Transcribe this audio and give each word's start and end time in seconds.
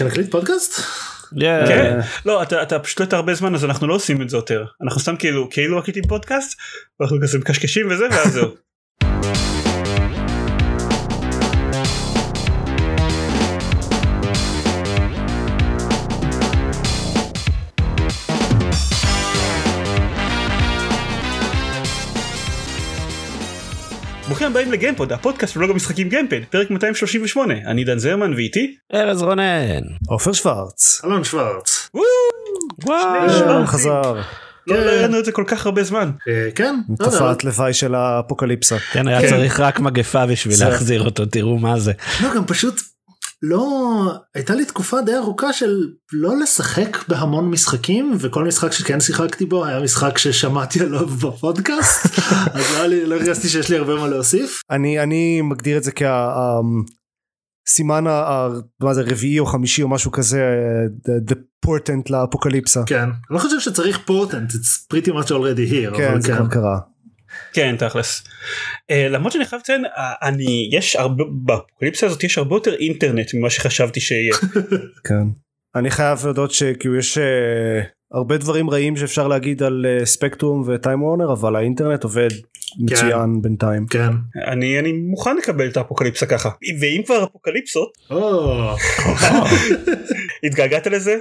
שנקליט 0.00 0.30
פודקאסט? 0.30 0.80
כן. 1.66 1.98
לא 2.26 2.42
אתה, 2.42 2.62
אתה 2.62 2.78
פשוט 2.78 3.00
לא 3.00 3.16
הרבה 3.16 3.34
זמן 3.34 3.54
אז 3.54 3.64
אנחנו 3.64 3.86
לא 3.86 3.94
עושים 3.94 4.22
את 4.22 4.28
זה 4.30 4.36
יותר 4.36 4.64
אנחנו 4.82 5.00
סתם 5.00 5.16
כאילו 5.16 5.50
כאילו 5.50 5.78
מקליטים 5.78 6.04
פודקאסט 6.08 6.58
ואנחנו 7.00 7.18
כזה 7.22 7.38
מקשקשים 7.38 7.90
וזה 7.90 8.04
ואז 8.10 8.32
זהו. 8.32 8.50
הבאים 24.60 24.72
לגיימפוד 24.72 25.12
הפודקאסט 25.12 25.56
ולא 25.56 25.66
גם 25.68 25.76
משחקים 25.76 26.08
גיימפד 26.08 26.40
פרק 26.50 26.70
238 26.70 27.54
אני 27.66 27.84
דן 27.84 27.98
זרמן 27.98 28.34
ואיתי 28.34 28.76
ארז 28.94 29.22
רונן. 29.22 29.80
עופר 30.08 30.32
שוורץ. 30.32 31.00
אלון 31.04 31.24
שוורץ. 31.24 31.90
וואו, 32.84 33.66
חזר. 33.66 34.02
לא 34.66 34.84
לא 34.84 34.90
היה 34.90 35.02
לנו 35.08 35.18
את 35.18 35.24
זה 35.24 35.32
כל 35.32 35.44
כך 35.46 35.66
הרבה 35.66 35.82
זמן. 35.84 36.10
כן. 36.54 36.74
לא 36.88 37.04
יודע, 37.04 37.10
תופעת 37.18 37.44
לוואי 37.44 37.72
של 37.74 37.94
האפוקליפסה. 37.94 38.78
כן 38.92 39.08
היה. 39.08 39.30
צריך 39.30 39.60
רק 39.60 39.80
מגפה 39.80 40.26
בשביל 40.26 40.54
זה- 40.54 40.64
להחזיר 40.68 41.02
אותו 41.04 41.26
תראו 41.26 41.58
מה 41.58 41.78
זה. 41.80 41.92
לא 42.22 42.34
גם 42.34 42.44
פשוט 42.46 42.80
לא 43.42 43.66
הייתה 44.34 44.54
לי 44.54 44.64
תקופה 44.64 45.02
די 45.02 45.16
ארוכה 45.16 45.52
של 45.52 45.88
לא 46.12 46.36
לשחק 46.42 47.08
בהמון 47.08 47.50
משחקים 47.50 48.16
וכל 48.20 48.44
משחק 48.44 48.72
שכן 48.72 49.00
שיחקתי 49.00 49.46
בו 49.46 49.64
היה 49.64 49.80
משחק 49.80 50.18
ששמעתי 50.18 50.80
עליו 50.80 51.06
בפודקאסט 51.06 52.06
אז 52.54 52.64
לא 52.78 52.86
לא 52.86 53.14
הרגשתי 53.14 53.48
שיש 53.48 53.70
לי 53.70 53.76
הרבה 53.76 53.94
מה 53.94 54.08
להוסיף. 54.08 54.60
אני 54.70 55.02
אני 55.02 55.40
מגדיר 55.42 55.76
את 55.78 55.82
זה 55.84 55.90
כסימן 57.66 58.04
מה 58.82 58.94
זה 58.94 59.02
רביעי 59.02 59.38
או 59.38 59.46
חמישי 59.46 59.82
או 59.82 59.88
משהו 59.88 60.10
כזה 60.12 60.40
the- 61.06 61.32
the 61.32 61.36
portent 61.66 62.02
לאפוקליפסה. 62.10 62.82
כן 62.86 63.02
אני 63.02 63.10
לא 63.30 63.38
חושב 63.38 63.60
שצריך 63.60 63.98
פורטנט 64.06 64.50
it's 64.50 64.94
pretty 64.94 65.10
much 65.10 65.28
already 65.28 65.72
here. 65.72 65.96
כן 65.96 66.20
זה 66.20 66.32
כבר 66.32 66.46
קרה. 66.48 66.78
כן 67.52 67.76
תכלס. 67.78 68.24
אה, 68.90 69.08
למרות 69.08 69.32
שאני 69.32 69.44
חייב 69.44 69.60
לציין 69.60 69.84
אה, 69.84 70.12
אני 70.22 70.68
יש 70.72 70.96
הרבה 70.96 71.24
באפוקליפסה 71.30 72.06
הזאת 72.06 72.24
יש 72.24 72.38
הרבה 72.38 72.56
יותר 72.56 72.74
אינטרנט 72.74 73.34
ממה 73.34 73.50
שחשבתי 73.50 74.00
שיהיה. 74.00 74.34
כן. 75.08 75.24
אני 75.74 75.90
חייב 75.90 76.18
להודות 76.24 76.50
שכאילו 76.50 76.96
יש 76.96 77.18
אה, 77.18 77.82
הרבה 78.12 78.36
דברים 78.36 78.70
רעים 78.70 78.96
שאפשר 78.96 79.28
להגיד 79.28 79.62
על 79.62 79.86
ספקטרום 80.04 80.64
וטיים 80.66 81.02
וורנר 81.02 81.32
אבל 81.32 81.56
האינטרנט 81.56 82.04
עובד 82.04 82.30
מצוין 82.78 83.42
בינתיים. 83.42 83.86
כן. 83.86 84.10
אני 84.46 84.78
אני 84.78 84.92
מוכן 84.92 85.36
לקבל 85.36 85.68
את 85.68 85.76
האפוקליפסה 85.76 86.26
ככה 86.26 86.50
ואם 86.80 87.02
כבר 87.06 87.24
אפוקליפסות 87.24 87.92
או, 88.10 88.70
התגעגעת 90.44 90.86
לזה 90.86 91.16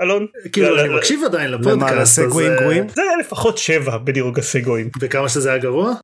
אלון? 0.00 0.26
כאילו 0.52 0.76
לא, 0.76 0.80
אני 0.80 0.88
לא, 0.88 0.96
מקשיב 0.96 1.20
עדיין 1.24 1.50
לפודקאסט. 1.50 2.18
אה, 2.18 2.26
גרועים? 2.60 2.88
זה 2.88 3.02
היה 3.02 3.16
לפחות 3.20 3.58
שבע 3.58 3.98
בדירוג 3.98 4.38
הסגויים. 4.38 4.90
וכמה 5.00 5.28
שזה 5.28 5.48
היה 5.50 5.58
גרוע? 5.58 5.92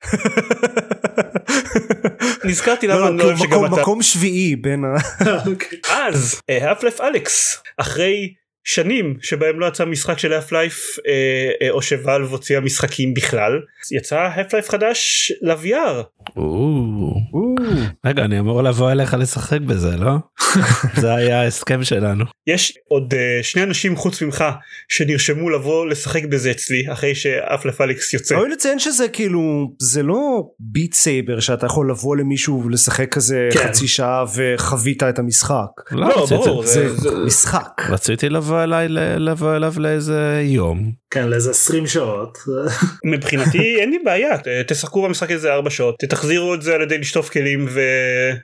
נזכרתי 2.44 2.86
לא, 2.86 2.94
למה 2.94 3.02
לא, 3.02 3.08
אני 3.08 3.18
לא 3.18 3.24
אוהב 3.24 3.36
שגם 3.36 3.64
אתה. 3.66 3.74
מקום 3.74 4.02
שביעי 4.02 4.56
בין 4.56 4.84
ה... 4.84 4.96
אוקיי. 5.50 5.78
אז 5.90 6.40
האפלף 6.48 7.00
אלכס 7.00 7.62
אחרי 7.76 8.34
שנים 8.64 9.16
שבהם 9.22 9.60
לא 9.60 9.66
יצא 9.66 9.84
משחק 9.84 10.18
של 10.18 10.32
האף 10.32 10.52
לייף 10.52 10.96
או 11.70 11.82
שוואלב 11.82 12.30
הוציאה 12.30 12.60
משחקים 12.60 13.14
בכלל 13.14 13.60
יצא 13.92 14.18
האף 14.18 14.52
לייף 14.52 14.70
חדש 14.70 15.32
ל-VR 15.42 16.02
או, 16.36 17.14
רגע 18.06 18.24
אני 18.24 18.38
אמור 18.38 18.62
לבוא 18.62 18.92
אליך 18.92 19.14
לשחק 19.18 19.60
בזה 19.60 19.96
לא? 19.96 20.12
זה 21.00 21.14
היה 21.14 21.40
ההסכם 21.42 21.84
שלנו. 21.84 22.24
יש 22.46 22.72
עוד 22.88 23.14
אה, 23.14 23.42
שני 23.42 23.62
אנשים 23.62 23.96
חוץ 23.96 24.22
ממך 24.22 24.44
שנרשמו 24.88 25.50
לבוא 25.50 25.86
לשחק 25.86 26.24
בזה 26.24 26.50
אצלי 26.50 26.84
אחרי 26.92 27.14
שאפלף 27.14 27.80
אלכס 27.80 28.14
יוצא. 28.14 28.34
ראוי 28.36 28.48
לציין 28.48 28.78
שזה 28.78 29.08
כאילו 29.08 29.40
זה 29.80 30.02
לא 30.02 30.42
ביט 30.60 30.94
סייבר 30.94 31.40
שאתה 31.40 31.66
יכול 31.66 31.90
לבוא 31.90 32.16
למישהו 32.16 32.62
ולשחק 32.66 33.08
כזה 33.14 33.48
כן. 33.52 33.68
חצי 33.68 33.88
שעה 33.88 34.24
וחווית 34.36 35.02
את 35.02 35.18
המשחק. 35.18 35.66
לא, 35.90 36.06
רציתי- 36.22 36.34
ברור, 36.34 36.66
זה 36.66 36.96
זה- 36.96 37.10
משחק. 37.26 37.82
רציתי 37.88 38.28
לבוא 38.28 38.62
אליי 38.64 38.86
לבוא 39.18 39.56
אליו 39.56 39.74
לאיזה 39.76 40.40
יום. 40.44 40.92
כן 41.10 41.28
לאיזה 41.28 41.50
20 41.50 41.86
שעות. 41.86 42.38
מבחינתי 43.04 43.76
אין 43.80 43.90
לי 43.90 43.98
בעיה 44.04 44.36
תשחקו 44.66 45.02
במשחק 45.02 45.30
איזה 45.30 45.52
4 45.52 45.70
שעות 45.70 45.94
תחזירו 46.08 46.54
את 46.54 46.62
זה 46.62 46.74
על 46.74 46.82
ידי 46.82 46.98
לשטוף 46.98 47.28
כלים 47.28 47.51
ו... 47.68 47.80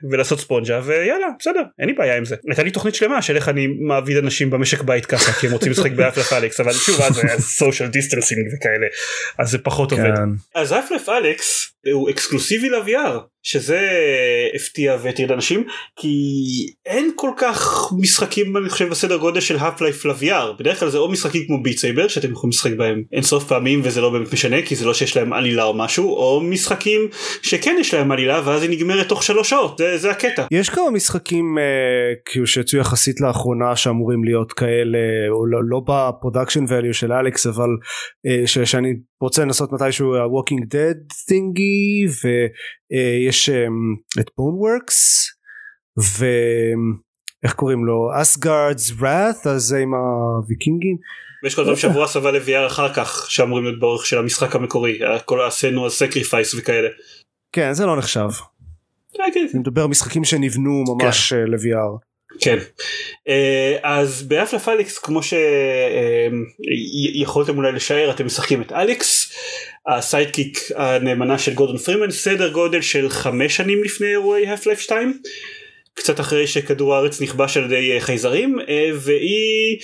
ולעשות 0.09 0.39
ספונג'ה 0.39 0.81
ויאללה 0.83 1.27
בסדר 1.39 1.61
אין 1.79 1.87
לי 1.87 1.93
בעיה 1.93 2.17
עם 2.17 2.25
זה. 2.25 2.35
הייתה 2.47 2.63
לי 2.63 2.71
תוכנית 2.71 2.95
שלמה 2.95 3.21
של 3.21 3.35
איך 3.35 3.49
אני 3.49 3.67
מעביד 3.67 4.17
אנשים 4.17 4.49
במשק 4.49 4.81
בית 4.81 5.05
ככה 5.05 5.31
כי 5.31 5.47
הם 5.47 5.53
רוצים 5.53 5.71
לשחק 5.71 5.91
באפלף 5.91 6.33
אלכס 6.33 6.59
אבל 6.59 6.73
שוב 6.73 7.01
אז 7.01 7.19
היה 7.19 7.35
social 7.35 7.91
distancing 7.93 8.55
וכאלה 8.55 8.87
אז 9.37 9.49
זה 9.51 9.57
פחות 9.57 9.91
עובד. 9.91 10.15
כן. 10.15 10.29
אז 10.55 10.73
אפלף 10.73 11.09
אלכס 11.09 11.73
הוא 11.93 12.09
אקסקלוסיבי 12.09 12.69
ל-VR 12.69 13.19
שזה 13.43 13.79
הפתיע 14.55 14.97
והטריד 15.03 15.31
אנשים 15.31 15.63
כי 15.95 16.09
אין 16.85 17.11
כל 17.15 17.31
כך 17.37 17.89
משחקים 17.99 18.57
אני 18.57 18.69
חושב 18.69 18.89
בסדר 18.89 19.17
גודל 19.17 19.39
של 19.39 19.57
Half-Life 19.57 20.05
ל-VR 20.05 20.59
בדרך 20.59 20.79
כלל 20.79 20.89
זה 20.89 20.97
או 20.97 21.11
משחקים 21.11 21.43
כמו 21.47 21.63
Beat 21.63 21.77
Saber 21.77 22.07
שאתם 22.07 22.31
יכולים 22.31 22.49
לשחק 22.49 22.71
בהם 22.77 23.03
אינסוף 23.13 23.43
פעמים 23.47 23.81
וזה 23.83 24.01
לא 24.01 24.09
באמת 24.09 24.33
משנה 24.33 24.61
כי 24.61 24.75
זה 24.75 24.85
לא 24.85 24.93
שיש 24.93 25.17
להם 25.17 25.33
עלילה 25.33 25.63
או 25.63 25.73
משהו 25.73 26.15
או 26.15 26.41
משחקים 26.41 27.01
שכן 27.41 27.75
יש 27.79 27.93
להם 27.93 28.11
עלילה 28.11 28.41
ואז 28.45 28.61
היא 28.61 28.69
נגמרת 28.69 29.07
תוך 29.07 29.23
שלוש 29.23 29.49
שעות 29.49 29.77
זה, 29.77 29.97
זה 29.97 30.11
הקטע. 30.11 30.45
יש 30.51 30.69
כמה 30.69 30.91
משחקים 30.91 31.57
אה, 31.57 32.13
כאילו 32.25 32.47
שיצאו 32.47 32.79
יחסית 32.79 33.21
לאחרונה 33.21 33.75
שאמורים 33.75 34.23
להיות 34.23 34.53
כאלה 34.53 34.99
או 35.29 35.45
לא, 35.45 35.59
לא 35.63 35.79
ב 35.79 35.87
production 35.87 36.65
value 36.65 36.93
של 36.93 37.11
Alyx 37.13 37.47
אבל 37.47 37.69
אה, 38.27 38.47
ש, 38.47 38.59
שאני 38.59 38.93
רוצה 39.21 39.41
לנסות 39.41 39.69
מתישהו 39.73 40.15
ה-Walking 40.15 40.63
Dead 40.73 40.97
thingy 41.29 42.09
אה, 42.93 43.29
את 44.19 44.27
Boneworks 44.27 44.95
ואיך 45.97 47.53
קוראים 47.55 47.85
לו? 47.85 48.09
אסגארדס 48.21 48.91
wrath 48.91 49.49
אז 49.49 49.73
עם 49.73 49.93
הוויקינגים. 49.93 50.97
ויש 51.43 51.55
כל 51.55 51.61
הזמן 51.61 51.75
שבוע 51.75 52.03
הסבה 52.03 52.31
ל-VR 52.31 52.67
אחר 52.67 52.93
כך 52.93 53.31
שאמורים 53.31 53.63
להיות 53.65 53.79
באורך 53.79 54.05
של 54.05 54.17
המשחק 54.17 54.55
המקורי 54.55 54.99
כל 55.25 55.41
עשינו 55.41 55.83
על 55.83 55.89
סקריפייס 55.89 56.53
וכאלה. 56.53 56.87
כן 57.51 57.73
זה 57.73 57.85
לא 57.85 57.97
נחשב. 57.97 58.29
אה, 59.19 59.25
כן, 59.33 59.47
אני 59.53 59.59
מדבר 59.59 59.81
על 59.81 59.87
משחקים 59.87 60.23
שנבנו 60.23 60.83
ממש 60.87 61.33
אה, 61.33 61.45
ל-VR 61.45 62.08
כן. 62.41 62.57
אה, 63.27 63.77
אז 63.83 64.23
באפלף 64.23 64.69
אליקס 64.69 64.97
כמו 64.97 65.19
שיכולתם 67.13 67.57
אולי 67.57 67.71
לשער 67.71 68.11
אתם 68.11 68.25
משחקים 68.25 68.61
את 68.61 68.71
Alyx 68.71 69.33
ה 69.87 69.95
sidekick 69.95 70.59
הנאמנה 70.75 71.37
של 71.37 71.53
גורדון 71.53 71.77
פרימן 71.77 72.11
סדר 72.11 72.51
גודל 72.51 72.81
של 72.81 73.09
חמש 73.09 73.57
שנים 73.57 73.83
לפני 73.83 74.07
אירועי 74.07 74.47
Half-Life 74.47 74.79
2 74.79 75.21
קצת 75.93 76.19
אחרי 76.19 76.47
שכדור 76.47 76.95
הארץ 76.95 77.21
נכבש 77.21 77.57
על 77.57 77.65
ידי 77.65 77.91
אה, 77.91 77.99
חייזרים 77.99 78.59
אה, 78.69 78.89
והיא 78.93 79.79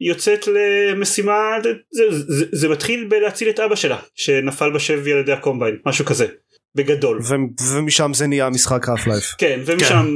יוצאת 0.00 0.46
למשימה 0.46 1.56
זה, 1.62 1.72
זה, 1.90 2.44
זה 2.52 2.68
מתחיל 2.68 3.04
בלהציל 3.04 3.48
את 3.48 3.60
אבא 3.60 3.76
שלה 3.76 3.98
שנפל 4.14 4.70
בשבי 4.70 5.12
על 5.12 5.18
ידי 5.18 5.32
ה 5.32 5.38
Combine 5.38 5.76
משהו 5.86 6.04
כזה 6.04 6.26
בגדול. 6.74 7.20
ו- 7.22 7.34
ומשם 7.72 8.10
זה 8.14 8.26
נהיה 8.26 8.50
משחק 8.50 8.84
Half-Life 8.88 9.36
כן 9.38 9.60
ומשם 9.66 10.06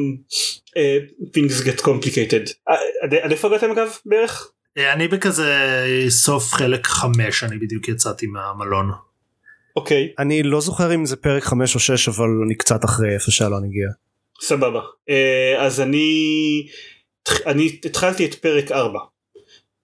אה, 0.77 0.99
things 1.25 1.63
get 1.67 1.81
complicated. 1.81 2.53
אה, 2.69 2.75
עד- 3.03 3.33
איפה 3.33 3.49
הגעתם 3.49 3.71
אגב 3.71 3.89
בערך? 4.07 4.51
אה, 4.79 4.93
אני 4.93 5.09
בכזה 5.09 5.55
סוף 6.09 6.53
חלק 6.53 6.87
5 6.87 7.45
אני 7.45 7.59
בדיוק 7.59 7.89
יצאתי 7.89 8.27
מהמלון. 8.27 8.91
אוקיי 9.77 10.13
אני 10.19 10.43
לא 10.43 10.61
זוכר 10.61 10.95
אם 10.95 11.07
זה 11.07 11.17
פרק 11.17 11.43
5 11.45 11.75
או 11.75 11.81
6 11.81 12.09
אבל 12.09 12.29
אני 12.47 12.55
קצת 12.55 12.85
אחרי 12.85 13.15
איפה 13.15 13.31
שאלון 13.31 13.65
הגיע. 13.65 13.89
סבבה 14.43 14.81
אז 15.59 15.81
אני 15.81 16.67
אני 17.47 17.79
התחלתי 17.85 18.27
את 18.27 18.35
פרק 18.35 18.73
4. 18.73 18.99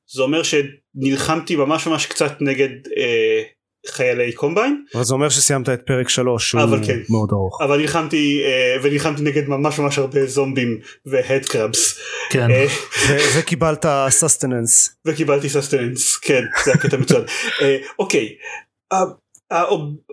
זה 0.06 0.22
אומר 0.22 0.42
שנלחמתי 0.42 1.56
ממש 1.56 1.86
ממש 1.86 2.06
קצת 2.06 2.32
נגד 2.40 2.68
אה, 2.96 3.42
חיילי 3.90 4.32
קומביין 4.32 4.84
אבל 4.94 5.04
זה 5.04 5.14
אומר 5.14 5.28
שסיימת 5.28 5.68
את 5.68 5.80
פרק 5.86 6.08
3 6.08 6.48
שהוא 6.50 6.62
אבל 6.62 6.86
כן. 6.86 6.98
מאוד 7.10 7.28
ארוך. 7.32 7.60
אבל 7.60 7.78
נלחמתי 7.80 8.42
אה, 8.44 8.76
ונלחמתי 8.82 9.22
נגד 9.22 9.48
ממש 9.48 9.78
ממש 9.78 9.98
הרבה 9.98 10.26
זומבים 10.26 10.78
ו 11.06 11.44
headcrabs 11.46 11.98
כן. 12.30 12.50
אה, 12.50 12.66
ו- 13.08 13.38
וקיבלת 13.38 13.86
sustenance. 14.08 14.90
וקיבלתי 15.04 15.48
sustenance 15.48 16.16
כן 16.16 16.42
זה 16.64 16.72
הקטע 16.72 16.96
מצוין 16.96 17.22
אה, 17.62 17.76
אוקיי 17.98 18.28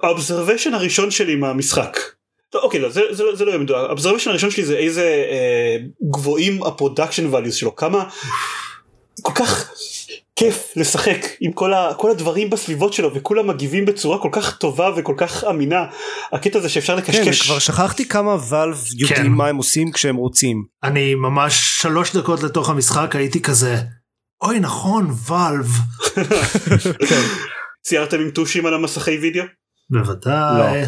ה 0.04 0.09
observation 0.09 0.74
הראשון 0.74 1.12
שלי 1.12 1.36
מהמשחק 1.36 1.98
לא, 2.56 2.62
אוקיי 2.64 2.80
לא 2.80 2.90
זה, 2.90 3.02
זה, 3.12 3.24
לא- 3.24 3.36
זה 3.36 3.46
לא 3.46 3.50
יהיה 3.50 3.60
מדויק 3.60 3.80
ה 3.88 3.91
observation 3.91 4.30
הראשון 4.30 4.52
שלי 4.52 4.66
זה 4.66 4.78
איזה 4.78 5.26
אה, 5.32 5.78
גבוהים 6.12 6.64
ה 6.64 6.70
production 6.70 7.34
values 7.34 7.52
שלו 7.52 7.76
כמה 7.76 8.04
כל 9.22 9.34
כך 9.36 9.72
כיף 10.40 10.74
לשחק 10.76 11.26
עם 11.40 11.52
כל, 11.52 11.74
ה, 11.74 11.94
כל 11.98 12.12
הדברים 12.12 12.50
בסביבות 12.50 12.94
שלו 12.94 13.14
וכולם 13.14 13.48
מגיבים 13.48 13.86
בצורה 13.86 14.22
כל 14.22 14.30
כך 14.32 14.58
טובה 14.58 14.90
וכל 14.98 15.14
כך 15.18 15.44
אמינה 15.44 15.86
הקטע 16.32 16.60
הזה 16.60 16.70
שאפשר 16.70 17.02
כן, 17.02 17.02
לקשקש 17.02 17.42
כבר 17.42 17.60
שכחתי 17.60 18.08
כמה 18.08 18.38
ואלב 18.50 18.78
יודעים 18.98 19.24
כן. 19.24 19.28
מה 19.28 19.48
הם 19.48 19.56
עושים 19.56 19.92
כשהם 19.92 20.16
רוצים. 20.16 20.66
אני 20.84 21.16
ממש 21.16 21.82
שלוש 21.82 22.16
דקות 22.16 22.44
לתוך 22.44 22.70
המשחק 22.70 23.16
הייתי 23.16 23.42
כזה 23.42 23.76
אוי 24.42 24.60
נכון 24.60 25.08
ואלב 25.28 25.68
ציירתם 27.88 28.20
עם 28.20 28.32
טושים 28.32 28.66
על 28.66 28.74
המסכי 28.74 29.18
וידאו? 29.18 29.44
בוודאי 29.90 30.84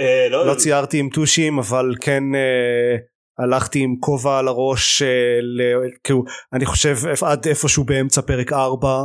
אה, 0.00 0.28
לא, 0.30 0.46
לא 0.46 0.54
ציירתי 0.54 0.98
עם 0.98 1.08
טושים 1.08 1.58
אבל 1.58 1.94
כן 2.00 2.22
אה, 2.34 2.96
הלכתי 3.38 3.78
עם 3.78 3.96
כובע 4.00 4.38
על 4.38 4.48
הראש 4.48 5.02
אה, 5.02 5.08
ל- 5.42 5.90
כאילו 6.04 6.24
אני 6.52 6.66
חושב 6.66 6.96
עד 7.22 7.46
איפשהו 7.46 7.84
באמצע 7.84 8.22
פרק 8.22 8.52
4 8.52 8.88
אה. 8.88 9.04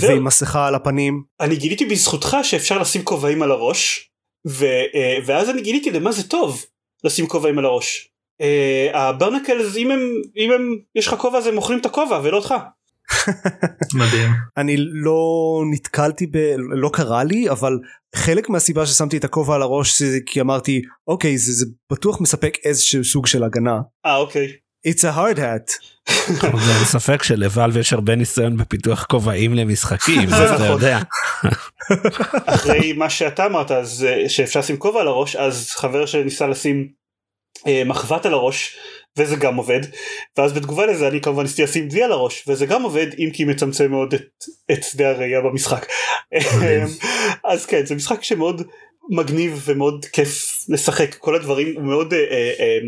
ועם 0.00 0.24
מסכה 0.24 0.66
על 0.66 0.74
הפנים. 0.74 1.22
אני 1.40 1.56
גיליתי 1.56 1.84
בזכותך 1.84 2.36
שאפשר 2.42 2.78
לשים 2.78 3.02
כובעים 3.04 3.42
על 3.42 3.50
הראש 3.50 4.10
ו, 4.46 4.64
אה, 4.64 5.18
ואז 5.26 5.50
אני 5.50 5.62
גיליתי 5.62 5.90
למה 5.90 6.12
זה 6.12 6.28
טוב 6.28 6.64
לשים 7.04 7.26
כובעים 7.26 7.58
על 7.58 7.64
הראש. 7.64 8.08
אה, 8.40 9.08
הברנקלס 9.08 9.76
אם 9.76 9.90
הם 9.90 10.00
אם 10.36 10.52
הם 10.52 10.76
יש 10.94 11.06
לך 11.06 11.14
כובע 11.14 11.38
אז 11.38 11.46
הם 11.46 11.56
אוכלים 11.56 11.78
את 11.78 11.86
הכובע 11.86 12.20
ולא 12.22 12.36
אותך. 12.36 12.54
מדהים 13.94 14.30
אני 14.56 14.76
לא 14.78 15.22
נתקלתי 15.72 16.26
ב... 16.26 16.36
לא 16.56 16.90
קרה 16.92 17.24
לי 17.24 17.50
אבל 17.50 17.78
חלק 18.16 18.48
מהסיבה 18.48 18.86
ששמתי 18.86 19.16
את 19.16 19.24
הכובע 19.24 19.54
על 19.54 19.62
הראש 19.62 20.02
זה 20.02 20.18
כי 20.26 20.40
אמרתי 20.40 20.82
אוקיי 21.08 21.38
זה, 21.38 21.52
זה 21.52 21.66
בטוח 21.92 22.20
מספק 22.20 22.56
איזשהו 22.64 23.04
סוג 23.04 23.26
של 23.26 23.44
הגנה. 23.44 23.80
אה 24.06 24.16
אוקיי. 24.16 24.52
It's 24.86 25.00
a 25.00 25.16
hard 25.16 25.38
hat. 25.38 25.72
ואין 26.42 26.84
ספק 26.84 27.22
שלוואלב 27.22 27.76
יש 27.76 27.92
הרבה 27.92 28.16
ניסיון 28.16 28.56
בפיתוח 28.56 29.04
כובעים 29.04 29.54
למשחקים, 29.54 30.30
זה 30.30 30.36
אז 30.36 30.50
אתה 30.50 30.54
נכון. 30.54 30.66
יודע. 30.66 30.98
אחרי 32.46 32.92
מה 32.92 33.10
שאתה 33.10 33.46
אמרת 33.46 33.70
אז 33.70 34.06
אה, 34.08 34.28
שאפשר 34.28 34.60
לשים 34.60 34.76
כובע 34.76 35.00
על 35.00 35.08
הראש 35.08 35.36
אז 35.36 35.70
חבר 35.70 36.06
שניסה 36.06 36.46
לשים 36.46 36.88
אה, 37.66 37.82
מחבת 37.86 38.26
על 38.26 38.32
הראש 38.34 38.76
וזה 39.18 39.36
גם 39.36 39.56
עובד. 39.56 39.80
ואז 40.36 40.52
בתגובה 40.52 40.86
לזה 40.86 41.08
אני 41.08 41.20
כמובן 41.20 41.42
ניסיתי 41.42 41.62
לשים 41.62 41.88
די 41.88 42.02
על 42.02 42.12
הראש 42.12 42.44
וזה 42.48 42.66
גם 42.66 42.82
עובד 42.82 43.06
אם 43.18 43.30
כי 43.32 43.44
מצמצם 43.44 43.90
מאוד 43.90 44.14
את, 44.14 44.44
את 44.72 44.84
שדה 44.84 45.10
הראייה 45.10 45.40
במשחק. 45.40 45.86
אז 47.50 47.66
כן 47.66 47.86
זה 47.86 47.94
משחק 47.94 48.22
שמאוד 48.22 48.62
מגניב 49.10 49.62
ומאוד 49.64 50.04
כיף 50.04 50.64
לשחק. 50.68 51.14
כל 51.14 51.34
הדברים 51.34 51.74
הוא 51.76 51.84
מאוד 51.84 52.14
אה, 52.14 52.18
אה, 52.18 52.52
אה, 52.60 52.78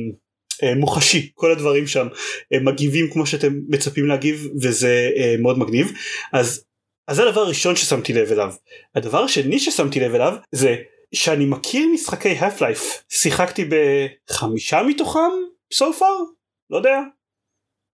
אה, 0.63 0.75
מוחשי. 0.75 1.31
כל 1.35 1.53
הדברים 1.53 1.87
שם 1.87 2.07
אה, 2.53 2.61
מגיבים 2.61 3.11
כמו 3.11 3.27
שאתם 3.27 3.53
מצפים 3.69 4.07
להגיב 4.07 4.49
וזה 4.63 5.11
אה, 5.17 5.35
מאוד 5.39 5.59
מגניב. 5.59 5.93
אז 6.33 6.65
אז 7.09 7.17
זה 7.17 7.29
הדבר 7.29 7.41
הראשון 7.41 7.77
ששמתי 7.77 8.13
לב 8.13 8.33
אליו. 8.33 8.53
הדבר 8.95 9.25
השני 9.25 9.59
ששמתי 9.59 10.01
לב 10.01 10.15
אליו 10.15 10.35
זה 10.53 10.77
שאני 11.15 11.45
מכיר 11.45 11.87
משחקי 11.95 12.41
Half-Life 12.41 12.85
שיחקתי 13.09 13.69
בחמישה 13.69 14.83
מתוכם 14.83 15.31
so 15.75 15.99
far 15.99 16.41
לא 16.71 16.77
יודע. 16.77 17.01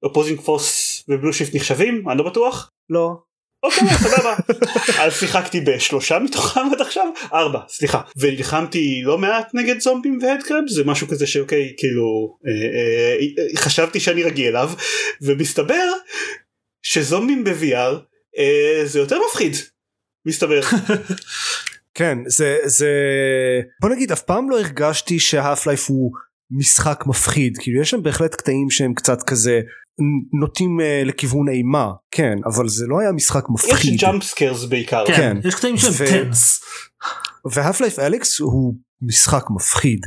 Opposing 0.03 0.41
Force 0.41 1.05
ו 1.09 1.13
Blue 1.13 1.33
Shift 1.33 1.55
נחשבים 1.55 2.08
אני 2.08 2.19
לא 2.19 2.25
בטוח. 2.25 2.73
לא. 2.90 3.17
אוקיי 3.62 3.88
סבבה. 3.88 4.37
אז 5.02 5.12
שיחקתי 5.12 5.61
בשלושה 5.61 6.19
מתוכם 6.19 6.61
עד 6.73 6.81
עכשיו 6.81 7.06
ארבע 7.32 7.61
סליחה 7.69 8.00
ונלחמתי 8.17 9.02
לא 9.05 9.19
מעט 9.19 9.55
נגד 9.55 9.81
זומבים 9.81 10.19
ו 10.23 10.27
headcrab 10.27 10.65
זה 10.69 10.84
משהו 10.84 11.08
כזה 11.08 11.26
שאוקיי 11.26 11.75
כאילו 11.76 12.38
אה, 12.46 12.52
אה, 12.52 13.44
אה, 13.44 13.56
חשבתי 13.56 14.00
שאני 14.00 14.23
רגיל 14.23 14.49
אליו 14.49 14.70
ומסתבר 15.23 15.93
שזומבים 16.82 17.44
ב-VR 17.44 17.96
אה, 18.38 18.82
זה 18.84 18.99
יותר 18.99 19.19
מפחיד 19.28 19.52
מסתבר 20.26 20.61
כן 21.99 22.19
זה 22.26 22.58
זה 22.64 22.90
בוא 23.81 23.90
נגיד 23.90 24.12
אף 24.12 24.23
פעם 24.23 24.50
לא 24.50 24.58
הרגשתי 24.58 25.20
ש 25.21 25.67
Half-Life 25.67 25.91
הוא 25.90 26.12
משחק 26.51 27.05
מפחיד. 27.07 27.59
כאילו 27.59 27.81
יש 27.81 27.91
שם 27.91 28.03
בהחלט 28.03 28.35
קטעים 28.35 28.71
שהם 28.71 28.95
קצת 28.95 29.23
כזה 29.23 29.61
נוטים 30.41 30.81
אה, 30.81 31.03
לכיוון 31.05 31.49
אימה. 31.49 31.91
כן 32.11 32.35
אבל 32.47 32.69
זה 32.69 32.85
לא 32.89 33.01
היה 33.01 33.13
משחק 33.13 33.45
יש 33.45 33.51
מפחיד. 33.51 34.01
jump 34.00 34.23
scares 34.23 34.65
בעיקר. 34.65 35.05
כן, 35.07 35.17
כן. 35.17 35.49
יש 35.49 35.55
קטעים 35.55 35.77
שהם 35.77 35.93
ו- 35.93 36.07
tense. 36.06 36.61
ו 37.53 37.81
Half-Life 37.81 37.99
Alyx 37.99 38.41
הוא 38.41 38.75
משחק 39.03 39.45
מפחיד. 39.57 40.01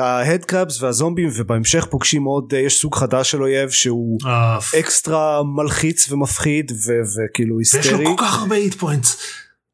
ה 0.00 0.44
headcrabs 0.44 0.82
והזומבים 0.82 1.28
ובהמשך 1.36 1.86
פוגשים 1.90 2.24
עוד 2.24 2.54
אה, 2.54 2.58
יש 2.60 2.80
סוג 2.80 2.94
חדש 2.94 3.30
של 3.30 3.42
אויב 3.42 3.70
שהוא 3.70 4.18
אה, 4.26 4.58
אקסטרה 4.80 5.42
מלחיץ 5.56 6.10
ומפחיד 6.12 6.72
ו- 6.72 6.76
וכאילו 6.76 7.56
ויש 7.56 7.74
לו 7.74 7.80
היסטרי. 7.80 8.04
כל 8.06 8.14
כך 8.18 8.38
הרבה 8.38 8.56
hit 8.56 8.74
points. 8.74 9.16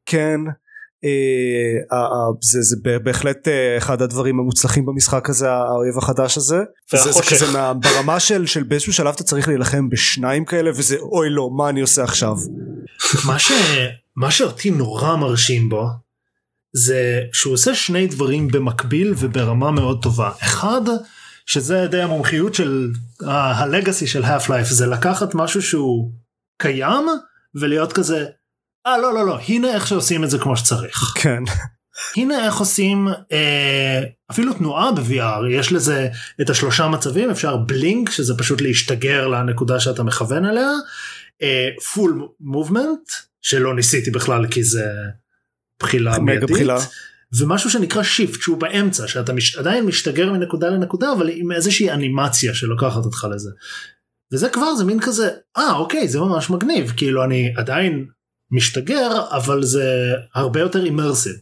כן. 0.07 0.41
אה, 0.47 0.53
אה, 0.53 0.53
אה, 0.53 0.64
זה, 2.43 2.63
זה 2.63 2.77
ב- 2.83 2.97
בהחלט 2.97 3.49
אה, 3.49 3.79
אחד 3.79 4.03
הדברים 4.03 4.39
המוצלחים 4.39 4.87
במשחק 4.87 5.31
הזה 5.31 5.51
האויב 5.53 5.99
החדש 5.99 6.37
הזה 6.37 6.59
זה, 6.91 7.13
זה. 7.13 7.23
כזה 7.31 7.53
מה, 7.53 7.75
ברמה 7.75 8.21
של, 8.21 8.47
של 8.47 8.63
באיזשהו 8.63 8.93
שלב 8.93 9.15
אתה 9.15 9.23
צריך 9.25 9.49
להילחם 9.49 9.89
בשניים 9.89 10.45
כאלה 10.45 10.71
וזה 10.71 10.97
אוי 10.99 11.31
לא 11.31 11.51
מה 11.57 11.69
אני 11.69 11.81
עושה 11.81 12.03
עכשיו 12.05 12.35
מה, 13.27 13.39
ש... 13.39 13.53
מה 14.17 14.31
שאותי 14.31 14.71
נורא 14.71 15.17
מרשים 15.17 15.69
בו 15.69 15.87
זה 16.77 17.21
שהוא 17.33 17.55
עושה 17.55 17.75
שני 17.75 18.07
דברים 18.07 18.49
במקביל 18.49 19.15
וברמה 19.19 19.71
מאוד 19.71 20.03
טובה. 20.03 20.31
אחד, 20.43 20.81
שזה 21.47 21.87
די 21.91 22.03
המומחיות 22.03 22.55
של 22.55 22.91
ה- 23.27 23.53
הלגאסי 23.63 24.07
של 24.07 24.25
half 24.25 24.43
life 24.47 24.65
זה 24.71 24.87
לקחת 24.87 25.35
משהו 25.35 25.63
שהוא 25.63 26.11
קיים 26.59 27.05
ולהיות 27.55 27.93
כזה 27.93 28.27
אה 28.87 28.99
לא 28.99 29.15
לא 29.15 29.27
לא 29.27 29.39
הנה 29.49 29.75
איך 29.75 29.87
שעושים 29.87 30.25
את 30.25 30.31
זה 30.31 30.39
כמו 30.39 30.57
שצריך. 30.57 31.13
כן 31.15 31.43
הנה 32.17 32.47
איך 32.47 32.57
עושים 32.57 33.09
אה, 33.33 34.03
אפילו 34.31 34.53
תנועה 34.53 34.93
ב-VR 34.93 35.47
יש 35.51 35.73
לזה 35.73 36.09
את 36.41 36.51
השלושה 36.51 36.89
מצבים 36.89 37.31
אפשר 37.31 37.57
בלינק 37.57 38.11
שזה 38.11 38.35
פשוט 38.39 38.61
להשתגר 38.61 39.29
לנקודה 39.29 39.81
שאתה 39.81 40.03
מכוון 40.03 40.45
אליה 40.45 40.71
full 41.95 42.29
movement 42.41 43.11
שלא 43.43 43.75
ניסיתי 43.75 44.11
בכלל 44.11 44.47
כי 44.47 44.65
זה 44.65 44.87
בחילה 45.83 46.19
מיידית 46.19 46.51
בחילה. 46.51 46.79
ומשהו 47.39 47.71
שנקרא 47.71 48.03
shift 48.03 48.41
שהוא 48.41 48.59
באמצע 48.59 49.09
שאתה 49.09 49.33
מש, 49.33 49.57
עדיין 49.57 49.85
משתגר 49.85 50.33
מנקודה 50.33 50.69
לנקודה 50.69 51.13
אבל 51.13 51.31
עם 51.33 51.53
איזושהי 51.53 51.91
אנימציה 51.91 52.55
שלוקחת 52.55 53.05
אותך 53.05 53.27
לזה. 53.35 53.51
וזה 54.33 54.49
כבר 54.49 54.75
זה 54.75 54.85
מין 54.85 55.01
כזה 55.01 55.31
אה 55.57 55.73
אוקיי 55.73 56.09
זה 56.09 56.21
ממש 56.21 56.51
מגניב 56.51 56.93
כאילו 56.97 57.25
אני 57.25 57.53
עדיין 57.57 58.07
משתגר 58.55 59.23
אבל 59.31 59.63
זה 59.63 60.13
הרבה 60.35 60.61
יותר 60.61 60.85
immersive. 60.85 61.33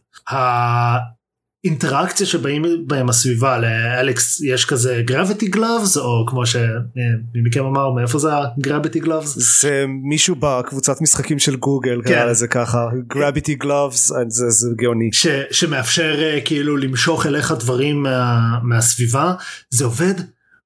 האינטראקציה 1.65 2.27
שבאים 2.27 2.65
בהם 2.87 3.09
הסביבה 3.09 3.59
ל 3.59 3.75
Alyx 3.75 4.41
יש 4.41 4.65
כזה 4.65 5.03
gravity 5.05 5.49
gloves 5.49 5.97
או 5.97 6.27
כמו 6.29 6.47
שמי 6.47 7.41
מכם 7.45 7.65
אמר 7.65 7.91
מאיפה 7.91 8.19
זה 8.19 8.29
הגרביטי 8.59 9.01
גלאבס 9.01 9.63
זה 9.63 9.85
מישהו 10.03 10.37
בקבוצת 10.39 11.01
משחקים 11.01 11.39
של 11.39 11.57
גוגל 11.57 12.03
כן. 12.05 12.11
קרא 12.11 12.25
לזה 12.25 12.49
ככה. 12.49 12.89
גרביטי 13.07 13.55
גלובס 13.55 14.13
זה, 14.29 14.51
זה 14.51 14.69
גאוני. 14.77 15.09
ש, 15.13 15.27
שמאפשר 15.51 16.23
אה, 16.23 16.41
כאילו 16.45 16.77
למשוך 16.77 17.27
אליך 17.27 17.53
דברים 17.53 18.03
מה, 18.03 18.59
מהסביבה. 18.63 19.35
זה 19.71 19.85
עובד 19.85 20.15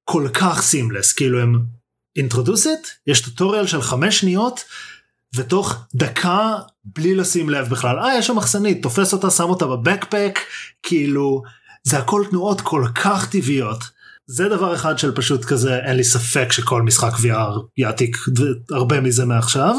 כל 0.03 0.27
כך 0.33 0.61
סימלס 0.61 1.13
כאילו 1.13 1.39
הם 1.41 1.55
אינטרודוסית 2.17 2.87
יש 3.07 3.21
טוטוריאל 3.21 3.67
של 3.67 3.81
חמש 3.81 4.19
שניות 4.19 4.63
ותוך 5.37 5.75
דקה 5.95 6.55
בלי 6.85 7.15
לשים 7.15 7.49
לב 7.49 7.69
בכלל. 7.69 7.99
אה 7.99 8.17
יש 8.17 8.27
שם 8.27 8.35
מחסנית. 8.35 8.83
תופס 8.83 9.13
אותה 9.13 9.29
שם 9.29 9.43
אותה 9.43 9.67
בבקפק. 9.67 10.39
כאילו 10.83 11.43
זה 11.83 11.97
הכל 11.97 12.23
תנועות 12.29 12.61
כל 12.61 12.85
כך 12.95 13.29
טבעיות. 13.31 13.83
זה 14.27 14.49
דבר 14.49 14.75
אחד 14.75 14.99
של 14.99 15.15
פשוט 15.15 15.45
כזה 15.45 15.79
אין 15.79 15.95
לי 15.95 16.03
ספק 16.03 16.51
שכל 16.51 16.81
משחק 16.81 17.13
VR 17.13 17.61
יעתיק 17.77 18.17
הרבה 18.71 19.01
מזה 19.01 19.25
מעכשיו. 19.25 19.75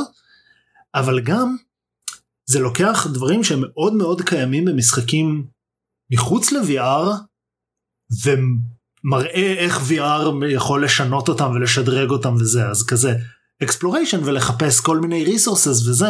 אבל 0.94 1.20
גם 1.20 1.56
זה 2.46 2.60
לוקח 2.60 3.06
דברים 3.06 3.44
שהם 3.44 3.60
מאוד 3.60 3.94
מאוד 3.94 4.22
קיימים 4.22 4.64
במשחקים 4.64 5.44
מחוץ 6.12 6.52
ל-VR 6.52 7.08
ומראה 8.24 9.54
איך 9.58 9.80
VR 9.90 10.46
יכול 10.48 10.84
לשנות 10.84 11.28
אותם 11.28 11.50
ולשדרג 11.50 12.10
אותם 12.10 12.34
וזה. 12.34 12.68
אז 12.68 12.86
כזה 12.86 13.14
exploration 13.64 14.18
ולחפש 14.24 14.80
כל 14.80 15.00
מיני 15.00 15.36
resources 15.36 15.88
וזה. 15.88 16.08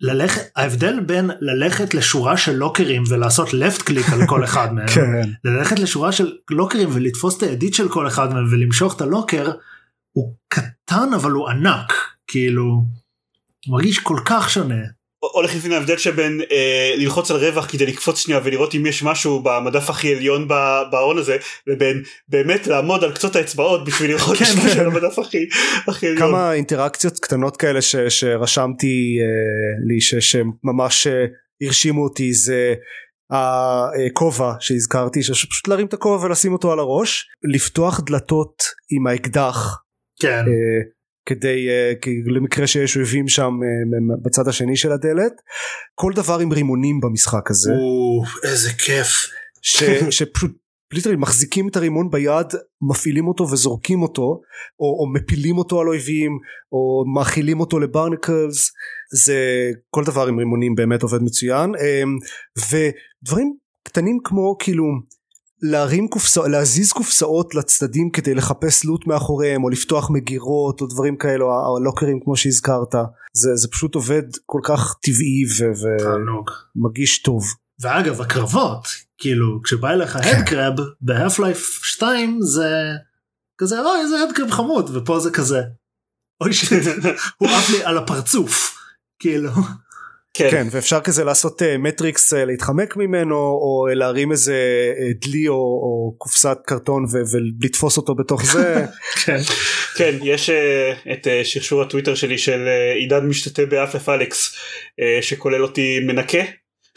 ללכת 0.00 0.42
ההבדל 0.56 1.00
בין 1.00 1.30
ללכת 1.40 1.94
לשורה 1.94 2.36
של 2.36 2.52
לוקרים 2.52 3.02
ולעשות 3.08 3.48
left 3.48 3.82
click 3.82 4.12
על 4.12 4.26
כל 4.26 4.44
אחד 4.44 4.74
מהם 4.74 4.88
כן 4.94 5.30
ללכת 5.44 5.78
לשורה 5.78 6.12
של 6.12 6.32
לוקרים 6.50 6.88
ולתפוס 6.92 7.36
את 7.36 7.42
הידית 7.42 7.74
של 7.74 7.88
כל 7.88 8.06
אחד 8.06 8.32
מהם 8.32 8.44
ולמשוך 8.50 8.96
את 8.96 9.00
הלוקר 9.00 9.50
הוא 10.12 10.34
קטן 10.48 11.08
אבל 11.14 11.30
הוא 11.30 11.48
ענק 11.48 11.92
כאילו 12.26 12.64
הוא 13.66 13.72
מרגיש 13.76 13.98
כל 13.98 14.18
כך 14.24 14.50
שונה 14.50 14.84
או 15.22 15.42
לחלופין 15.42 15.72
ההבדל 15.72 15.96
שבין 15.96 16.40
אה, 16.52 16.94
ללחוץ 16.96 17.30
על 17.30 17.36
רווח 17.36 17.66
כדי 17.66 17.86
לקפוץ 17.86 18.18
שנייה 18.18 18.40
ולראות 18.44 18.74
אם 18.74 18.86
יש 18.86 19.02
משהו 19.02 19.42
במדף 19.42 19.90
הכי 19.90 20.14
עליון 20.14 20.48
ב- 20.48 20.82
בהון 20.90 21.18
הזה 21.18 21.36
לבין 21.66 22.02
באמת 22.28 22.66
לעמוד 22.66 23.04
על 23.04 23.12
קצות 23.12 23.36
האצבעות 23.36 23.84
בשביל 23.84 24.10
לראות 24.10 24.36
כן, 24.36 24.44
משהו 24.44 24.70
כן. 24.74 24.80
על 24.80 24.86
המדף 24.86 25.18
הכי 25.18 25.46
הכי 25.88 26.06
עליון. 26.06 26.28
כמה 26.28 26.52
אינטראקציות 26.52 27.18
קטנות 27.18 27.56
כאלה 27.56 27.82
ש, 27.82 27.96
שרשמתי 27.96 29.18
אה, 29.20 29.26
לי 29.88 30.00
ש, 30.00 30.14
שממש 30.14 31.06
אה, 31.06 31.24
הרשימו 31.62 32.04
אותי 32.04 32.32
זה 32.32 32.74
הכובע 33.30 34.52
שהזכרתי 34.60 35.22
שפשוט 35.22 35.68
להרים 35.68 35.86
את 35.86 35.92
הכובע 35.92 36.26
ולשים 36.26 36.52
אותו 36.52 36.72
על 36.72 36.78
הראש 36.78 37.26
לפתוח 37.54 38.00
דלתות 38.00 38.62
עם 38.90 39.06
האקדח 39.06 39.82
כן 40.20 40.44
אה, 40.48 40.97
כדי 41.28 41.68
אה, 41.68 41.92
למקרה 42.26 42.66
שיש 42.66 42.96
אויבים 42.96 43.28
שם 43.28 43.52
אה, 43.62 44.16
בצד 44.24 44.48
השני 44.48 44.76
של 44.76 44.92
הדלת 44.92 45.32
כל 45.94 46.12
דבר 46.14 46.38
עם 46.38 46.52
רימונים 46.52 47.00
במשחק 47.00 47.50
הזה. 47.50 47.72
או, 47.72 48.22
איזה 48.44 48.70
כיף. 48.72 49.26
ש, 49.62 49.82
שפשוט 50.18 50.52
ליטרלי 50.92 51.16
מחזיקים 51.16 51.68
את 51.68 51.76
הרימון 51.76 52.10
ביד 52.10 52.46
מפעילים 52.90 53.28
אותו 53.28 53.44
וזורקים 53.50 54.02
אותו 54.02 54.40
או, 54.80 55.00
או 55.00 55.12
מפילים 55.12 55.58
אותו 55.58 55.80
על 55.80 55.88
אויבים 55.88 56.38
או 56.72 57.04
מאכילים 57.14 57.60
אותו 57.60 57.78
לברנקלס. 57.78 58.72
זה 59.12 59.70
כל 59.90 60.04
דבר 60.04 60.26
עם 60.26 60.38
רימונים 60.38 60.74
באמת 60.74 61.02
עובד 61.02 61.22
מצוין. 61.22 61.70
אמ, 61.74 62.16
ודברים 62.56 63.54
קטנים 63.88 64.18
כמו 64.24 64.56
כאילו 64.58 64.84
להרים 65.62 66.08
קופסאות 66.08 66.48
להזיז 66.48 66.92
קופסאות 66.92 67.54
לצדדים 67.54 68.10
כדי 68.10 68.34
לחפש 68.34 68.84
לוט 68.84 69.06
מאחוריהם 69.06 69.64
או 69.64 69.68
לפתוח 69.68 70.10
מגירות 70.10 70.80
או 70.80 70.86
דברים 70.86 71.16
כאלו 71.16 71.46
או 71.46 71.76
הלוקרים 71.76 72.20
כמו 72.24 72.36
שהזכרת. 72.36 72.94
זה, 73.32 73.56
זה 73.56 73.68
פשוט 73.68 73.94
עובד 73.94 74.22
כל 74.46 74.60
כך 74.64 74.94
טבעי 75.02 75.44
ו- 75.58 75.88
ומרגיש 76.76 77.22
טוב. 77.22 77.44
ואגב 77.80 78.20
הקרבות 78.20 78.88
כאילו 79.18 79.60
כשבא 79.64 79.90
אליך 79.90 80.16
הדקרב 80.16 80.74
בהאף 81.00 81.38
לייף 81.38 81.80
2 81.82 82.38
זה 82.42 82.92
כזה 83.58 83.80
אוי 83.80 84.00
איזה 84.00 84.22
הדקרב 84.22 84.50
חמוד 84.50 84.96
ופה 84.96 85.20
זה 85.20 85.30
כזה 85.30 85.60
אוי 86.40 86.52
שיט 86.52 86.82
הוא 87.38 87.48
עף 87.48 87.70
לי 87.70 87.84
על 87.84 87.98
הפרצוף 87.98 88.74
כאילו 89.18 89.50
כן. 90.38 90.50
כן 90.50 90.66
ואפשר 90.70 91.00
כזה 91.00 91.24
לעשות 91.24 91.62
uh, 91.62 91.64
מטריקס 91.78 92.34
uh, 92.34 92.36
להתחמק 92.36 92.96
ממנו 92.96 93.34
או 93.36 93.86
uh, 93.90 93.94
להרים 93.94 94.32
איזה 94.32 94.56
דלי 95.20 95.48
או, 95.48 95.54
או 95.54 96.14
קופסת 96.18 96.58
קרטון 96.66 97.04
ו- 97.04 97.36
ולתפוס 97.36 97.96
אותו 97.96 98.14
בתוך 98.14 98.44
זה 98.44 98.84
כן 99.24 99.38
כן 99.96 100.14
יש 100.22 100.50
את 101.12 101.26
שרשור 101.44 101.82
הטוויטר 101.82 102.14
שלי 102.14 102.38
של 102.38 102.68
עידן 102.94 103.26
משתתף 103.26 103.64
באפלף 103.68 104.08
אלכס 104.08 104.56
שכולל 105.20 105.62
אותי 105.62 106.00
מנקה 106.00 106.42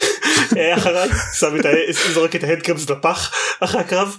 אה, 0.56 0.74
אחריי 0.76 1.08
שם 1.38 1.60
את 1.60 1.64
ה... 1.64 1.68
זורק 2.12 2.36
את 2.36 2.44
ההדקרבס 2.44 2.90
לפח 2.90 3.32
אחרי 3.60 3.80
הקרב. 3.80 4.16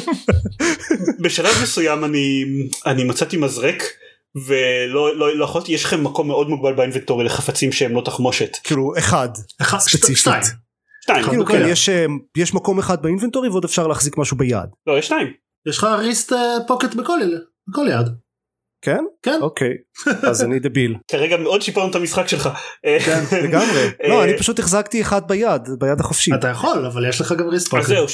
בשלב 1.22 1.54
מסוים 1.62 2.04
אני 2.04 2.44
אני 2.86 3.04
מצאתי 3.04 3.36
מזרק 3.36 3.82
ולא 4.46 5.16
לא, 5.16 5.36
לא 5.36 5.44
יכולתי 5.44 5.72
יש 5.72 5.84
לכם 5.84 6.04
מקום 6.04 6.28
מאוד 6.28 6.48
מוגבל 6.48 6.72
באינבנטורי 6.72 7.24
לחפצים 7.24 7.72
שהם 7.72 7.94
לא 7.94 8.02
תחמושת. 8.04 8.56
כאילו 8.64 8.92
אחד 8.98 9.28
אחד 9.60 9.78
ספציפית. 9.78 10.16
שתיים 10.16 10.42
שתיים. 11.02 11.24
כאילו 11.24 11.44
בכל 11.44 11.52
כן. 11.52 11.68
יש, 11.68 11.88
uh, 11.88 11.92
יש 12.36 12.54
מקום 12.54 12.78
אחד 12.78 13.02
באינבנטורי 13.02 13.48
ועוד 13.48 13.64
אפשר 13.64 13.86
להחזיק 13.86 14.18
משהו 14.18 14.36
ביד 14.36 14.68
לא 14.86 14.98
יש 14.98 15.08
שניים. 15.08 15.32
יש 15.68 15.78
לך 15.78 15.84
ריסט 15.84 16.32
אה, 16.32 16.56
פוקט 16.66 16.94
בכל 16.94 17.18
בכל 17.68 17.86
יד 17.90 18.06
כן? 18.82 19.04
כן. 19.22 19.38
אוקיי. 19.42 19.74
אז 20.22 20.44
אני 20.44 20.58
דביל. 20.58 20.94
כרגע 21.10 21.36
מאוד 21.36 21.62
שיפרנו 21.62 21.90
את 21.90 21.94
המשחק 21.94 22.28
שלך. 22.28 22.48
אה, 22.86 22.98
כן 23.00 23.38
לגמרי. 23.44 23.80
אה, 24.04 24.08
לא 24.08 24.24
אני 24.24 24.38
פשוט 24.38 24.58
החזקתי 24.58 25.00
אחד 25.02 25.28
ביד 25.28 25.62
ביד 25.78 26.00
החופשית 26.00 26.34
אתה 26.34 26.48
יכול 26.48 26.86
אבל 26.86 27.08
יש 27.08 27.20
לך 27.20 27.32
גם 27.32 27.48
ריסט 27.48 27.74
אז 27.74 27.86
זהו 27.86 28.06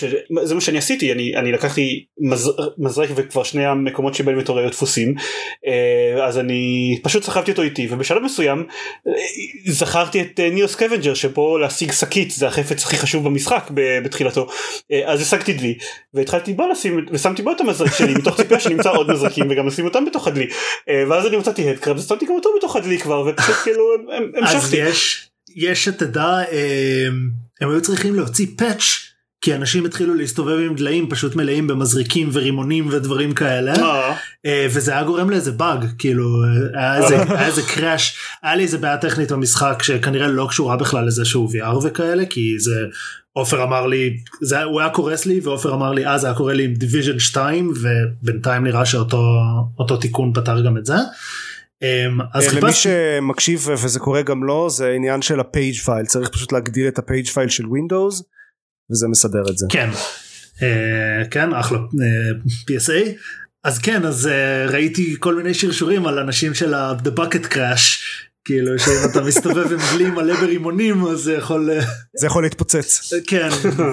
זה 0.44 0.54
מה 0.54 0.60
שאני 0.60 0.78
עשיתי 0.78 1.12
אני 1.12 1.36
אני 1.36 1.52
לקחתי 1.52 2.04
מז, 2.18 2.50
מזרק 2.78 3.08
וכבר 3.14 3.42
שני 3.42 3.66
המקומות 3.66 4.14
שבהם 4.14 4.38
בתור 4.38 4.58
היו 4.58 4.70
תפוסים 4.70 5.14
אה, 5.66 6.26
אז 6.26 6.38
אני 6.38 6.98
פשוט 7.02 7.22
סחבתי 7.22 7.50
אותו 7.50 7.62
איתי 7.62 7.88
ובשלב 7.90 8.22
מסוים 8.22 8.66
אה, 9.08 9.12
זכרתי 9.66 10.20
את 10.20 10.40
אה, 10.40 10.50
NEO 10.50 10.68
Scavenger 10.68 11.14
שפה 11.14 11.58
להשיג 11.60 11.92
שקית 11.92 12.30
זה 12.30 12.46
החפץ 12.46 12.84
הכי 12.84 12.96
חשוב 12.96 13.24
במשחק 13.24 13.70
ב- 13.74 13.98
בתחילתו 14.04 14.46
אה, 14.92 15.02
אז 15.04 15.20
השגתי 15.20 15.52
דלי 15.52 15.78
והתחלתי 16.14 16.52
בו 16.52 16.68
לשים 16.68 17.06
ושמתי 17.12 17.42
בו 17.42 17.52
את 17.52 17.60
המזרק 17.60 17.94
שלי 17.94 18.14
מתוך 18.18 18.36
ציפייה 18.36 18.60
שנמצא 18.60 18.90
עוד 18.90 19.10
מזרקים 19.10 19.46
וגם 19.50 19.66
לשים 19.66 19.84
אותם 19.84 20.04
בתוך 20.04 20.26
הדלי. 20.26 20.44
אה, 20.44 20.48
ואז 21.10 21.26
אני 21.26 21.36
מצאתי 21.36 21.70
headcrab 21.70 21.96
אז 21.96 22.08
שמתי 22.08 22.26
גם 22.26 22.32
אותו 22.34 22.48
בתוך 22.58 22.76
הדלי 22.76 22.98
כבר 22.98 23.26
ופשוט 23.28 23.54
כאילו 23.64 23.84
הם- 24.16 24.44
אז 24.44 24.54
המשכתי. 24.54 24.76
יש 24.76 25.28
יש 25.56 25.84
שתדע 25.84 26.24
אה, 26.52 27.06
הם 27.60 27.70
היו 27.70 27.80
צריכים 27.82 28.14
להוציא 28.14 28.46
patch 28.58 28.82
כי 29.40 29.54
אנשים 29.54 29.84
התחילו 29.84 30.14
להסתובב 30.14 30.58
עם 30.58 30.74
דליים 30.74 31.10
פשוט 31.10 31.36
מלאים 31.36 31.66
במזריקים 31.66 32.28
ורימונים 32.32 32.88
ודברים 32.90 33.34
כאלה. 33.34 33.74
אה, 33.76 34.16
אה, 34.46 34.66
וזה 34.70 34.92
היה 34.92 35.02
גורם 35.04 35.30
לאיזה 35.30 35.52
באג 35.52 35.84
כאילו 35.98 36.28
אה, 36.74 36.92
היה 36.92 37.46
איזה 37.46 37.62
crash 37.74 38.16
היה 38.42 38.54
לי 38.56 38.62
איזה 38.62 38.78
בעיה 38.78 38.96
טכנית 38.98 39.32
במשחק 39.32 39.82
שכנראה 39.82 40.26
לא 40.28 40.46
קשורה 40.50 40.76
בכלל 40.76 41.06
לזה 41.06 41.24
שהוא 41.24 41.50
VR 41.50 41.86
וכאלה 41.86 42.22
כי 42.30 42.54
זה 42.58 42.74
עופר 43.36 43.62
אמר 43.62 43.86
לי 43.86 44.16
זה 44.42 44.62
הוא 44.62 44.80
היה 44.80 44.90
קורס 44.90 45.26
לי 45.26 45.40
ועופר 45.40 45.74
אמר 45.74 45.92
לי 45.92 46.06
אז 46.06 46.20
זה 46.20 46.26
היה 46.26 46.36
קורה 46.36 46.52
לי 46.52 46.64
עם 46.64 46.74
Division 46.74 47.18
2 47.18 47.72
ובינתיים 47.82 48.64
נראה 48.64 48.86
שאותו 48.86 49.40
אותו 49.78 49.96
תיקון 49.96 50.32
פתר 50.34 50.66
גם 50.66 50.76
את 50.76 50.86
זה. 50.86 50.94
אה, 51.82 52.06
אז 52.34 52.44
אה, 52.44 52.52
למי 52.52 52.60
חיפשתי 52.60 52.82
שמקשיב 52.82 53.66
וזה 53.82 54.00
קורה 54.00 54.22
גם 54.22 54.44
לו 54.44 54.70
זה 54.70 54.90
עניין 54.90 55.22
של 55.22 55.40
ה 55.40 55.47
page 55.47 55.74
file 55.74 56.06
צריך 56.06 56.28
פשוט 56.28 56.52
להגדיל 56.52 56.88
את 56.88 56.98
ה 56.98 57.04
page 57.04 57.26
file 57.26 57.48
של 57.48 57.66
ווינדוס 57.66 58.22
וזה 58.90 59.08
מסדר 59.08 59.42
את 59.50 59.58
זה. 59.58 59.66
כן. 59.70 59.90
אה, 60.62 61.24
כן 61.30 61.54
אחלה 61.54 61.78
אה, 61.78 62.50
PSA 62.70 63.10
אז 63.64 63.78
כן 63.78 64.04
אז 64.04 64.26
אה, 64.26 64.66
ראיתי 64.66 65.16
כל 65.20 65.34
מיני 65.34 65.54
שרשורים 65.54 66.06
על 66.06 66.18
אנשים 66.18 66.54
של 66.54 66.74
ה-The 66.74 67.18
Bucket 67.18 67.52
Crash 67.52 68.02
כאילו 68.44 68.78
שאם 68.78 69.10
אתה 69.10 69.20
מסתובב 69.20 69.72
עם 69.72 69.78
דלי 69.92 70.10
מלא 70.10 70.34
ברימונים 70.34 71.06
אז 71.06 71.18
זה 71.18 71.34
יכול 71.34 71.70
אה, 71.70 71.80
זה 72.20 72.26
יכול 72.26 72.42
להתפוצץ. 72.42 73.12
כן 73.26 73.48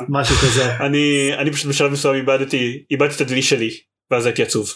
משהו 0.09 0.35
כזה. 0.35 0.77
אני 0.77 1.31
אני 1.37 1.51
פשוט 1.51 1.69
בשלב 1.69 1.91
מסוים 1.91 2.15
איבדתי 2.15 2.83
איבדתי 2.91 3.15
את 3.15 3.21
הדלי 3.21 3.41
שלי 3.41 3.69
ואז 4.11 4.25
הייתי 4.25 4.43
עצוב. 4.43 4.69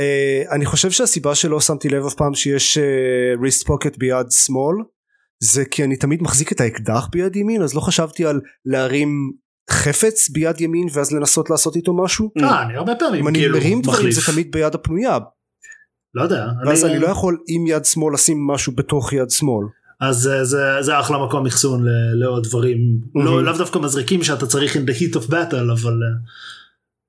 Uh, 0.00 0.52
אני 0.54 0.66
חושב 0.66 0.90
שהסיבה 0.90 1.34
שלא 1.34 1.60
שמתי 1.60 1.88
לב 1.88 2.06
אף 2.06 2.14
פעם 2.14 2.34
שיש 2.34 2.78
ריסט 3.42 3.62
uh, 3.62 3.66
פוקט 3.66 3.98
ביד 3.98 4.26
שמאל 4.30 4.76
זה 5.42 5.64
כי 5.64 5.84
אני 5.84 5.96
תמיד 5.96 6.22
מחזיק 6.22 6.52
את 6.52 6.60
האקדח 6.60 7.08
ביד 7.12 7.36
ימין 7.36 7.62
אז 7.62 7.74
לא 7.74 7.80
חשבתי 7.80 8.26
על 8.26 8.40
להרים 8.66 9.32
חפץ 9.70 10.28
ביד 10.28 10.60
ימין 10.60 10.86
ואז 10.92 11.12
לנסות 11.12 11.50
לעשות 11.50 11.76
איתו 11.76 11.96
משהו. 11.96 12.30
אה 12.42 12.62
אני 12.62 12.76
הרבה 12.76 12.94
פעמים 12.94 13.20
אם 13.20 13.28
אני 13.28 13.38
כאילו 13.38 13.58
מרים 13.58 13.82
דברים 13.82 14.10
זה 14.10 14.32
תמיד 14.32 14.52
ביד 14.52 14.74
הפנויה 14.74 15.18
לא 16.14 16.22
יודע 16.22 16.46
ואז 16.66 16.84
אני 16.84 16.98
לא 16.98 17.06
יכול 17.06 17.38
עם 17.48 17.66
יד 17.66 17.84
שמאל 17.84 18.14
לשים 18.14 18.46
משהו 18.46 18.72
בתוך 18.76 19.12
יד 19.12 19.30
שמאל 19.30 19.66
אז 20.00 20.28
אה, 20.28 20.44
זה 20.44 20.58
זה 20.80 21.00
אחלה 21.00 21.26
מקום 21.26 21.46
אחסון 21.46 21.84
לעוד 22.14 22.44
דברים 22.48 22.78
לא 23.14 23.38
Mhm. 23.40 23.42
לאו 23.42 23.58
דווקא 23.58 23.78
מזריקים 23.78 24.22
שאתה 24.22 24.46
צריך 24.46 24.76
in 24.76 24.90
the 24.90 24.98
heat 25.00 25.16
of 25.16 25.30
battle 25.30 25.72
אבל 25.72 25.92
אה, 25.92 26.22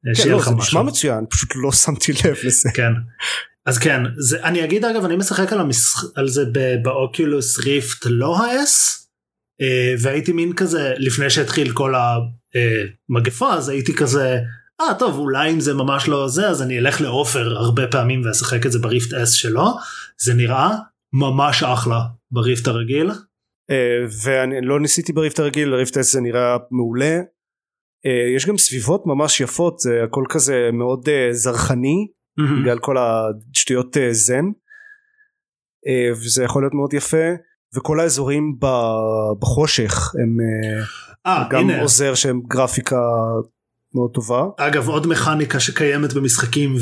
כן, 0.06 0.16
שיהיה 0.16 0.32
לא, 0.32 0.38
לך 0.38 0.46
זה 0.46 0.52
משהו. 0.56 0.80
נשמע 0.80 0.82
מצוין 0.82 1.26
פשוט 1.30 1.50
לא 1.56 1.72
שמתי 1.72 2.12
לב 2.12 2.36
לזה 2.44 2.70
כן. 2.76 2.92
אז 3.66 3.78
כן 3.78 4.02
זה 4.18 4.44
אני 4.44 4.64
אגיד 4.64 4.86
אגב 4.86 5.06
אני 5.06 5.16
משחק 5.16 5.54
על, 5.54 5.60
המשח... 5.60 6.04
על 6.16 6.28
זה 6.28 6.44
ב- 6.52 6.76
ב 6.84 6.94
Oculus 6.94 7.60
Rift 7.60 8.06
לא 8.06 8.38
ה-S 8.38 9.04
אה, 9.62 9.96
והייתי 10.02 10.32
מין 10.32 10.54
כזה 10.54 10.94
לפני 10.98 11.30
שהתחיל 11.30 11.72
כל 11.72 11.94
המגפה 13.10 13.54
אז 13.54 13.70
הייתי 13.70 13.94
כזה 13.94 14.40
אה 14.82 14.94
טוב 15.00 15.18
אולי 15.18 15.52
אם 15.52 15.60
זה 15.60 15.74
ממש 15.74 16.08
לא 16.08 16.28
זה 16.28 16.50
אז 16.50 16.62
אני 16.62 16.80
אלך 16.80 17.02
לעופר 17.02 17.58
הרבה 17.58 17.88
פעמים 17.88 18.22
ואשחק 18.26 18.66
את 18.66 18.72
זה 18.72 18.80
ב 18.80 18.86
Rift 18.86 19.14
S 19.14 19.32
שלו. 19.32 19.66
זה 20.22 20.34
נראה 20.34 20.70
ממש 21.14 21.64
אחלה 21.64 22.00
ב 22.32 22.39
Rift 22.39 22.68
הרגיל. 22.68 23.12
אה, 23.72 24.06
ואני 24.24 24.56
לא 24.62 24.80
ניסיתי 24.80 25.14
ב 25.14 25.19
Rift 25.19 25.40
הרגיל 25.40 25.74
Rift 25.76 25.98
S 25.98 26.02
זה 26.02 26.22
נראה 26.22 26.58
מעולה. 26.72 27.20
אה, 28.06 28.36
יש 28.36 28.46
גם 28.46 28.58
סביבות 28.58 29.04
ממש 29.06 29.42
יפות 29.42 29.80
זה 29.80 30.04
הכל 30.04 30.24
כזה 30.30 30.70
מאוד 30.74 31.10
אה, 31.10 31.34
זרחני 31.34 32.08
בגלל 32.62 32.80
כל 32.80 32.96
השטויות 32.98 33.98
זן. 34.12 34.46
וזה 36.12 36.44
יכול 36.44 36.64
להיות 36.64 36.74
מאוד 36.74 36.94
יפה. 36.94 37.28
וכל 37.76 38.00
האזורים 38.00 38.56
בחושך 39.40 40.12
הם 40.24 40.38
אה 41.26 41.48
גם 41.50 41.70
הנה. 41.70 41.82
עוזר 41.82 42.16
שהם 42.16 42.42
גרפיקה 42.48 43.00
מאוד 43.96 44.12
טובה 44.14 44.44
אגב 44.58 44.88
עוד 44.88 45.08
מכניקה 45.08 45.60
שקיימת 45.60 46.14
במשחקים 46.14 46.76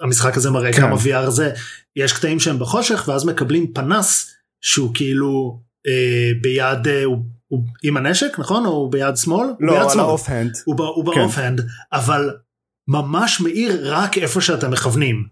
והמשחק 0.00 0.36
הזה 0.36 0.50
מראה 0.50 0.72
כן. 0.72 0.80
כמה 0.80 0.96
VR 0.96 1.30
זה 1.30 1.52
יש 1.96 2.12
קטעים 2.12 2.40
שהם 2.40 2.58
בחושך 2.58 3.04
ואז 3.08 3.24
מקבלים 3.24 3.72
פנס 3.72 4.30
שהוא 4.60 4.90
כאילו 4.94 5.60
אה, 5.86 6.30
ביד 6.42 6.88
אה, 6.88 7.04
הוא, 7.04 7.18
הוא 7.48 7.62
עם 7.82 7.96
הנשק 7.96 8.38
נכון 8.38 8.66
או 8.66 8.90
ביד 8.90 9.16
שמאל? 9.16 9.46
ביד 9.60 9.68
לא 9.70 9.82
על 9.82 9.88
שמאל. 9.90 10.00
ה 10.04 10.10
off 10.10 10.28
hand 10.28 10.52
הוא, 10.64 10.76
ב- 10.76 10.80
הוא 10.80 11.14
כן. 11.14 11.20
ב 11.20 11.24
off-hand 11.24 11.60
אבל 11.92 12.30
ממש 12.88 13.40
מאיר 13.40 13.94
רק 13.94 14.18
איפה 14.18 14.40
שאתם 14.40 14.70
מכוונים 14.70 15.24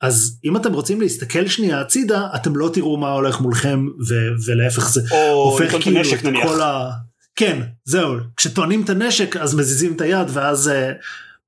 אז 0.00 0.38
אם 0.44 0.56
אתם 0.56 0.72
רוצים 0.72 1.00
להסתכל 1.00 1.46
שנייה 1.46 1.80
הצידה 1.80 2.26
אתם 2.34 2.56
לא 2.56 2.70
תראו 2.72 2.96
מה 2.96 3.12
הולך 3.12 3.40
מולכם 3.40 3.86
ו- 4.08 4.30
ולהפך 4.50 4.88
זה 4.90 5.00
או 5.10 5.50
הופך 5.50 5.74
כאילו 5.82 6.00
את 6.14 6.24
נניח. 6.24 6.46
כל 6.46 6.60
ה... 6.62 6.90
כן 7.38 7.62
זהו 7.84 8.14
כשטוענים 8.36 8.82
את 8.84 8.90
הנשק 8.90 9.36
אז 9.36 9.54
מזיזים 9.54 9.92
את 9.92 10.00
היד 10.00 10.26
ואז 10.32 10.68
uh, 10.68 10.72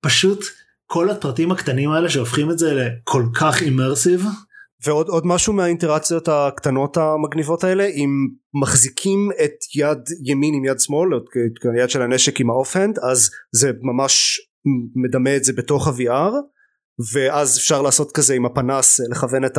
פשוט 0.01 0.45
כל 0.87 1.11
הפרטים 1.11 1.53
הקטנים 1.53 1.91
האלה 1.91 2.09
שהופכים 2.09 2.51
את 2.51 2.59
זה 2.59 2.75
לכל 2.75 3.25
כך 3.41 3.63
immersive. 3.63 4.25
ועוד 4.87 5.09
עוד 5.09 5.27
משהו 5.27 5.53
מהאינטראקציות 5.53 6.29
הקטנות 6.29 6.97
המגניבות 6.97 7.65
האלה 7.65 7.85
אם 7.85 8.09
מחזיקים 8.63 9.31
את 9.45 9.55
יד 9.75 9.99
ימין 10.25 10.55
עם 10.55 10.65
יד 10.65 10.81
שמאל 10.81 11.09
את 11.17 11.75
היד 11.75 11.91
של 11.91 12.03
הנשק 12.03 12.41
עם 12.41 12.51
האופהנד 12.51 12.99
אז 12.99 13.31
זה 13.53 13.71
ממש 13.83 14.41
מדמה 14.97 15.37
את 15.37 15.45
זה 15.45 15.53
בתוך 15.53 15.89
ה-VR 15.89 16.33
ואז 17.13 17.59
אפשר 17.59 17.83
לעשות 17.83 18.13
כזה 18.13 18.35
עם 18.35 18.47
הפנס 18.47 19.01
לכוון 19.11 19.45
את 19.45 19.59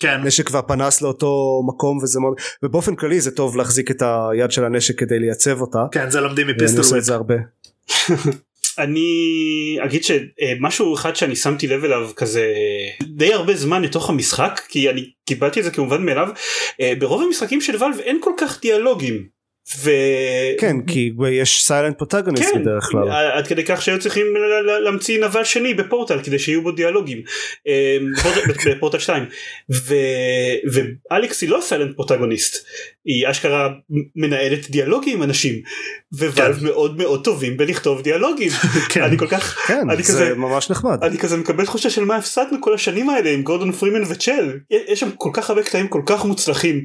כן. 0.00 0.08
הנשק 0.08 0.50
והפנס 0.50 1.02
לאותו 1.02 1.62
מקום 1.68 1.98
וזה 2.02 2.20
מאוד 2.20 2.34
ובאופן 2.62 2.94
כללי 2.94 3.20
זה 3.20 3.30
טוב 3.30 3.56
להחזיק 3.56 3.90
את 3.90 4.02
היד 4.02 4.50
של 4.50 4.64
הנשק 4.64 4.98
כדי 4.98 5.18
לייצב 5.18 5.60
אותה. 5.60 5.84
כן 5.92 6.10
זה 6.10 6.20
לומדים 6.20 6.46
ואני 6.46 6.56
מפיסטול 6.56 6.80
עושה 6.80 6.98
את 6.98 7.04
זה 7.04 7.14
הרבה. 7.14 7.34
אני 8.78 9.78
אגיד 9.84 10.04
שמשהו 10.04 10.94
אחד 10.94 11.16
שאני 11.16 11.36
שמתי 11.36 11.66
לב 11.66 11.84
אליו 11.84 12.10
כזה 12.16 12.54
די 13.02 13.34
הרבה 13.34 13.56
זמן 13.56 13.82
לתוך 13.82 14.10
המשחק 14.10 14.60
כי 14.68 14.90
אני 14.90 15.10
קיבלתי 15.24 15.60
את 15.60 15.64
זה 15.64 15.70
כמובן 15.70 16.06
מאליו 16.06 16.28
אה, 16.80 16.92
ברוב 16.98 17.22
המשחקים 17.22 17.60
של 17.60 17.82
Valve 17.82 17.98
אין 17.98 18.18
כל 18.20 18.32
כך 18.38 18.60
דיאלוגים. 18.60 19.26
ו... 19.78 19.90
כן 20.58 20.76
כי 20.86 21.12
יש 21.30 21.62
silent 21.62 21.98
protagonist 21.98 22.52
כן, 22.52 22.62
בדרך 22.62 22.84
כלל. 22.84 23.10
עד 23.10 23.46
כדי 23.46 23.64
כך 23.64 23.82
שהיו 23.82 23.98
צריכים 23.98 24.26
להמציא 24.84 25.24
נבל 25.24 25.44
שני 25.44 25.74
בפורטל 25.74 26.22
כדי 26.22 26.38
שיהיו 26.38 26.62
בו 26.62 26.72
דיאלוגים. 26.72 27.22
אה, 27.68 27.96
ב 28.18 28.25
Portal- 28.25 28.74
ב 28.76 28.79
Portal 28.79 28.98
2 28.98 29.24
ו- 29.70 29.94
ואליקס 30.72 31.42
היא 31.42 31.50
לא 31.50 31.60
silent 31.62 31.96
protagonist 31.96 32.66
היא 33.06 33.30
אשכרה 33.30 33.68
מנהלת 34.16 34.70
דיאלוגים 34.70 35.16
עם 35.16 35.22
אנשים 35.22 35.54
ו 36.12 36.21
Valve 36.21 36.64
מאוד 36.64 36.96
מאוד 36.98 37.24
טובים 37.24 37.56
בלכתוב 37.56 38.02
דיאלוגים. 38.02 38.50
כן. 38.92 39.02
אני 39.02 39.18
כל 39.18 39.26
כך 39.26 39.58
כן 39.66 39.90
אני 39.90 40.02
זה 40.02 40.12
כזה- 40.12 40.34
ממש 40.34 40.70
נחמד. 40.70 40.98
אני 41.04 41.18
כזה 41.18 41.36
מקבל 41.36 41.64
תחושה 41.64 41.90
של 41.90 42.04
מה 42.04 42.16
הפסדנו 42.16 42.60
כל 42.60 42.74
השנים 42.74 43.10
האלה 43.10 43.30
עם 43.30 43.42
גורדון 43.42 43.72
פרימן 43.72 44.02
וצ'ל. 44.08 44.52
יש 44.88 45.00
שם 45.00 45.10
כל 45.16 45.30
כך 45.32 45.50
הרבה 45.50 45.62
קטעים 45.62 45.88
כל 45.88 46.02
כך 46.06 46.24
מוצלחים. 46.24 46.84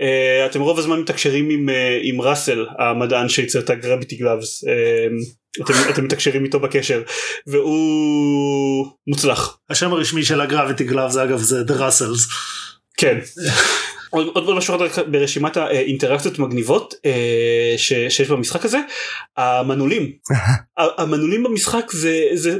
uh, 0.00 0.04
אתם 0.50 0.60
רוב 0.60 0.78
הזמן 0.78 1.00
מתקשרים 1.00 1.50
עם, 1.50 1.68
uh, 1.68 1.72
עם 2.02 2.20
ראסל 2.20 2.66
המדען 2.78 3.28
שייצר 3.28 3.60
את 3.60 3.70
הגרביטי 3.70 4.16
גלאבס 4.16 4.64
uh, 4.64 5.56
אתם, 5.64 5.72
אתם 5.90 6.04
מתקשרים 6.04 6.44
איתו 6.44 6.60
בקשר 6.60 7.02
והוא 7.46 8.86
מוצלח. 9.06 9.58
השם 9.70 9.92
הרשמי 9.92 10.24
של 10.24 10.40
הגרביטי 10.40 10.84
גלאב 10.84 11.10
זה 11.10 11.22
אגב 11.24 11.38
זה 11.38 11.62
The 11.68 11.80
Russells. 11.80 12.32
כן. 12.96 13.18
עוד, 14.10 14.26
עוד 14.26 14.56
משהו 14.56 14.86
אחד 14.86 15.12
ברשימת 15.12 15.56
האינטראקציות 15.56 16.38
מגניבות 16.38 16.94
אה, 17.06 17.74
ש, 17.76 17.92
שיש 18.08 18.28
במשחק 18.30 18.64
הזה 18.64 18.78
המנעולים. 19.36 20.12
המנעולים 20.78 21.42
במשחק 21.42 21.90
זה 21.92 22.22
זה 22.34 22.58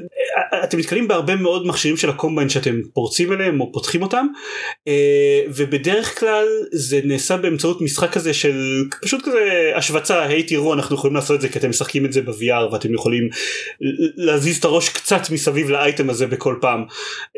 אתם 0.65 0.79
נתקלים 0.79 1.09
בהרבה 1.09 1.37
מאוד 1.37 1.67
מכשירים 1.67 1.97
של 1.97 2.11
הקומביין 2.11 2.49
שאתם 2.49 2.81
פורצים 2.95 3.33
אליהם 3.33 3.61
או 3.61 3.73
פותחים 3.73 4.03
אותם 4.03 4.27
אה, 4.89 5.43
ובדרך 5.49 6.21
כלל 6.21 6.47
זה 6.73 7.01
נעשה 7.05 7.37
באמצעות 7.37 7.81
משחק 7.81 8.13
כזה 8.13 8.35
של 8.35 8.85
פשוט 9.03 9.23
כזה 9.25 9.73
השווצה 9.77 10.23
היי 10.23 10.43
תראו 10.43 10.75
אנחנו 10.75 10.97
יכולים 10.97 11.15
לעשות 11.15 11.37
את 11.37 11.41
זה 11.41 11.49
כי 11.49 11.59
אתם 11.59 11.71
משחקים 11.71 12.05
את 12.05 12.13
זה 12.13 12.23
ב-VR 12.23 12.73
ואתם 12.73 12.95
יכולים 12.95 13.29
להזיז 14.17 14.57
את 14.57 14.65
הראש 14.65 14.89
קצת 14.89 15.31
מסביב 15.31 15.71
לאייטם 15.71 16.11
הזה 16.11 16.27
בכל 16.27 16.57
פעם 16.61 16.85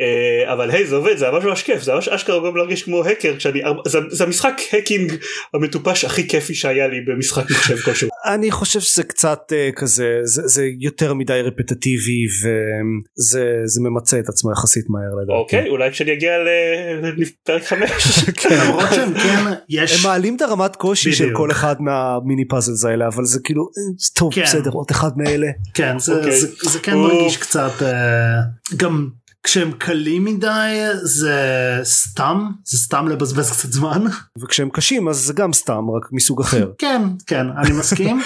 אה, 0.01 0.53
אבל 0.53 0.71
היי 0.71 0.87
זה 0.87 0.97
עובד 0.97 1.17
זה 1.17 1.31
ממש 1.31 1.45
ממש 1.45 1.63
כיף 1.63 1.83
זה 1.83 1.95
ממש 1.95 2.09
אשכרה 2.09 2.39
גורם 2.39 2.57
להרגיש 2.57 2.83
כמו 2.83 3.05
האקר 3.05 3.37
כשאני 3.37 3.63
זה, 3.87 3.99
זה 4.09 4.25
המשחק 4.25 4.61
האקינג 4.73 5.13
המטופש 5.55 6.05
הכי 6.05 6.29
כיפי 6.29 6.55
שהיה 6.55 6.89
לי 6.89 7.01
במשחק 7.01 7.51
מחשב 7.51 7.77
כלשהו. 7.77 8.09
אני 8.29 8.51
חושב 8.51 8.81
שזה 8.81 9.03
קצת 9.03 9.39
uh, 9.53 9.73
כזה 9.77 10.21
זה, 10.23 10.43
זה 10.47 10.65
יותר 10.81 11.15
מדי 11.15 11.41
רפטטיבי 11.45 12.25
וזה 12.43 13.45
זה 13.65 13.81
ממצה 13.81 14.19
את 14.19 14.29
עצמו 14.29 14.53
יחסית 14.53 14.85
מהר 14.89 15.15
לדעתי. 15.23 15.39
אוקיי 15.39 15.69
אולי 15.69 15.91
כשאני 15.91 16.13
אגיע 16.13 16.31
ל- 16.39 17.23
לפרק 17.23 17.65
5. 17.65 17.91
למרות 18.63 18.85
שהם 18.95 19.15
כן 19.15 19.45
יש 19.69 20.05
הם 20.05 20.11
מעלים 20.11 20.37
את 20.37 20.43
הרמת 20.43 20.77
קושי 20.77 21.13
של 21.13 21.25
בדיוק. 21.25 21.37
כל 21.39 21.51
אחד 21.51 21.77
מהמיני 21.83 22.49
פאזלס 22.49 22.85
האלה 22.85 23.07
אבל 23.07 23.25
זה 23.25 23.41
כאילו 23.45 23.63
אה, 23.63 23.95
טוב 24.15 24.35
כן. 24.35 24.43
בסדר 24.43 24.71
עוד 24.71 24.87
אחד 24.91 25.11
מאלה. 25.17 25.49
כן 25.75 25.99
זה, 25.99 26.15
אוקיי. 26.15 26.41
זה, 26.41 26.49
זה 26.71 26.79
כן 26.79 26.93
או. 26.95 26.99
מרגיש 26.99 27.37
קצת 27.37 27.83
אה, 27.83 28.41
גם 28.77 29.09
כשהם 29.43 29.73
קלים 29.73 30.25
מדי 30.25 30.83
זה 31.03 31.41
סתם 31.83 32.49
זה 32.65 32.79
סתם 32.79 33.09
לבזבז 33.09 33.51
קצת 33.51 33.73
זמן 33.73 34.05
וכשהם 34.39 34.71
קשים 34.71 35.09
אז 35.09 35.17
זה 35.17 35.33
גם 35.33 35.53
סתם 35.53 35.91
רק 35.97 36.13
מסוג 36.13 36.41
אחר. 36.41 36.71
כן 36.79 37.03
כן 37.27 37.47
אני 37.57 37.73
מסכים 37.73 38.21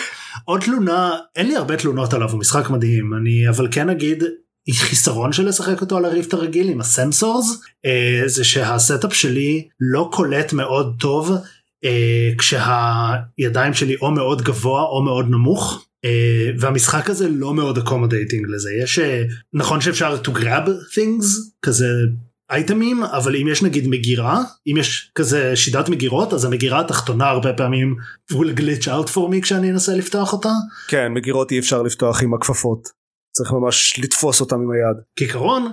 עוד 0.44 0.60
תלונה 0.60 1.16
אין 1.36 1.46
לי 1.46 1.56
הרבה 1.56 1.76
תלונות 1.76 2.14
עליו 2.14 2.30
הוא 2.30 2.40
משחק 2.40 2.70
מדהים 2.70 3.14
אני 3.14 3.48
אבל 3.48 3.68
כן 3.70 3.88
אגיד 3.88 4.24
חיסרון 4.70 5.32
של 5.32 5.48
לשחק 5.48 5.80
אותו 5.80 5.96
על 5.96 6.04
ה 6.04 6.10
Rift 6.10 6.34
הרגיל 6.34 6.68
עם 6.68 6.80
הסנסורס 6.80 7.60
אה, 7.84 8.22
זה 8.26 8.44
שה 8.44 8.71
setup 8.71 9.14
שלי 9.14 9.68
לא 9.80 10.08
קולט 10.12 10.52
מאוד 10.52 10.96
טוב 11.00 11.32
אה, 11.84 12.30
כשהידיים 12.38 13.74
שלי 13.74 13.96
או 14.00 14.10
מאוד 14.10 14.42
גבוה 14.42 14.82
או 14.82 15.02
מאוד 15.02 15.26
נמוך. 15.30 15.86
Uh, 16.06 16.08
והמשחק 16.60 17.10
הזה 17.10 17.28
לא 17.28 17.54
מאוד 17.54 17.78
accommodating 17.78 18.46
לזה 18.48 18.70
יש 18.82 18.98
uh, 18.98 19.02
נכון 19.52 19.80
שאפשר 19.80 20.20
to 20.22 20.28
grab 20.28 20.68
things 20.94 21.24
כזה 21.62 21.86
אייטמים 22.50 23.02
אבל 23.02 23.36
אם 23.36 23.48
יש 23.48 23.62
נגיד 23.62 23.88
מגירה 23.88 24.42
אם 24.66 24.76
יש 24.76 25.12
כזה 25.14 25.56
שידת 25.56 25.88
מגירות 25.88 26.32
אז 26.32 26.44
המגירה 26.44 26.80
התחתונה 26.80 27.28
הרבה 27.28 27.52
פעמים 27.52 27.96
will 28.32 28.58
glitch 28.58 28.86
out 28.86 29.08
for 29.08 29.32
me 29.32 29.42
כשאני 29.42 29.70
אנסה 29.70 29.94
לפתוח 29.94 30.32
אותה 30.32 30.52
כן 30.88 31.12
מגירות 31.12 31.50
אי 31.50 31.58
אפשר 31.58 31.82
לפתוח 31.82 32.22
עם 32.22 32.34
הכפפות. 32.34 32.88
צריך 33.32 33.52
ממש 33.52 34.00
לתפוס 34.04 34.40
אותם 34.40 34.56
עם 34.56 34.70
היד. 34.70 34.96
כעיקרון 35.16 35.72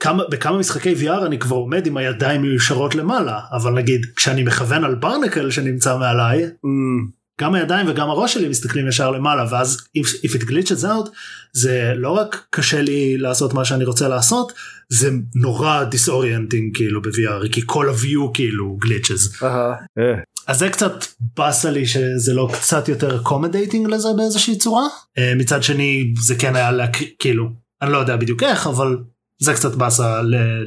כמה, 0.00 0.22
בכמה 0.30 0.58
משחקי 0.58 0.94
VR 0.94 1.26
אני 1.26 1.38
כבר 1.38 1.56
עומד 1.56 1.86
עם 1.86 1.96
הידיים 1.96 2.42
מיושרות 2.42 2.94
למעלה 2.94 3.40
אבל 3.52 3.72
נגיד 3.72 4.06
כשאני 4.16 4.42
מכוון 4.42 4.84
על 4.84 4.94
barnacle 4.94 5.50
שנמצא 5.50 5.98
מעליי 5.98 6.44
Mm, 6.44 7.10
גם 7.40 7.54
הידיים 7.54 7.86
וגם 7.88 8.10
הראש 8.10 8.34
שלי 8.34 8.48
מסתכלים 8.48 8.88
ישר 8.88 9.10
למעלה 9.10 9.44
ואז 9.50 9.88
if, 9.98 10.26
if 10.26 10.34
it 10.34 10.44
glitches 10.44 10.84
out 10.84 11.10
זה 11.52 11.92
לא 11.96 12.10
רק 12.10 12.46
קשה 12.50 12.82
לי 12.82 13.18
לעשות 13.18 13.54
מה 13.54 13.64
שאני 13.64 13.84
רוצה 13.84 14.08
לעשות 14.08 14.52
זה 14.88 15.10
נורא 15.34 15.84
disorienting 15.84 16.76
כאילו 16.76 17.02
ב-VR 17.02 17.48
כי 17.52 17.60
כל 17.66 17.88
ה-view 17.88 18.30
כאילו 18.34 18.78
glitches. 18.84 19.44
אה. 19.44 20.14
אז 20.46 20.58
זה 20.58 20.68
קצת 20.68 21.04
באסה 21.36 21.70
לי 21.70 21.86
שזה 21.86 22.34
לא 22.34 22.48
קצת 22.52 22.88
יותר 22.88 23.22
accommodating 23.22 23.88
לזה 23.88 24.08
באיזושהי 24.16 24.58
צורה. 24.58 24.86
אה, 25.18 25.32
מצד 25.36 25.62
שני 25.62 26.14
זה 26.20 26.34
כן 26.34 26.56
היה 26.56 26.72
להק... 26.72 26.96
כאילו 27.18 27.48
אני 27.82 27.92
לא 27.92 27.98
יודע 27.98 28.16
בדיוק 28.16 28.42
איך 28.42 28.66
אבל 28.66 28.96
זה 29.42 29.54
קצת 29.54 29.74
באסה 29.74 30.20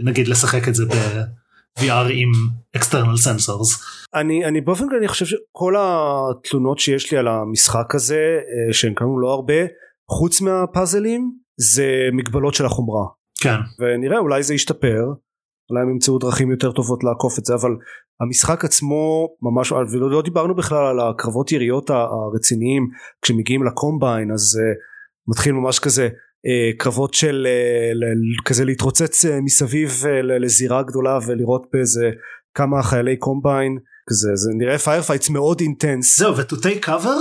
נגיד 0.03 0.27
לשחק 0.27 0.67
את 0.67 0.75
זה 0.75 0.85
ב-VR 1.77 2.11
עם 2.11 2.31
external 2.77 3.17
sensors. 3.25 3.83
אני 4.15 4.45
אני 4.45 4.61
באופן 4.61 4.89
כללי 4.89 5.07
חושב 5.07 5.25
שכל 5.25 5.75
התלונות 5.77 6.79
שיש 6.79 7.11
לי 7.11 7.17
על 7.17 7.27
המשחק 7.27 7.95
הזה 7.95 8.39
אה, 8.39 8.73
שהן 8.73 8.93
כאמור 8.95 9.19
לא 9.19 9.33
הרבה 9.33 9.53
חוץ 10.11 10.41
מהפאזלים 10.41 11.31
זה 11.57 12.09
מגבלות 12.13 12.53
של 12.53 12.65
החומרה 12.65 13.05
כן 13.41 13.59
ונראה 13.79 14.17
אולי 14.17 14.43
זה 14.43 14.53
ישתפר 14.53 15.03
אולי 15.69 15.81
הם 15.81 15.89
ימצאו 15.89 16.19
דרכים 16.19 16.51
יותר 16.51 16.71
טובות 16.71 17.03
לעקוף 17.03 17.39
את 17.39 17.45
זה 17.45 17.53
אבל 17.53 17.71
המשחק 18.21 18.65
עצמו 18.65 19.27
ממש 19.41 19.71
ולא 19.71 20.11
לא 20.11 20.21
דיברנו 20.21 20.55
בכלל 20.55 20.85
על 20.87 20.99
הקרבות 20.99 21.51
יריות 21.51 21.89
הרציניים 21.89 22.87
כשמגיעים 23.21 23.63
ל 23.63 23.72
Combine 23.72 24.31
אז 24.31 24.59
uh, 24.59 24.61
מתחיל 25.27 25.53
ממש 25.53 25.79
כזה 25.79 26.09
קרבות 26.77 27.13
של 27.13 27.47
ל- 27.93 28.43
כזה 28.45 28.65
להתרוצץ 28.65 29.25
uh, 29.25 29.29
מסביב 29.45 30.03
ל- 30.23 30.45
לזירה 30.45 30.83
גדולה 30.83 31.19
ולראות 31.27 31.65
באיזה 31.73 32.09
כמה 32.53 32.83
חיילי 32.83 33.17
Combine 33.17 33.77
כזה 34.09 34.29
זה 34.35 34.51
נראה 34.57 34.77
firefights 34.77 35.29
מאוד 35.29 35.61
intense 35.61 36.19
זהו 36.19 36.37
ו-to 36.37 36.55
take 36.55 36.85
cover 36.85 37.19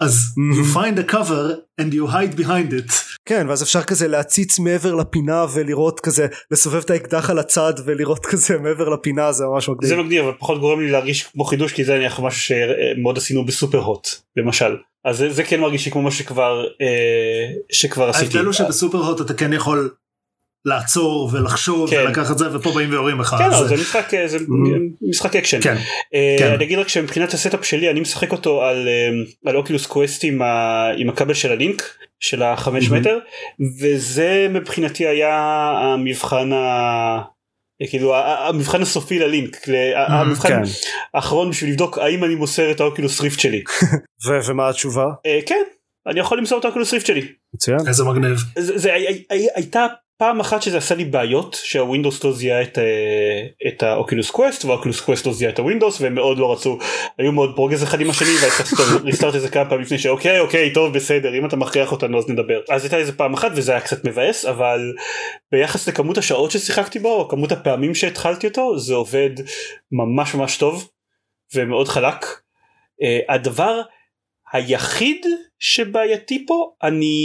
אז 0.00 0.18
you 0.54 0.76
find 0.76 0.98
a 1.08 1.12
cover 1.12 1.56
and 1.80 1.92
you 1.94 2.12
hide 2.12 2.38
behind 2.40 2.72
it. 2.72 2.92
כן 3.28 3.46
ואז 3.48 3.62
אפשר 3.62 3.82
כזה 3.82 4.08
להציץ 4.08 4.58
מעבר 4.58 4.94
לפינה 4.94 5.44
ולראות 5.54 6.00
כזה 6.00 6.26
לסובב 6.50 6.82
את 6.84 6.90
האקדח 6.90 7.30
על 7.30 7.38
הצד 7.38 7.72
ולראות 7.84 8.26
כזה 8.26 8.58
מעבר 8.58 8.88
לפינה 8.88 9.32
זה 9.32 9.44
ממש 9.44 9.68
מגניב. 9.68 9.88
זה 9.88 9.96
מגניב 9.96 10.24
אבל 10.24 10.32
פחות 10.38 10.60
גורם 10.60 10.80
לי 10.80 10.90
להרגיש 10.90 11.22
כמו 11.22 11.44
חידוש 11.44 11.72
כי 11.72 11.84
זה 11.84 11.94
נניח 11.94 12.20
משהו 12.20 12.40
שמאוד 12.40 13.16
עשינו 13.18 13.44
ב 13.46 13.78
Superhot 13.78 14.08
למשל 14.36 14.76
אז 15.04 15.16
זה, 15.16 15.30
זה 15.30 15.44
כן 15.44 15.60
מרגיש 15.60 15.86
לי 15.86 15.92
כמו 15.92 16.02
משהו 16.02 16.18
שכבר 16.24 16.64
אה, 16.80 16.86
שכבר 17.72 18.08
עשיתי. 18.08 18.24
ההבדל 18.26 18.44
הוא 18.44 18.52
שב 18.52 18.98
Superhot 18.98 19.20
אתה 19.20 19.34
כן 19.34 19.52
יכול 19.52 19.90
לעצור 20.64 21.30
ולחשוב 21.32 21.90
כן. 21.90 21.96
ולקחת 22.06 22.38
זה 22.38 22.56
ופה 22.56 22.72
באים 22.74 22.90
ויורים 22.90 23.20
לך. 23.20 23.34
כן, 23.38 23.44
אז- 23.44 23.58
אבל 23.60 23.68
זה 23.68 23.74
משחק 23.74 24.14
אה, 24.14 24.28
זה 24.28 24.38
משחק 25.08 25.36
אקשן. 25.36 25.60
כן. 25.60 25.76
אה, 26.14 26.36
כן. 26.38 26.52
אני 26.52 26.64
אגיד 26.64 26.78
רק 26.78 26.88
שמבחינת 26.88 27.34
ה 27.34 27.39
setup 27.39 27.64
שלי 27.64 27.90
אני 27.90 28.00
משחק 28.00 28.32
אותו 28.32 28.62
על 28.62 28.88
אה, 28.88 29.10
על 29.50 29.56
Oculus 29.56 29.86
Quest 29.86 30.24
עם 30.24 30.42
ה- 30.42 30.90
עם 30.96 31.08
הכבל 31.08 31.34
של 31.34 31.52
הלינק 31.52 31.82
של 32.20 32.42
החמש 32.42 32.88
מהמם. 32.88 33.00
מטר 33.00 33.18
וזה 33.80 34.46
מבחינתי 34.50 35.06
היה 35.06 35.36
המבחן 35.82 36.52
ה- 36.52 37.20
כאילו 37.90 38.16
המבחן 38.16 38.82
הסופי 38.82 39.18
ללינק, 39.18 39.68
ל- 39.68 39.94
ה- 39.94 40.20
המבחן 40.20 40.48
כן. 40.48 40.62
האחרון 41.14 41.50
בשביל 41.50 41.70
לבדוק 41.70 41.98
האם 41.98 42.24
אני 42.24 42.34
מוסר 42.34 42.70
את 42.70 42.80
ה 42.80 42.86
Oculus 42.86 43.20
Rift 43.20 43.40
שלי. 43.40 43.62
ומה 44.48 44.68
התשובה? 44.68 45.04
אה, 45.26 45.40
כן, 45.46 45.62
אני 46.06 46.20
יכול 46.20 46.38
למסור 46.38 46.58
את 46.58 46.64
ה 46.64 46.68
Oculus 46.68 46.92
Rift 46.92 47.06
שלי. 47.06 47.26
מצוין. 47.54 47.78
איזה 47.88 48.04
מגניב. 48.04 48.36
זה, 48.58 48.78
זה 48.78 48.92
הי- 48.94 49.24
הי- 49.30 49.48
הייתה 49.54 49.86
פעם 50.18 50.40
אחת 50.40 50.62
שזה 50.62 50.78
עשה 50.78 50.94
לי 50.94 51.04
בעיות 51.04 51.60
שה 51.62 51.81
Windows 51.81 52.24
לא 52.24 52.32
זיהה 52.32 52.62
את, 52.62 52.78
אה, 52.78 53.68
את 53.68 53.82
ה 53.82 53.89
Oculus 53.89 54.30
Quest 54.30 54.64
וה 54.64 54.73
Oculus 54.73 55.00
Quest 55.00 55.26
לא 55.26 55.32
זיהה 55.32 55.52
את 55.52 55.58
ה 55.58 55.63
Windows 55.63 56.00
והם 56.00 56.14
מאוד 56.14 56.38
לא 56.38 56.52
רצו 56.52 56.78
היו 57.18 57.32
מאוד 57.32 57.52
פרוגז 57.56 57.82
אחד 57.82 58.00
עם 58.00 58.10
השני 58.10 58.28
והייתה 58.40 58.82
ריסטארט 59.04 59.34
איזה 59.38 59.48
כמה 59.48 59.64
פעמים 59.64 59.84
לפני 59.84 59.98
שאוקיי 59.98 60.40
אוקיי 60.40 60.72
טוב 60.72 60.94
בסדר 60.94 61.38
אם 61.38 61.46
אתה 61.46 61.56
מכריח 61.56 61.92
אותנו 61.92 62.18
אז 62.18 62.28
נדבר 62.28 62.60
אז 62.70 62.84
הייתה 62.84 62.96
איזה 62.96 63.12
פעם 63.12 63.34
אחת 63.34 63.50
וזה 63.54 63.72
היה 63.72 63.80
קצת 63.80 64.04
מבאס 64.04 64.44
אבל 64.44 64.92
ביחס 65.52 65.88
לכמות 65.88 66.18
השעות 66.18 66.50
ששיחקתי 66.50 66.98
בו 66.98 67.14
או 67.14 67.28
כמות 67.28 67.52
הפעמים 67.52 67.94
שהתחלתי 67.94 68.46
אותו 68.46 68.78
זה 68.78 68.94
עובד 68.94 69.30
ממש 69.92 70.34
ממש 70.34 70.56
טוב 70.56 70.88
ומאוד 71.54 71.88
חלק. 71.88 72.26
אה, 73.02 73.34
הדבר 73.34 73.80
היחיד 74.52 75.26
שבעייתי 75.58 76.46
פה 76.46 76.72
אני 76.82 77.16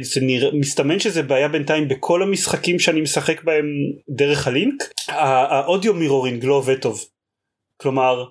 זה 0.00 0.20
נראה 0.20 0.50
מסתמן 0.52 0.98
שזה 0.98 1.22
בעיה 1.22 1.48
בינתיים 1.48 1.88
בכל 1.88 2.22
המשחקים 2.22 2.78
שאני 2.78 3.00
משחק 3.00 3.44
בהם 3.44 3.66
דרך 4.08 4.46
הלינק. 4.46 4.82
ה 5.08 5.22
audio 5.22 5.94
mirroring 5.94 6.44
לא 6.44 6.54
עובד 6.54 6.80
טוב. 6.80 7.04
כלומר 7.76 8.24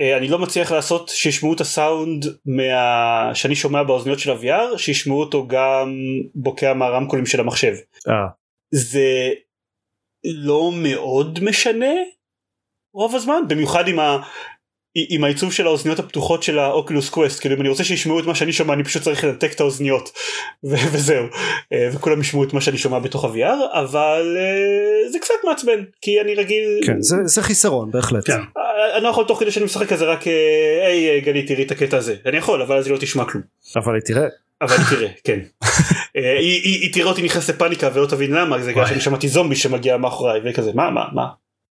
אה, 0.00 0.16
אני 0.16 0.28
לא 0.28 0.38
מצליח 0.38 0.72
לעשות 0.72 1.08
שישמעו 1.08 1.54
את 1.54 1.60
הסאונד 1.60 2.26
מה... 2.46 3.34
שאני 3.34 3.54
שומע 3.54 3.82
באוזניות 3.82 4.18
של 4.18 4.30
ה-VR 4.30 4.78
שישמעו 4.78 5.20
אותו 5.20 5.46
גם 5.48 5.94
בוקע 6.34 6.74
מהרמקולים 6.74 7.26
של 7.26 7.40
המחשב. 7.40 7.74
אה, 8.08 8.14
זה 8.70 9.30
לא 10.24 10.72
מאוד 10.82 11.38
משנה 11.42 11.94
רוב 12.94 13.14
הזמן 13.14 13.48
במיוחד 13.48 13.88
עם, 13.88 13.98
ה, 13.98 14.16
עם 14.94 15.24
העיצוב 15.24 15.52
של 15.52 15.66
האוזניות 15.66 15.98
הפתוחות 15.98 16.42
של 16.42 16.58
ה 16.58 16.65
Oculus 16.65 17.10
Quest 17.10 17.40
כאילו 17.40 17.54
אם 17.54 17.60
אני 17.60 17.68
רוצה 17.68 17.84
שישמעו 17.84 18.20
את 18.20 18.24
מה 18.26 18.34
שאני 18.34 18.52
שומע 18.52 18.74
אני 18.74 18.84
פשוט 18.84 19.02
צריך 19.02 19.24
לנתק 19.24 19.52
את 19.52 19.60
האוזניות. 19.60 20.12
ו- 20.70 20.92
וזהו. 20.92 21.24
אה, 21.72 21.88
וכולם 21.92 22.20
ישמעו 22.20 22.44
את 22.44 22.52
מה 22.52 22.60
שאני 22.60 22.78
שומע 22.78 22.98
בתוך 22.98 23.24
ה-VR 23.24 23.78
אבל 23.78 24.36
אה, 24.38 25.10
זה 25.12 25.18
קצת 25.18 25.34
מעצבן 25.44 25.84
כי 26.00 26.20
אני 26.20 26.34
רגיל 26.34 26.80
כן, 26.86 27.00
זה, 27.00 27.16
זה 27.24 27.42
חיסרון 27.42 27.90
בהחלט. 27.90 28.26
כן. 28.26 28.32
אה, 28.32 28.96
אני 28.96 29.04
לא 29.04 29.08
יכול 29.08 29.24
תוך 29.24 29.40
כדי 29.40 29.50
שאני 29.50 29.64
משחק 29.64 29.88
כזה 29.88 30.04
רק 30.04 30.24
היי 30.86 31.20
גלי 31.20 31.42
תראי 31.42 31.62
את 31.62 31.70
הקטע 31.70 31.96
הזה. 31.96 32.16
אני 32.26 32.36
יכול 32.36 32.62
אבל 32.62 32.76
אז 32.76 32.86
היא 32.86 32.94
לא 32.94 32.98
תשמע 32.98 33.24
כלום. 33.24 33.42
אבל 33.76 34.00
תראה, 34.00 34.26
אבל 34.62 34.76
היא 34.76 34.86
תראה 34.90 35.08
כן. 35.24 35.38
היא, 36.14 36.62
היא, 36.62 36.80
היא 36.80 36.92
תראה 36.92 37.06
אותי 37.06 37.22
נכנס 37.22 37.50
לפאניקה 37.50 37.90
ולא 37.94 38.06
תבין 38.06 38.32
למה 38.32 38.58
זה 38.58 38.72
וואי. 38.72 38.86
שאני 38.86 39.00
שמעתי 39.00 39.28
זומבי 39.28 39.56
שמגיע 39.56 39.96
מאחוריי 39.96 40.40
וכזה 40.44 40.70
מה 40.74 40.90
מה 40.90 41.04
מה 41.12 41.26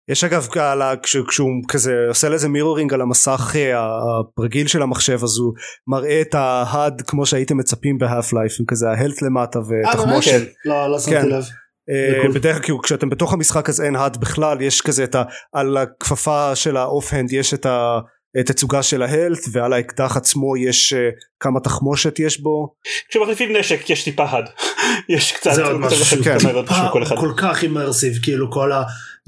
יש 0.10 0.24
אגב 0.24 0.48
על 0.60 0.82
ה- 0.82 0.95
כש- 1.04 1.17
כשהוא 1.28 1.50
כזה 1.67 1.93
עושה 2.08 2.30
לזה 2.30 2.48
מירורינג 2.50 2.93
על 2.93 3.02
המסך 3.02 3.56
אה, 3.56 3.80
הרגיל 4.38 4.67
של 4.67 4.82
המחשב 4.82 5.19
אז 5.24 5.38
הוא 5.38 5.54
מראה 5.88 6.22
את 6.22 6.36
ההד 6.36 7.02
כמו 7.08 7.26
שהייתם 7.26 7.58
מצפים 7.58 7.98
בהאף 7.98 8.34
לייף 8.34 8.54
עם 8.60 8.65
כזה 8.65 8.89
ההלט 8.89 9.22
למטה 9.22 9.60
אה, 9.60 9.63
באמת? 9.63 9.95
ותחמושת. 9.95 10.41
לא, 10.65 10.91
לא 10.91 11.00
שמתי 11.00 11.15
כן. 11.22 11.28
לב. 11.30 11.43
אה. 11.89 12.30
בדרך 12.34 12.65
כלל 12.65 12.76
כשאתם 12.84 13.10
בתוך 13.10 13.34
המשחק 13.34 13.69
אז 13.69 13.82
אין 13.82 13.95
האד 13.95 14.17
בכלל 14.17 14.62
יש 14.62 14.82
כזה 14.82 15.04
את 15.04 15.15
ה... 15.15 15.24
על 15.54 15.78
הכפפה 15.78 16.56
של 16.56 16.78
האוף 16.78 17.13
הנד 17.13 17.32
יש 17.34 17.54
את 17.54 17.65
התצוגה 18.39 18.84
של 18.84 19.02
ההלט 19.02 19.39
ועל 19.52 19.74
האקדח 19.74 20.17
עצמו 20.17 20.58
יש 20.58 20.93
אה, 20.93 21.10
כמה 21.39 21.60
תחמושת 21.60 22.19
יש 22.19 22.41
בו 22.41 22.74
כשמחליפים 23.10 23.56
נשק 23.56 23.89
יש 23.89 24.04
טיפה 24.04 24.24
הד 24.30 24.45
יש 25.15 25.32
קצת 25.32 25.54
זה 25.54 25.63
עוד 25.65 25.78
משהו 25.78 26.24
כן. 26.24 26.38
כל 27.19 27.34
כך 27.38 27.63
אימרסיב 27.63 28.13
כאילו 28.24 28.52
כל 28.52 28.72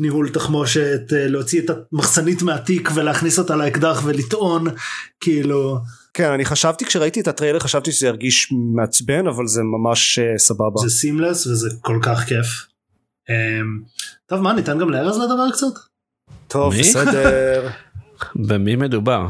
הניהול 0.01 0.29
תחמושת 0.29 1.01
אה, 1.13 1.27
להוציא 1.27 1.61
את 1.61 1.69
המחסנית 1.91 2.41
מהתיק 2.41 2.89
ולהכניס 2.93 3.39
אותה 3.39 3.55
לאקדח 3.55 4.01
ולטעון 4.05 4.67
כאילו 5.19 5.77
כן 6.13 6.31
אני 6.31 6.45
חשבתי 6.45 6.85
כשראיתי 6.85 7.21
את 7.21 7.27
הטריילר 7.27 7.59
חשבתי 7.59 7.91
שזה 7.91 8.07
ירגיש 8.07 8.53
מעצבן 8.75 9.27
אבל 9.27 9.47
זה 9.47 9.61
ממש 9.63 10.19
אה, 10.19 10.37
סבבה 10.37 10.81
זה 10.83 10.89
seamless 10.89 11.47
וזה 11.47 11.69
כל 11.81 11.99
כך 12.01 12.23
כיף. 12.23 12.65
אמ, 13.29 13.35
טוב 14.25 14.41
מה 14.41 14.53
ניתן 14.53 14.79
גם 14.79 14.89
לארז 14.89 15.17
לדבר 15.17 15.51
קצת? 15.51 15.81
טוב 16.47 16.73
מי? 16.73 16.79
בסדר 16.79 17.69
במי 18.47 18.75
מדובר? 18.75 19.27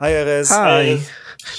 היי 0.00 0.22
ארז 0.22 0.52
היי. 0.52 0.98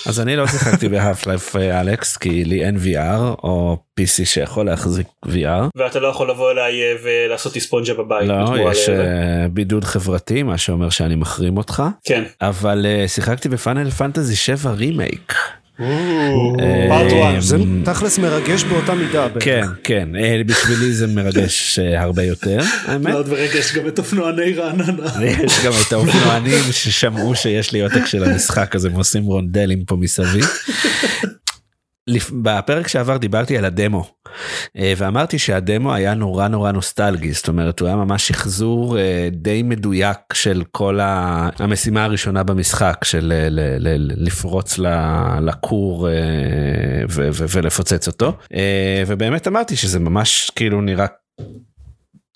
אז 0.06 0.20
אני 0.20 0.36
לא 0.36 0.48
שיחקתי 0.48 0.90
ב 0.90 1.28
Half-Life 1.28 1.56
Alyx 1.56 2.18
כי 2.18 2.46
לי 2.46 2.66
אין 2.66 2.78
VR 2.78 3.44
או 3.44 3.78
PC 4.00 4.26
שיכול 4.26 4.66
להחזיק 4.66 5.08
VR. 5.26 5.70
ואתה 5.76 6.00
לא 6.00 6.08
יכול 6.08 6.30
לבוא 6.30 6.52
אליי 6.52 6.82
אה, 6.82 6.96
ולעשות 7.04 7.56
לי 7.56 7.62
ספונג'ה 7.62 7.94
בבית 7.94 8.28
לא, 8.28 8.72
יש 8.72 8.90
אה, 8.90 9.48
בידוד 9.52 9.84
חברתי 9.84 10.44
מה 10.44 10.58
שאומר 10.58 10.90
שאני 10.90 11.16
מחרים 11.16 11.58
אותך 11.58 11.84
כן 12.04 12.24
אבל 12.42 12.86
אה, 12.86 13.08
שיחקתי 13.08 13.50
ב 13.50 13.57
Final 13.57 13.90
Fantasy 13.90 14.36
7 14.36 14.72
רימייק. 14.72 15.34
פארט 15.80 17.12
אה, 17.14 17.38
1 17.38 17.42
זה 17.42 17.58
תכלס 17.86 18.20
מרגש 18.20 18.64
באותה 18.64 18.96
מידה. 18.96 19.28
כן 19.40 19.66
כן 19.84 20.10
אה, 20.16 20.42
בשבילי 20.46 20.94
זה 20.94 21.08
מרגש 21.08 21.80
אה, 21.80 22.02
הרבה 22.02 22.24
יותר 22.24 22.60
האמת. 22.86 23.14
מאוד 23.14 23.30
ברגע 23.30 23.60
גם 23.76 23.88
את 23.88 24.00
אופנועני 24.00 24.54
רעננה. 24.54 25.10
יש 25.46 25.66
גם 25.66 25.72
את 25.88 25.94
האופנוענים 25.94 26.72
ששמעו 26.72 27.36
שיש 27.36 27.72
לי 27.72 27.82
עותק 27.82 28.06
של 28.06 28.24
המשחק 28.24 28.76
הזה 28.76 28.88
הם 28.88 28.96
עושים 28.96 29.24
רונדלים 29.24 29.86
פה 29.86 29.96
מסביב. 29.96 30.46
בפרק 32.44 32.88
שעבר 32.88 33.18
דיברתי 33.18 33.58
על 33.58 33.66
הדמו 33.66 34.12
אה, 34.78 34.94
ואמרתי 34.98 35.40
שהדמו 35.40 35.94
היה 35.94 36.14
נורא 36.14 36.48
נורא 36.48 36.72
נוסטלגי 36.72 37.32
זאת 37.32 37.48
אומרת 37.48 37.80
הוא 37.80 37.88
היה 37.88 37.96
ממש 37.96 38.28
שחזור 38.28 38.98
אה, 38.98 39.30
די 39.32 39.64
מדויק 39.64 40.18
של 40.34 40.64
כל 40.72 41.00
המשימה 41.02 42.04
הראשונה 42.04 42.44
במשחק 42.44 43.04
של 43.04 43.34
אה, 43.36 43.48
לפרוץ 43.98 44.80
לכור 45.42 46.08
ולפוצץ 47.54 48.08
אותו. 48.08 48.38
ובאמת 49.08 49.48
אמרתי 49.48 49.76
שזה 49.76 50.00
ממש 50.00 50.52
כאילו 50.56 50.82
נראה 50.82 51.06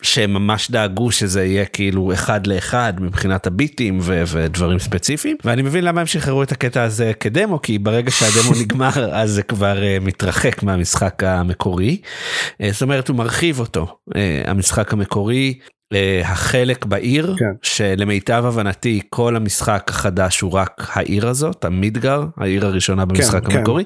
שהם 0.04 0.34
ממש 0.34 0.72
דאגו 0.72 1.12
שזה 1.12 1.46
יהיה 1.46 1.66
כאילו 1.66 2.14
אחד 2.14 2.48
לאחד 2.48 2.94
מבחינת 3.00 3.48
הביטים 3.48 4.00
ו- 4.02 4.24
ודברים 4.28 4.80
ספציפיים 4.80 5.38
ואני 5.44 5.62
מבין 5.62 5.84
למה 5.84 6.02
הם 6.02 6.08
שחררו 6.08 6.44
את 6.44 6.52
הקטע 6.52 6.84
הזה 6.84 7.12
כדמו 7.20 7.62
כי 7.62 7.80
ברגע 7.80 8.12
שהדמו 8.12 8.52
נגמר 8.62 9.14
אז 9.14 9.32
זה 9.32 9.44
כבר 9.44 9.78
uh, 9.78 10.06
מתרחק 10.06 10.64
מהמשחק 10.64 11.24
המקורי 11.24 12.02
uh, 12.04 12.66
זאת 12.72 12.82
אומרת 12.82 13.08
הוא 13.08 13.18
מרחיב 13.18 13.60
אותו 13.60 13.98
uh, 14.10 14.14
המשחק 14.46 14.94
המקורי. 14.94 15.54
uh, 15.94 15.98
החלק 16.26 16.86
בעיר 16.86 17.36
כן. 17.40 17.46
שלמיטב 17.62 18.44
הבנתי 18.46 19.02
כל 19.10 19.36
המשחק 19.36 19.86
החדש 19.90 20.42
הוא 20.42 20.52
רק 20.52 20.88
העיר 20.94 21.28
הזאת 21.28 21.66
המידגר 21.66 22.26
העיר 22.38 22.66
הראשונה 22.66 23.06
במשחק 23.06 23.48
כן. 23.48 23.58
המקורי 23.58 23.84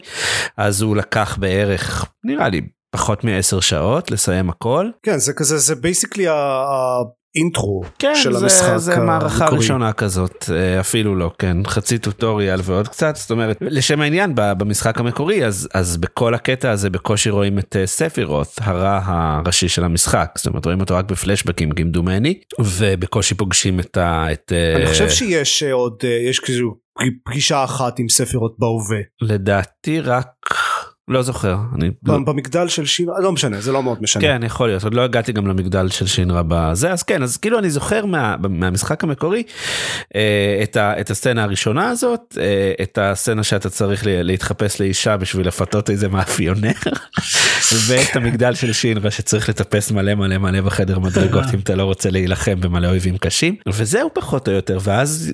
אז 0.58 0.82
הוא 0.82 0.96
לקח 0.96 1.38
בערך 1.40 2.06
נראה 2.24 2.50
לי 2.50 2.62
פחות 2.92 3.24
מעשר 3.24 3.60
שעות 3.60 4.12
לסיים 4.12 4.50
הכל. 4.50 4.90
כן 5.04 5.18
זה 5.18 5.34
כזה 5.34 5.58
זה 5.58 5.76
basically 5.76 6.26
האינטרו 6.28 7.84
כן, 8.00 8.14
של 8.16 8.34
זה, 8.34 8.46
המשחק 8.46 8.78
זה 8.78 9.00
מערכה 9.00 9.44
המקורי. 9.44 9.62
ראשונה 9.62 9.94
כזאת, 9.94 10.46
אה, 10.54 10.80
אפילו 10.80 11.16
לא, 11.16 11.32
כן, 11.40 11.58
חצי 11.66 11.98
טוטוריאל 11.98 12.60
ועוד 12.64 12.88
קצת, 12.88 13.16
זאת 13.16 13.32
אומרת, 13.32 13.58
לשם 13.62 14.02
העניין, 14.02 14.32
במשחק 14.36 15.00
המקורי, 15.00 15.46
אז, 15.46 15.70
אז 15.74 15.98
בכל 15.98 16.34
הקטע 16.34 16.72
הזה 16.72 16.90
בקושי 16.90 17.30
רואים 17.30 17.60
את 17.60 17.76
אה, 17.76 17.88
ספירות, 17.88 18.48
הרע 18.62 19.02
הראשי 19.04 19.70
של 19.70 19.84
המשחק, 19.84 20.32
זאת 20.38 20.48
אומרת, 20.48 20.66
רואים 20.66 20.80
אותו 20.80 20.96
רק 20.96 21.06
בפלשבקים 21.06 21.72
כמדומני, 21.72 22.40
ובקושי 22.60 23.36
פוגשים 23.36 23.80
את 23.80 23.98
ה... 23.98 24.26
את, 24.32 24.52
אה, 24.56 24.76
אני 24.76 24.86
חושב 24.86 25.10
שיש 25.10 25.64
עוד 25.64 26.04
יש 26.30 26.40
כאילו 26.40 26.88
פגישה 27.26 27.64
אחת 27.64 28.00
עם 28.00 28.10
ספירות 28.10 28.56
בהווה. 28.60 29.00
לדעתי 29.22 30.02
רק, 30.02 30.28
לא 31.08 31.22
זוכר, 31.22 31.58
אני... 31.76 31.92
לא, 32.06 32.20
במגדל 32.20 32.68
של 32.68 32.86
שינה 32.86 33.12
לא 33.22 33.32
משנה 33.32 33.62
זה 33.62 33.72
לא 33.72 33.84
מאוד 33.84 34.02
משנה. 34.02 34.22
כן 34.22 34.42
יכול 34.44 34.68
להיות 34.68 34.84
עוד 34.84 34.94
לא 34.94 35.02
הגעתי 35.02 35.32
גם 35.32 35.48
למגדל 35.48 35.90
של 35.90 36.08
שינרה 36.08 36.44
בזה 36.48 36.92
אז 36.92 37.04
כן 37.04 37.24
אז 37.24 37.38
כאילו 37.38 37.60
אני 37.60 37.70
זוכר 37.70 38.06
מה, 38.06 38.36
מהמשחק 38.50 39.04
המקורי 39.04 39.44
אה, 40.16 40.60
את, 40.64 40.78
ה, 40.78 41.00
את 41.00 41.10
הסצנה 41.10 41.44
הראשונה 41.44 41.90
הזאת 41.90 42.38
אה, 42.42 42.74
את 42.82 42.98
הסצנה 43.02 43.44
שאתה 43.44 43.70
צריך 43.70 44.06
לה, 44.06 44.24
להתחפש 44.24 44.82
לאישה 44.82 45.18
בשביל 45.18 45.48
לפתות 45.48 45.90
איזה 45.90 46.08
מאפיונר 46.08 46.72
ואת 47.88 48.16
המגדל 48.16 48.54
של 48.54 48.74
שינרה 48.74 49.12
שצריך 49.12 49.50
לטפס 49.50 49.92
מלא 49.92 50.16
מלא 50.16 50.38
מלא 50.38 50.62
בחדר 50.62 51.00
מדרגות 51.00 51.46
אם 51.54 51.60
אתה 51.60 51.76
לא 51.76 51.84
רוצה 51.84 52.10
להילחם 52.10 52.62
במלא 52.62 52.88
אויבים 52.88 53.18
קשים 53.18 53.56
וזהו 53.68 54.10
פחות 54.14 54.48
או 54.48 54.54
יותר 54.54 54.78
ואז 54.84 55.34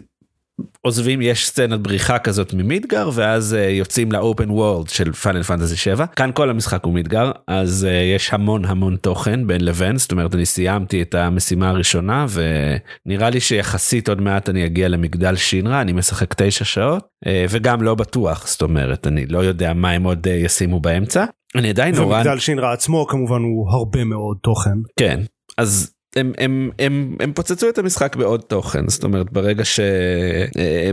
עוזבים 0.81 1.21
יש 1.21 1.47
סצנת 1.47 1.79
בריחה 1.79 2.19
כזאת 2.19 2.53
ממידגר 2.53 3.09
ואז 3.13 3.53
uh, 3.53 3.57
יוצאים 3.71 4.11
לאופן 4.11 4.49
וורלד 4.49 4.89
של 4.89 5.13
פאנל 5.13 5.43
פנטזי 5.43 5.75
7 5.75 6.05
כאן 6.05 6.31
כל 6.33 6.49
המשחק 6.49 6.83
הוא 6.83 6.93
מידגר 6.93 7.31
אז 7.47 7.87
uh, 7.89 8.15
יש 8.15 8.33
המון 8.33 8.65
המון 8.65 8.95
תוכן 8.95 9.47
בין 9.47 9.65
לבין 9.65 9.97
זאת 9.97 10.11
אומרת 10.11 10.35
אני 10.35 10.45
סיימתי 10.45 11.01
את 11.01 11.15
המשימה 11.15 11.69
הראשונה 11.69 12.25
ונראה 12.29 13.29
לי 13.29 13.39
שיחסית 13.39 14.09
עוד 14.09 14.21
מעט 14.21 14.49
אני 14.49 14.65
אגיע 14.65 14.87
למגדל 14.87 15.35
שינרה 15.35 15.81
אני 15.81 15.91
משחק 15.91 16.33
תשע 16.41 16.65
שעות 16.65 17.03
uh, 17.25 17.29
וגם 17.49 17.81
לא 17.81 17.95
בטוח 17.95 18.47
זאת 18.47 18.61
אומרת 18.61 19.07
אני 19.07 19.25
לא 19.25 19.39
יודע 19.39 19.73
מה 19.73 19.91
הם 19.91 20.03
עוד 20.03 20.27
uh, 20.27 20.29
ישימו 20.29 20.79
באמצע. 20.79 21.25
אני 21.55 21.69
עדיין 21.69 21.95
נורא 21.95 22.15
ומגדל 22.15 22.39
שינרה 22.39 22.73
עצמו 22.73 23.07
כמובן 23.07 23.41
הוא 23.41 23.69
הרבה 23.69 24.03
מאוד 24.03 24.37
תוכן. 24.43 24.77
כן 24.99 25.19
אז 25.57 25.92
הם, 26.15 26.31
הם, 26.37 26.69
הם, 26.79 27.15
הם 27.19 27.33
פוצצו 27.33 27.69
את 27.69 27.77
המשחק 27.77 28.15
בעוד 28.15 28.41
תוכן 28.41 28.89
זאת 28.89 29.03
אומרת 29.03 29.31
ברגע 29.31 29.63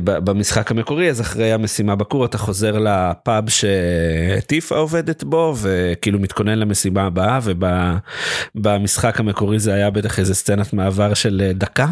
שבמשחק 0.02 0.70
המקורי 0.70 1.10
אז 1.10 1.20
אחרי 1.20 1.52
המשימה 1.52 1.96
בקור 1.96 2.24
אתה 2.24 2.38
חוזר 2.38 2.78
לפאב 2.78 3.44
שטיפה 3.48 4.76
עובדת 4.76 5.24
בו 5.24 5.54
וכאילו 5.60 6.18
מתכונן 6.18 6.58
למשימה 6.58 7.02
הבאה 7.02 7.38
ובמשחק 8.54 9.20
המקורי 9.20 9.58
זה 9.58 9.74
היה 9.74 9.90
בטח 9.90 10.18
איזה 10.18 10.34
סצנת 10.34 10.72
מעבר 10.72 11.14
של 11.14 11.50
דקה 11.54 11.86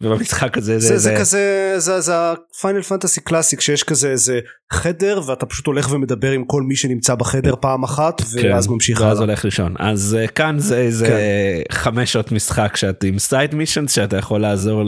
ובמשחק 0.00 0.58
הזה 0.58 0.78
זה, 0.78 0.88
זה, 0.88 0.98
זה, 0.98 1.10
זה 1.10 1.16
כזה 1.20 1.74
זה, 1.76 2.00
זה 2.00 2.12
הפיינל 2.14 2.82
פנטסי 2.82 3.20
classic 3.20 3.60
שיש 3.60 3.82
כזה 3.82 4.10
איזה 4.10 4.40
חדר 4.72 5.20
ואתה 5.26 5.46
פשוט 5.46 5.66
הולך 5.66 5.92
ומדבר 5.92 6.30
עם 6.30 6.44
כל 6.44 6.62
מי 6.62 6.76
שנמצא 6.76 7.14
בחדר 7.14 7.54
פעם 7.60 7.82
אחת 7.82 8.22
ואז 8.32 8.66
כן, 8.66 8.72
ממשיך 8.72 9.00
ואז 9.00 9.20
הולך 9.20 9.44
לישון 9.44 9.74
אז 9.78 10.18
uh, 10.24 10.30
כאן 10.30 10.58
זה 10.58 10.78
איזה 10.78 11.06
כן. 11.06 11.74
חמש 11.74 12.12
שעות 12.12 12.32
משחק 12.32 12.76
שאת 12.76 13.04
עם 13.04 13.18
side 13.18 13.54
missions 13.54 13.94
שאתה 13.94 14.16
יכול 14.16 14.40
לעזור 14.40 14.82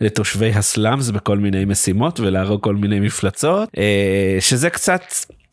לתושבי 0.00 0.50
ה 0.50 0.60
slums 0.60 1.10
בכל 1.10 1.38
מיני 1.38 1.64
משימות 1.64 2.20
ולהרוג 2.20 2.62
כל 2.62 2.74
מיני 2.74 3.00
מפלצות 3.00 3.68
uh, 3.68 3.78
שזה 4.40 4.70
קצת. 4.70 5.02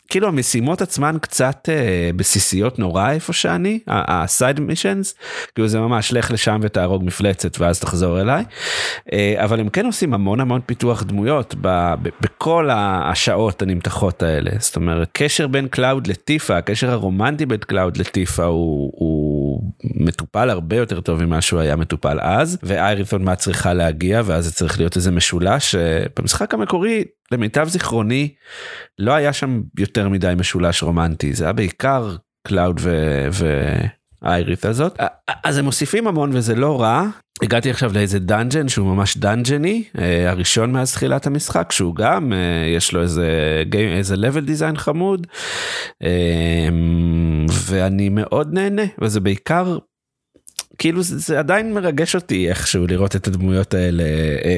כאילו 0.09 0.27
המשימות 0.27 0.81
עצמן 0.81 1.17
קצת 1.21 1.69
אה, 1.71 2.09
בסיסיות 2.15 2.79
נורא 2.79 3.11
איפה 3.11 3.33
שאני 3.33 3.79
ה 3.87 4.02
side 4.02 4.59
missions 4.59 5.15
כאילו 5.55 5.67
זה 5.67 5.79
ממש 5.79 6.13
לך 6.13 6.31
לשם 6.31 6.59
ותהרוג 6.63 7.03
מפלצת 7.03 7.59
ואז 7.59 7.79
תחזור 7.79 8.21
אליי. 8.21 8.43
אה, 9.13 9.35
אבל 9.43 9.59
הם 9.59 9.69
כן 9.69 9.85
עושים 9.85 10.13
המון 10.13 10.39
המון 10.39 10.61
פיתוח 10.65 11.03
דמויות 11.03 11.55
ב, 11.61 11.93
ב, 12.01 12.09
בכל 12.21 12.69
השעות 12.71 13.61
הנמתחות 13.61 14.23
האלה. 14.23 14.51
זאת 14.59 14.75
אומרת 14.75 15.09
קשר 15.13 15.47
בין 15.47 15.67
קלאוד 15.67 16.07
לטיפה 16.07 16.57
הקשר 16.57 16.91
הרומנטי 16.91 17.45
בין 17.45 17.59
קלאוד 17.59 17.97
לטיפה 17.97 18.43
הוא, 18.43 18.91
הוא 18.95 19.38
מטופל 19.83 20.49
הרבה 20.49 20.75
יותר 20.75 21.01
טוב 21.01 21.25
ממה 21.25 21.41
שהוא 21.41 21.59
היה 21.59 21.75
מטופל 21.75 22.19
אז 22.21 22.57
ואייריתון 22.63 23.23
מה 23.23 23.35
צריכה 23.35 23.73
להגיע 23.73 24.21
ואז 24.25 24.45
זה 24.45 24.53
צריך 24.53 24.79
להיות 24.79 24.95
איזה 24.95 25.11
משולש 25.11 25.75
במשחק 26.19 26.53
המקורי 26.53 27.03
למיטב 27.31 27.67
זיכרוני 27.67 28.33
לא 28.99 29.13
היה 29.13 29.33
שם 29.33 29.61
יותר 29.79 30.09
מדי 30.09 30.33
משולש 30.37 30.83
רומנטי. 30.83 31.33
זה 31.33 31.43
היה 31.43 31.53
בעיקר 31.53 32.15
קלאוד 32.47 32.81
והאיירית 34.21 34.65
הזאת. 34.65 34.99
אז 35.43 35.57
הם 35.57 35.65
מוסיפים 35.65 36.07
המון 36.07 36.29
וזה 36.33 36.55
לא 36.55 36.81
רע 36.81 37.03
הגעתי 37.41 37.69
עכשיו 37.69 37.93
לאיזה 37.93 38.19
dungeon 38.19 38.67
שהוא 38.67 38.95
ממש 38.95 39.17
דאנג'ני 39.17 39.83
אה, 39.97 40.29
הראשון 40.29 40.71
מאז 40.71 40.91
תחילת 40.91 41.27
המשחק 41.27 41.71
שהוא 41.71 41.95
גם 41.95 42.33
אה, 42.33 42.67
יש 42.75 42.93
לו 42.93 43.01
איזה 43.01 43.63
איזה 43.73 44.15
level 44.15 44.39
design 44.39 44.77
חמוד 44.77 45.27
אה, 46.03 46.69
ואני 47.65 48.09
מאוד 48.09 48.53
נהנה 48.53 48.81
וזה 49.01 49.19
בעיקר 49.19 49.77
כאילו 50.77 51.03
זה, 51.03 51.17
זה 51.17 51.39
עדיין 51.39 51.73
מרגש 51.73 52.15
אותי 52.15 52.49
איכשהו 52.49 52.87
לראות 52.87 53.15
את 53.15 53.27
הדמויות 53.27 53.73
האלה 53.73 54.03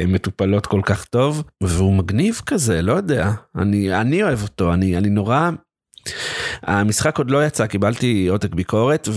מטופלות 0.08 0.66
כל 0.66 0.82
כך 0.84 1.06
טוב 1.06 1.44
והוא 1.64 1.94
מגניב 1.94 2.42
כזה 2.46 2.82
לא 2.82 2.94
יודע 2.94 3.32
אני 3.56 3.96
אני 4.02 4.24
אוהב 4.24 4.42
אותו 4.42 4.74
אני 4.74 4.98
אני 4.98 5.10
נורא. 5.10 5.50
המשחק 6.64 7.18
עוד 7.18 7.32
לא 7.32 7.46
יצא 7.46 7.68
קיבלתי 7.68 8.28
עותק 8.28 8.54
ביקורת 8.54 9.08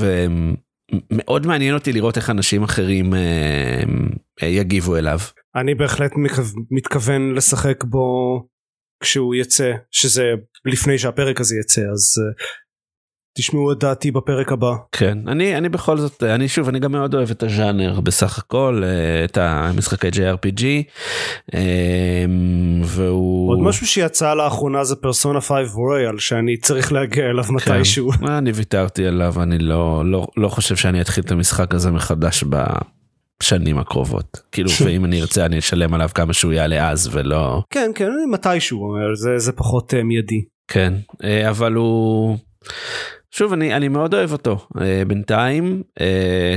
ומאוד 1.11 1.46
מעניין 1.46 1.74
אותי 1.74 1.92
לראות 1.92 2.16
איך 2.16 2.30
אנשים 2.30 2.62
אחרים 2.62 3.14
אה, 3.14 3.83
אה, 4.42 4.48
יגיבו 4.48 4.96
אליו. 4.96 5.18
אני 5.57 5.74
בהחלט 5.74 6.12
מתכוון 6.70 7.35
לשחק 7.35 7.85
בו 7.85 8.07
כשהוא 9.00 9.35
יצא 9.35 9.72
שזה 9.90 10.33
לפני 10.64 10.98
שהפרק 10.98 11.40
הזה 11.40 11.57
יצא 11.61 11.80
אז 11.80 12.14
תשמעו 13.37 13.73
את 13.73 13.79
דעתי 13.79 14.11
בפרק 14.11 14.53
הבא. 14.53 14.73
כן 14.92 15.18
אני 15.29 15.57
אני 15.57 15.68
בכל 15.68 15.99
זאת 15.99 16.23
אני 16.23 16.49
שוב 16.49 16.68
אני 16.68 16.79
גם 16.79 16.92
מאוד 16.92 17.14
אוהב 17.14 17.31
את 17.31 17.42
הז'אנר 17.42 18.01
בסך 18.01 18.38
הכל 18.38 18.83
אה, 18.85 19.25
את 19.25 19.38
המשחקי 19.38 20.09
JRPG 20.09 20.62
אמ, 21.55 22.83
והוא 22.85 23.51
עוד 23.51 23.59
משהו 23.61 23.87
שיצא 23.87 24.35
לאחרונה 24.35 24.85
זה 24.85 24.97
פרסונה 24.97 25.40
5 25.40 25.51
רויאל 25.75 26.18
שאני 26.18 26.57
צריך 26.57 26.92
להגיע 26.92 27.25
אליו 27.25 27.44
כן. 27.44 27.55
מתישהו. 27.55 28.11
אני 28.38 28.51
ויתרתי 28.53 29.07
עליו 29.07 29.35
אני 29.42 29.59
לא 29.59 30.03
לא 30.05 30.27
לא 30.37 30.49
חושב 30.49 30.77
שאני 30.77 31.01
אתחיל 31.01 31.25
את 31.25 31.31
המשחק 31.31 31.75
הזה 31.75 31.90
מחדש 31.90 32.44
ב... 32.49 32.64
שנים 33.42 33.79
הקרובות 33.79 34.40
כאילו 34.53 34.70
ואם 34.85 35.05
אני 35.05 35.20
ארצה 35.20 35.47
אני 35.47 35.59
אשלם 35.59 35.94
עליו 35.94 36.09
כמה 36.14 36.33
שהוא 36.33 36.53
יעלה 36.53 36.90
אז 36.90 37.11
ולא 37.12 37.62
כן 37.70 37.90
כן 37.94 38.09
מתישהו 38.33 38.97
זה 39.14 39.38
זה 39.38 39.53
פחות 39.53 39.94
מיידי 39.94 40.44
כן 40.68 40.92
אבל 41.49 41.73
הוא 41.73 42.38
שוב 43.37 43.53
אני 43.53 43.75
אני 43.75 43.88
מאוד 43.88 44.14
אוהב 44.14 44.33
אותו 44.33 44.66
uh, 44.77 44.81
בינתיים 45.07 45.83
uh, 45.99 46.03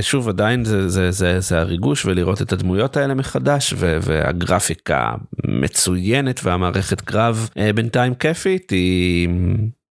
שוב 0.00 0.28
עדיין 0.28 0.64
זה 0.64 0.88
זה 0.88 1.10
זה 1.10 1.40
זה 1.40 1.58
הריגוש 1.58 2.06
ולראות 2.06 2.42
את 2.42 2.52
הדמויות 2.52 2.96
האלה 2.96 3.14
מחדש 3.14 3.74
ו, 3.76 3.98
והגרפיקה 4.02 5.12
מצוינת 5.44 6.40
והמערכת 6.44 7.00
קרב. 7.00 7.50
uh, 7.50 7.72
בינתיים 7.74 8.14
כיפית 8.14 8.70
היא 8.70 9.28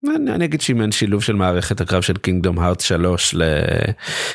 אני, 0.05 0.31
אני 0.31 0.45
אגיד 0.45 0.61
שאם 0.61 0.81
אין 0.81 0.91
שילוב 0.91 1.23
של 1.23 1.35
מערכת 1.35 1.81
הקרב 1.81 2.01
של 2.01 2.17
קינגדום 2.17 2.59
הארט 2.59 2.79
3 2.79 3.33
ל... 3.33 3.41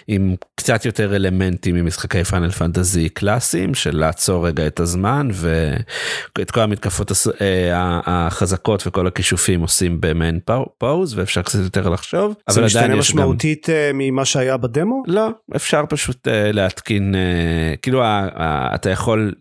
עם 0.09 0.35
קצת 0.55 0.85
יותר 0.85 1.16
אלמנטים 1.16 1.75
ממשחקי 1.75 2.25
פאנל 2.25 2.51
פנטזי 2.51 3.09
קלאסיים 3.09 3.75
של 3.75 3.96
לעצור 3.96 4.46
רגע 4.46 4.66
את 4.66 4.81
הזמן 4.81 5.29
ואת 5.33 6.51
כל 6.51 6.61
המתקפות 6.61 7.11
הס... 7.11 7.29
אה, 7.29 8.01
החזקות 8.07 8.87
וכל 8.87 9.07
הכישופים 9.07 9.61
עושים 9.61 10.01
במעין 10.01 10.40
pause 10.79 11.18
ואפשר 11.18 11.42
קצת 11.42 11.59
יותר 11.59 11.88
לחשוב. 11.88 12.35
זה 12.51 12.64
משתנה 12.64 12.96
משמעותית 12.96 13.70
גם... 13.70 13.77
אה, 13.77 13.90
ממה 13.94 14.25
שהיה 14.25 14.57
בדמו? 14.57 15.03
לא 15.07 15.29
אפשר 15.57 15.85
פשוט 15.88 16.29
אה, 16.29 16.53
להתקין 16.53 17.14
כאילו 17.83 18.03
אתה 18.75 18.90
יכול 18.90 19.33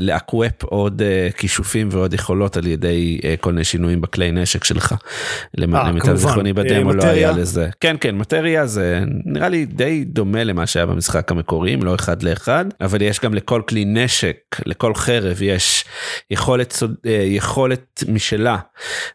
ל 0.00 0.10
equip 0.10 0.62
עוד 0.62 1.02
uh, 1.02 1.32
כישופים 1.36 1.88
ועוד 1.90 2.14
יכולות 2.14 2.56
על 2.56 2.66
ידי 2.66 3.18
uh, 3.22 3.26
כל 3.40 3.52
מיני 3.52 3.64
שינויים 3.64 4.00
בכלי 4.00 4.32
נשק 4.32 4.64
שלך. 4.64 4.94
למיטב 5.56 6.14
זיכרוני 6.14 6.52
בדמו 6.52 6.92
לא 6.92 7.04
היה 7.04 7.32
את 7.32 7.46
זה. 7.46 7.68
כן 7.80 7.96
כן 8.00 8.16
materia 8.16 8.66
זה 8.66 9.00
נראה 9.24 9.48
לי 9.48 9.64
די 9.64 10.04
דומה 10.04 10.44
למה 10.44 10.66
שהיה 10.66 10.86
במשחק 10.86 11.30
המקורי 11.30 11.76
לא 11.76 11.94
אחד 11.94 12.22
לאחד 12.22 12.64
אבל 12.80 13.02
יש 13.02 13.20
גם 13.20 13.34
לכל 13.34 13.62
כלי 13.68 13.84
נשק 13.84 14.36
לכל 14.66 14.94
חרב 14.94 15.42
יש 15.42 15.84
יכולת 16.30 16.82
יכולת 17.04 18.04
משלה 18.08 18.56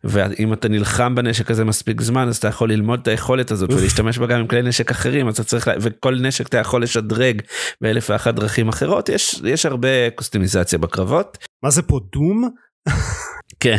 ואם 0.04 0.54
אתה 0.54 0.68
נלחם 0.68 1.16
בנשק 1.16 1.52
הזה 1.52 1.66
מספיק 1.66 2.02
זמן 2.02 2.28
אז 2.28 2.38
אתה 2.38 2.48
יכול 2.48 2.72
ללמוד 2.72 3.00
את 3.02 3.08
היכולת 3.08 3.52
הזאת 3.52 3.74
ולהשתמש 3.74 4.18
בה 4.18 4.26
גם 4.26 4.40
עם 4.40 4.48
כלי 4.48 4.62
נשק 4.62 4.92
אחרים 4.92 5.28
אז 5.28 5.34
אתה 5.34 5.44
צריך 5.44 5.70
וכל 5.82 6.16
נשק 6.16 6.48
אתה 6.48 6.58
יכול 6.58 6.84
לשדרג 6.84 7.42
באלף 7.82 8.10
ואחת 8.10 8.34
דרכים 8.34 8.70
אחרות 8.70 9.10
יש 9.10 9.42
יש 9.46 9.66
הרבה. 9.66 9.90
קוסטומיזציה 10.34 10.80
בקרבות. 10.80 11.38
מה 11.64 11.70
זה 11.70 11.82
פה 11.82 12.00
דום? 12.12 12.50
כן 13.60 13.78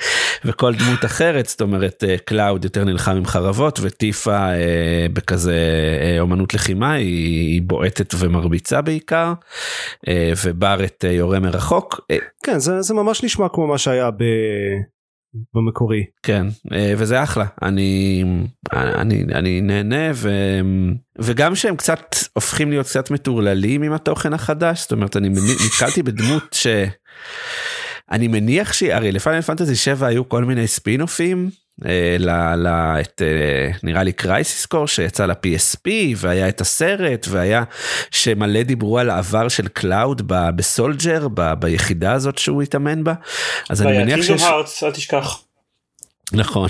וכל 0.44 0.74
דמות 0.74 1.04
אחרת 1.04 1.46
זאת 1.46 1.60
אומרת 1.60 2.04
קלאוד 2.24 2.64
יותר 2.64 2.84
נלחם 2.84 3.16
עם 3.16 3.26
חרבות 3.26 3.78
וטיפה 3.82 4.36
אה, 4.36 5.06
בכזה 5.12 5.58
אה, 6.02 6.20
אומנות 6.20 6.54
לחימה 6.54 6.92
היא, 6.92 7.52
היא 7.52 7.62
בועטת 7.62 8.14
ומרביצה 8.18 8.82
בעיקר 8.82 9.32
אה, 10.08 10.32
וברט 10.44 11.04
אה, 11.04 11.10
יורה 11.10 11.40
מרחוק. 11.40 12.00
אה, 12.10 12.16
כן 12.42 12.58
זה, 12.58 12.82
זה 12.82 12.94
ממש 12.94 13.24
נשמע 13.24 13.48
כמו 13.48 13.66
מה 13.66 13.78
שהיה 13.78 14.10
ב... 14.10 14.24
במקורי. 15.54 16.04
כן 16.22 16.46
אה, 16.72 16.94
וזה 16.96 17.22
אחלה. 17.22 17.46
אני 17.62 18.24
אני 18.72 19.24
אני 19.34 19.60
נהנה 19.60 20.10
ו, 20.14 20.30
וגם 21.18 21.54
שהם 21.54 21.76
קצת 21.76 22.16
הופכים 22.32 22.70
להיות 22.70 22.86
קצת 22.86 23.10
מטורללים 23.10 23.82
עם 23.82 23.92
התוכן 23.92 24.32
החדש 24.32 24.82
זאת 24.82 24.92
אומרת 24.92 25.16
אני 25.16 25.28
נתקלתי 25.66 26.02
בדמות 26.02 26.52
ש... 26.52 26.66
אני 28.10 28.28
מניח 28.28 28.72
שהרי 28.72 29.12
לפני 29.12 29.42
פנטזי 29.42 29.76
7 29.76 30.06
היו 30.06 30.28
כל 30.28 30.44
מיני 30.44 30.66
אה, 30.66 31.48
ל, 32.18 32.30
ל, 32.56 32.66
את, 33.00 33.22
אה, 33.24 33.70
נראה 33.82 34.02
לי 34.02 34.12
קרייסיס 34.12 34.66
קור 34.66 34.88
שיצא 34.88 35.26
ל-PSP 35.26 35.88
והיה 36.16 36.48
את 36.48 36.60
הסרט 36.60 37.26
והיה 37.30 37.64
שמלא 38.10 38.62
דיברו 38.62 38.98
על 38.98 39.10
העבר 39.10 39.48
של 39.48 39.68
קלאוד 39.68 40.22
ב 40.26 40.39
Soldier 40.39 41.28
ב, 41.34 41.54
ביחידה 41.54 42.12
הזאת 42.12 42.38
שהוא 42.38 42.62
התאמן 42.62 43.04
בה. 43.04 43.14
אז 43.70 43.82
אני 43.82 43.98
מניח 43.98 44.22
שיש... 44.22 44.42
הארץ, 44.42 44.82
אל 44.82 44.90
תשכח. 44.90 45.40
נכון 46.32 46.68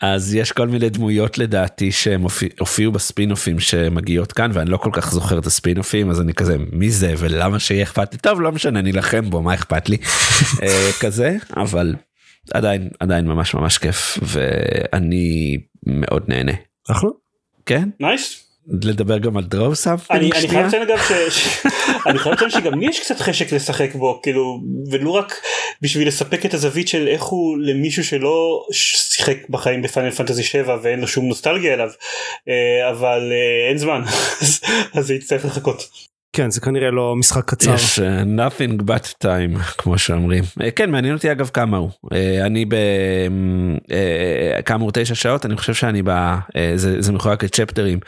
אז 0.00 0.34
יש 0.34 0.52
כל 0.52 0.68
מיני 0.68 0.90
דמויות 0.90 1.38
לדעתי 1.38 1.92
שהם 1.92 2.24
הופיעו 2.58 2.92
בספינופים 2.92 3.60
שמגיעות 3.60 4.32
כאן 4.32 4.50
ואני 4.54 4.70
לא 4.70 4.76
כל 4.76 4.90
כך 4.92 5.12
זוכר 5.12 5.38
את 5.38 5.46
הספינופים 5.46 6.10
אז 6.10 6.20
אני 6.20 6.34
כזה 6.34 6.56
מי 6.72 6.90
זה 6.90 7.14
ולמה 7.18 7.58
שיהיה 7.58 7.82
אכפת 7.82 8.12
לי 8.12 8.18
טוב 8.18 8.40
לא 8.40 8.52
משנה 8.52 8.82
נילחם 8.82 9.30
בו 9.30 9.42
מה 9.42 9.54
אכפת 9.54 9.88
לי 9.88 9.96
אה, 10.62 10.90
כזה 11.00 11.36
אבל 11.56 11.94
עדיין 12.50 12.88
עדיין 13.00 13.24
ממש 13.24 13.54
ממש 13.54 13.78
כיף 13.78 14.18
ואני 14.22 15.58
מאוד 15.86 16.24
נהנה. 16.28 16.52
אחלה. 16.90 17.10
כן? 17.66 17.88
nice. 18.00 18.52
לדבר 18.82 19.18
גם 19.18 19.36
על 19.36 19.44
דרוב 19.44 19.74
סאב 19.74 20.06
אני 20.10 20.32
חייב 20.32 20.66
לציין 20.66 20.88
גם 20.88 20.96
אני 22.06 22.18
חייב 22.18 22.34
לציין 22.34 22.50
שגם 22.50 22.80
לי 22.80 22.86
יש 22.86 23.00
קצת 23.00 23.20
חשק 23.20 23.52
לשחק 23.52 23.94
בו 23.94 24.20
כאילו 24.22 24.60
ולא 24.90 25.10
רק 25.10 25.34
בשביל 25.82 26.08
לספק 26.08 26.46
את 26.46 26.54
הזווית 26.54 26.88
של 26.88 27.08
איך 27.08 27.22
הוא 27.22 27.58
למישהו 27.58 28.04
שלא 28.04 28.66
שיחק 28.72 29.48
בחיים 29.48 29.82
בפיינל 29.82 30.10
פנטזי 30.10 30.42
7 30.42 30.76
ואין 30.82 31.00
לו 31.00 31.08
שום 31.08 31.24
נוסטלגיה 31.28 31.74
אליו 31.74 31.88
אה, 32.48 32.90
אבל 32.90 33.32
אה, 33.32 33.68
אין 33.68 33.78
זמן 33.78 34.02
אז 34.94 35.06
זה 35.06 35.14
יצטרך 35.14 35.44
לחכות. 35.44 36.11
כן 36.32 36.50
זה 36.50 36.60
כנראה 36.60 36.90
לא 36.90 37.16
משחק 37.16 37.44
קצר. 37.44 37.74
יש 37.74 37.98
uh, 37.98 38.02
nothing 38.38 38.82
but 38.82 39.24
time 39.24 39.62
כמו 39.78 39.98
שאומרים. 39.98 40.44
Uh, 40.44 40.62
כן 40.76 40.90
מעניין 40.90 41.14
אותי 41.14 41.32
אגב 41.32 41.50
כמה 41.52 41.76
הוא. 41.76 41.90
Uh, 42.04 42.16
אני 42.46 42.64
ב... 42.64 42.74
uh, 43.78 44.62
כאמור 44.62 44.90
תשע 44.92 45.14
שעות 45.14 45.46
אני 45.46 45.56
חושב 45.56 45.74
שאני 45.74 46.02
ב... 46.02 46.10
Uh, 46.10 46.56
זה, 46.76 47.02
זה 47.02 47.12
מחולק 47.12 47.44
לצ'פטרים. 47.44 47.98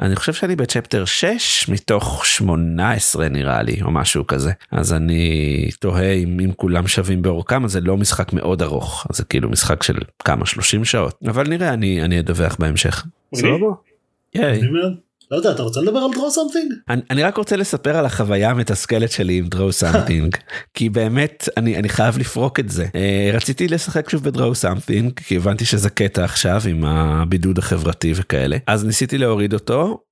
אני 0.00 0.16
חושב 0.16 0.32
שאני 0.32 0.56
בצ'פטר 0.56 1.04
6 1.04 1.68
מתוך 1.68 2.26
18 2.26 3.28
נראה 3.28 3.62
לי 3.62 3.82
או 3.82 3.90
משהו 3.90 4.26
כזה. 4.26 4.52
אז 4.72 4.92
אני 4.92 5.68
תוהה 5.80 6.12
אם, 6.12 6.40
אם 6.44 6.52
כולם 6.56 6.86
שווים 6.86 7.22
באורכם 7.22 7.64
אז 7.64 7.72
זה 7.72 7.80
לא 7.80 7.96
משחק 7.96 8.32
מאוד 8.32 8.62
ארוך. 8.62 9.06
זה 9.12 9.24
כאילו 9.24 9.50
משחק 9.50 9.82
של 9.82 9.98
כמה 10.24 10.46
30 10.46 10.84
שעות. 10.84 11.14
אבל 11.28 11.48
נראה 11.48 11.72
אני, 11.72 12.02
אני 12.02 12.20
אדווח 12.20 12.56
בהמשך. 12.58 13.06
סבבה? 13.34 13.66
ייי. 14.34 14.60
לא 15.30 15.36
יודע 15.36 15.50
אתה 15.50 15.62
רוצה 15.62 15.80
לדבר 15.80 15.98
על 15.98 16.10
draw 16.10 16.34
something? 16.34 16.74
אני, 16.88 17.02
אני 17.10 17.22
רק 17.22 17.36
רוצה 17.36 17.56
לספר 17.56 17.96
על 17.96 18.06
החוויה 18.06 18.50
המתסכלת 18.50 19.10
שלי 19.10 19.38
עם 19.38 19.48
draw 19.54 19.82
something 19.82 20.38
כי 20.74 20.88
באמת 20.88 21.48
אני, 21.56 21.76
אני 21.76 21.88
חייב 21.88 22.18
לפרוק 22.18 22.60
את 22.60 22.68
זה 22.68 22.84
uh, 22.84 23.36
רציתי 23.36 23.68
לשחק 23.68 24.10
שוב 24.10 24.28
ב-draw 24.28 24.64
something 24.64 25.22
כי 25.26 25.36
הבנתי 25.36 25.64
שזה 25.64 25.90
קטע 25.90 26.24
עכשיו 26.24 26.60
עם 26.68 26.84
הבידוד 26.84 27.58
החברתי 27.58 28.12
וכאלה 28.16 28.56
אז 28.66 28.84
ניסיתי 28.84 29.18
להוריד 29.18 29.52
אותו 29.52 29.82
אה, 29.82 30.07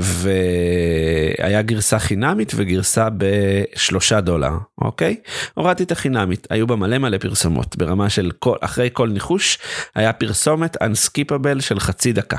והיה 0.00 1.62
גרסה 1.62 1.98
חינמית 1.98 2.52
וגרסה 2.56 3.08
בשלושה 3.16 4.20
דולר 4.20 4.52
אוקיי? 4.80 5.16
הורדתי 5.54 5.82
את 5.82 5.92
החינמית 5.92 6.46
היו 6.50 6.66
בה 6.66 6.76
מלא 6.76 6.98
מלא 6.98 7.18
פרסומות. 7.18 7.76
ברמה 7.76 8.10
של 8.10 8.30
כל 8.38 8.56
אחרי 8.60 8.90
כל 8.92 9.08
ניחוש 9.08 9.58
היה 9.94 10.12
פרסומת 10.12 10.76
unskippable 10.76 11.60
של 11.60 11.80
חצי 11.80 12.12
דקה. 12.12 12.38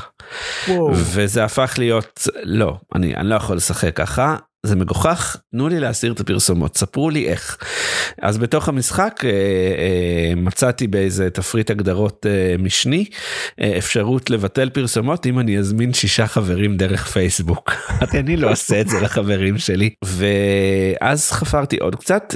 וואו. 0.67 0.91
וזה 0.93 1.43
הפך 1.43 1.75
להיות 1.77 2.27
לא 2.43 2.77
אני, 2.95 3.15
אני 3.15 3.29
לא 3.29 3.36
יכול 3.36 3.55
לשחק 3.55 3.95
ככה 3.95 4.36
זה 4.65 4.76
מגוחך 4.76 5.38
תנו 5.52 5.67
לי 5.67 5.80
להסיר 5.80 6.13
את 6.13 6.19
הפרסומות 6.19 6.78
ספרו 6.78 7.10
לי 7.10 7.28
איך. 7.28 7.58
אז 8.21 8.38
בתוך 8.38 8.69
המשחק 8.69 9.21
אה, 9.26 9.30
אה, 9.30 10.36
מצאתי 10.36 10.88
באיזה 10.88 11.30
תפריט 11.30 11.69
הגדרות 11.69 12.26
אה, 12.26 12.56
משני 12.60 13.06
אפשרות 13.78 14.30
לבטל 14.30 14.69
פרסומות 14.69 15.26
אם 15.26 15.39
אני 15.39 15.58
אזמין 15.60 15.93
שישה 15.93 16.28
חברים 16.28 16.78
דרך 16.78 17.08
פייסבוק. 17.08 17.71
אני 18.19 18.38
לא 18.38 18.52
עושה 18.52 18.82
את 18.82 18.89
זה 18.89 18.99
לחברים 19.02 19.58
שלי 19.58 19.89
ואז 20.04 21.32
חפרתי 21.32 21.78
עוד 21.78 21.95
קצת. 21.95 22.36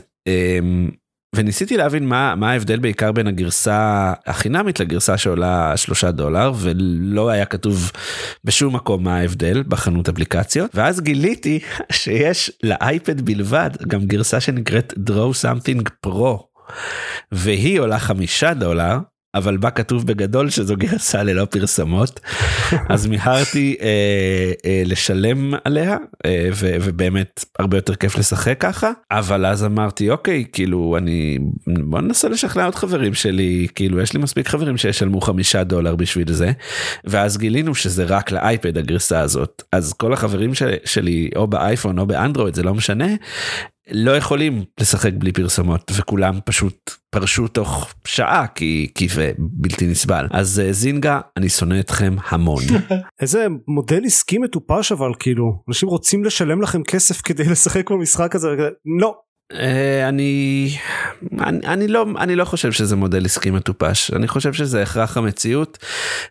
וניסיתי 1.35 1.77
להבין 1.77 2.07
מה, 2.07 2.35
מה 2.35 2.51
ההבדל 2.51 2.79
בעיקר 2.79 3.11
בין 3.11 3.27
הגרסה 3.27 4.13
החינמית 4.25 4.79
לגרסה 4.79 5.17
שעולה 5.17 5.77
שלושה 5.77 6.11
דולר 6.11 6.51
ולא 6.55 7.29
היה 7.29 7.45
כתוב 7.45 7.91
בשום 8.43 8.75
מקום 8.75 9.03
מה 9.03 9.17
ההבדל 9.17 9.63
בחנות 9.67 10.09
אפליקציות. 10.09 10.71
ואז 10.73 11.01
גיליתי 11.01 11.59
שיש 11.91 12.51
לאייפד 12.63 13.21
בלבד 13.21 13.69
גם 13.87 14.05
גרסה 14.05 14.39
שנקראת 14.39 14.93
draw 15.09 15.45
something 15.45 15.81
pro 16.05 16.43
והיא 17.31 17.79
עולה 17.79 17.99
חמישה 17.99 18.53
דולר 18.53 18.97
אבל 19.37 19.57
בה 19.57 19.69
כתוב 19.69 20.07
בגדול 20.07 20.49
שזו 20.49 20.75
גרסה 20.77 21.23
ללא 21.23 21.45
פרסמות 21.45 22.19
אז 22.89 23.07
מיהרתי 23.07 23.75
אה, 23.81 23.87
אה, 24.65 24.83
לשלם 24.85 25.53
עליה 25.63 25.97
אה, 26.25 26.49
ו, 26.53 26.77
ובאמת 26.81 27.45
הרבה 27.59 27.77
יותר 27.77 27.95
כיף 27.95 28.17
לשחק 28.17 28.57
ככה. 28.59 28.91
אבל 29.11 29.45
אז 29.45 29.65
אמרתי 29.65 30.09
אוקיי 30.09 30.45
כאילו 30.51 30.97
אני 30.97 31.39
בוא 31.67 32.01
ננסה 32.01 32.29
לשכנע 32.29 32.65
עוד 32.65 32.75
חברים 32.75 33.13
שלי 33.13 33.67
כאילו 33.75 33.99
יש 33.99 34.13
לי 34.13 34.19
מספיק 34.19 34.47
חברים 34.47 34.77
שישלמו 34.77 35.21
חמישה 35.21 35.63
דולר 35.63 35.95
בשביל 35.95 36.33
זה. 36.33 36.51
ואז 37.05 37.37
גילינו 37.37 37.75
שזה 37.75 38.03
רק 38.03 38.31
לאייפד 38.31 38.77
הגרסה 38.77 39.19
הזאת. 39.19 39.63
אז 39.71 39.93
כל 39.93 40.13
החברים 40.13 40.53
של, 40.53 40.73
שלי 40.85 41.29
או 41.35 41.47
באייפון 41.47 41.99
או 41.99 42.05
באנדרואיד 42.05 42.55
זה 42.55 42.63
לא 42.63 42.73
משנה 42.73 43.07
לא 43.91 44.11
יכולים 44.11 44.63
לשחק 44.79 45.13
בלי 45.13 45.31
פרסומות 45.31 45.91
וכולם 45.95 46.39
פשוט 46.45 46.91
פרשו 47.09 47.47
תוך 47.47 47.93
שעה 48.07 48.47
כי 48.47 48.91
כי 48.95 49.07
זה 49.07 49.31
בלתי 49.37 49.87
נסבל. 49.87 50.27
אז 50.31 50.59
אה, 50.59 50.73
זינגה 50.73 51.19
אני 51.37 51.49
שונא 51.49 51.79
אתכם 51.79 52.15
המון. 52.27 52.63
איזה 53.21 53.47
מודל 53.67 54.05
עסקי 54.05 54.37
מטופש 54.37 54.91
אבל 54.91 55.11
כאילו 55.19 55.63
אנשים 55.67 55.89
רוצים 55.89 56.23
לשלם 56.23 56.61
לכם 56.61 56.83
כסף 56.83 57.21
כדי 57.21 57.43
לשחק 57.51 57.91
במשחק 57.91 58.35
הזה 58.35 58.47
לא. 58.99 59.15
אה, 59.53 60.09
אני, 60.09 60.69
אני 61.39 61.67
אני 61.67 61.87
לא 61.87 62.05
אני 62.17 62.35
לא 62.35 62.45
חושב 62.45 62.71
שזה 62.71 62.95
מודל 62.95 63.25
עסקי 63.25 63.51
מטופש. 63.51 64.11
אני 64.13 64.27
חושב 64.27 64.53
שזה 64.53 64.81
הכרח 64.81 65.17
המציאות. 65.17 65.77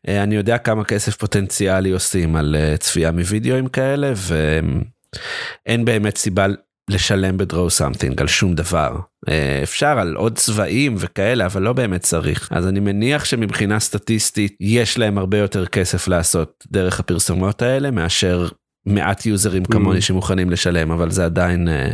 אה, 0.09 0.23
אני 0.23 0.35
יודע 0.35 0.59
כמה 0.59 0.85
כסף 0.85 1.17
פוטנציאלי 1.17 1.91
עושים 1.91 2.37
על 2.37 2.57
צפייה 2.79 3.11
מווידאוים 3.11 3.69
כאלה 3.69 4.13
ואין 4.17 5.85
באמת 5.85 6.17
סיבה 6.17 6.47
לשלם 6.91 7.37
ב 7.37 7.44
Draw 7.44 7.71
Something 7.71 8.21
על 8.21 8.27
שום 8.27 8.55
דבר. 8.55 8.97
אה, 9.29 9.61
אפשר 9.63 9.99
על 9.99 10.17
עוד 10.17 10.39
צבעים 10.39 10.95
וכאלה 10.99 11.47
אבל 11.47 11.63
לא 11.63 11.73
באמת 11.73 12.01
צריך. 12.01 12.49
אז 12.53 12.69
אני 12.69 12.81
מניח 12.81 13.25
שמבחינה 13.25 13.81
סטטיסטית 13.81 14.57
יש 14.61 14.99
להם 14.99 15.19
הרבה 15.19 15.39
יותר 15.39 15.67
כסף 15.67 16.09
לעשות 16.09 16.65
דרך 16.71 17.01
הפרסומות 17.01 17.63
האלה 17.63 17.91
מאשר 17.91 18.49
מעט 18.87 19.27
יוזרים 19.27 19.65
כמוני 19.65 20.01
שמוכנים 20.01 20.51
לשלם 20.51 20.91
אבל 20.91 21.11
זה 21.11 21.25
עדיין 21.25 21.69
אה, 21.69 21.89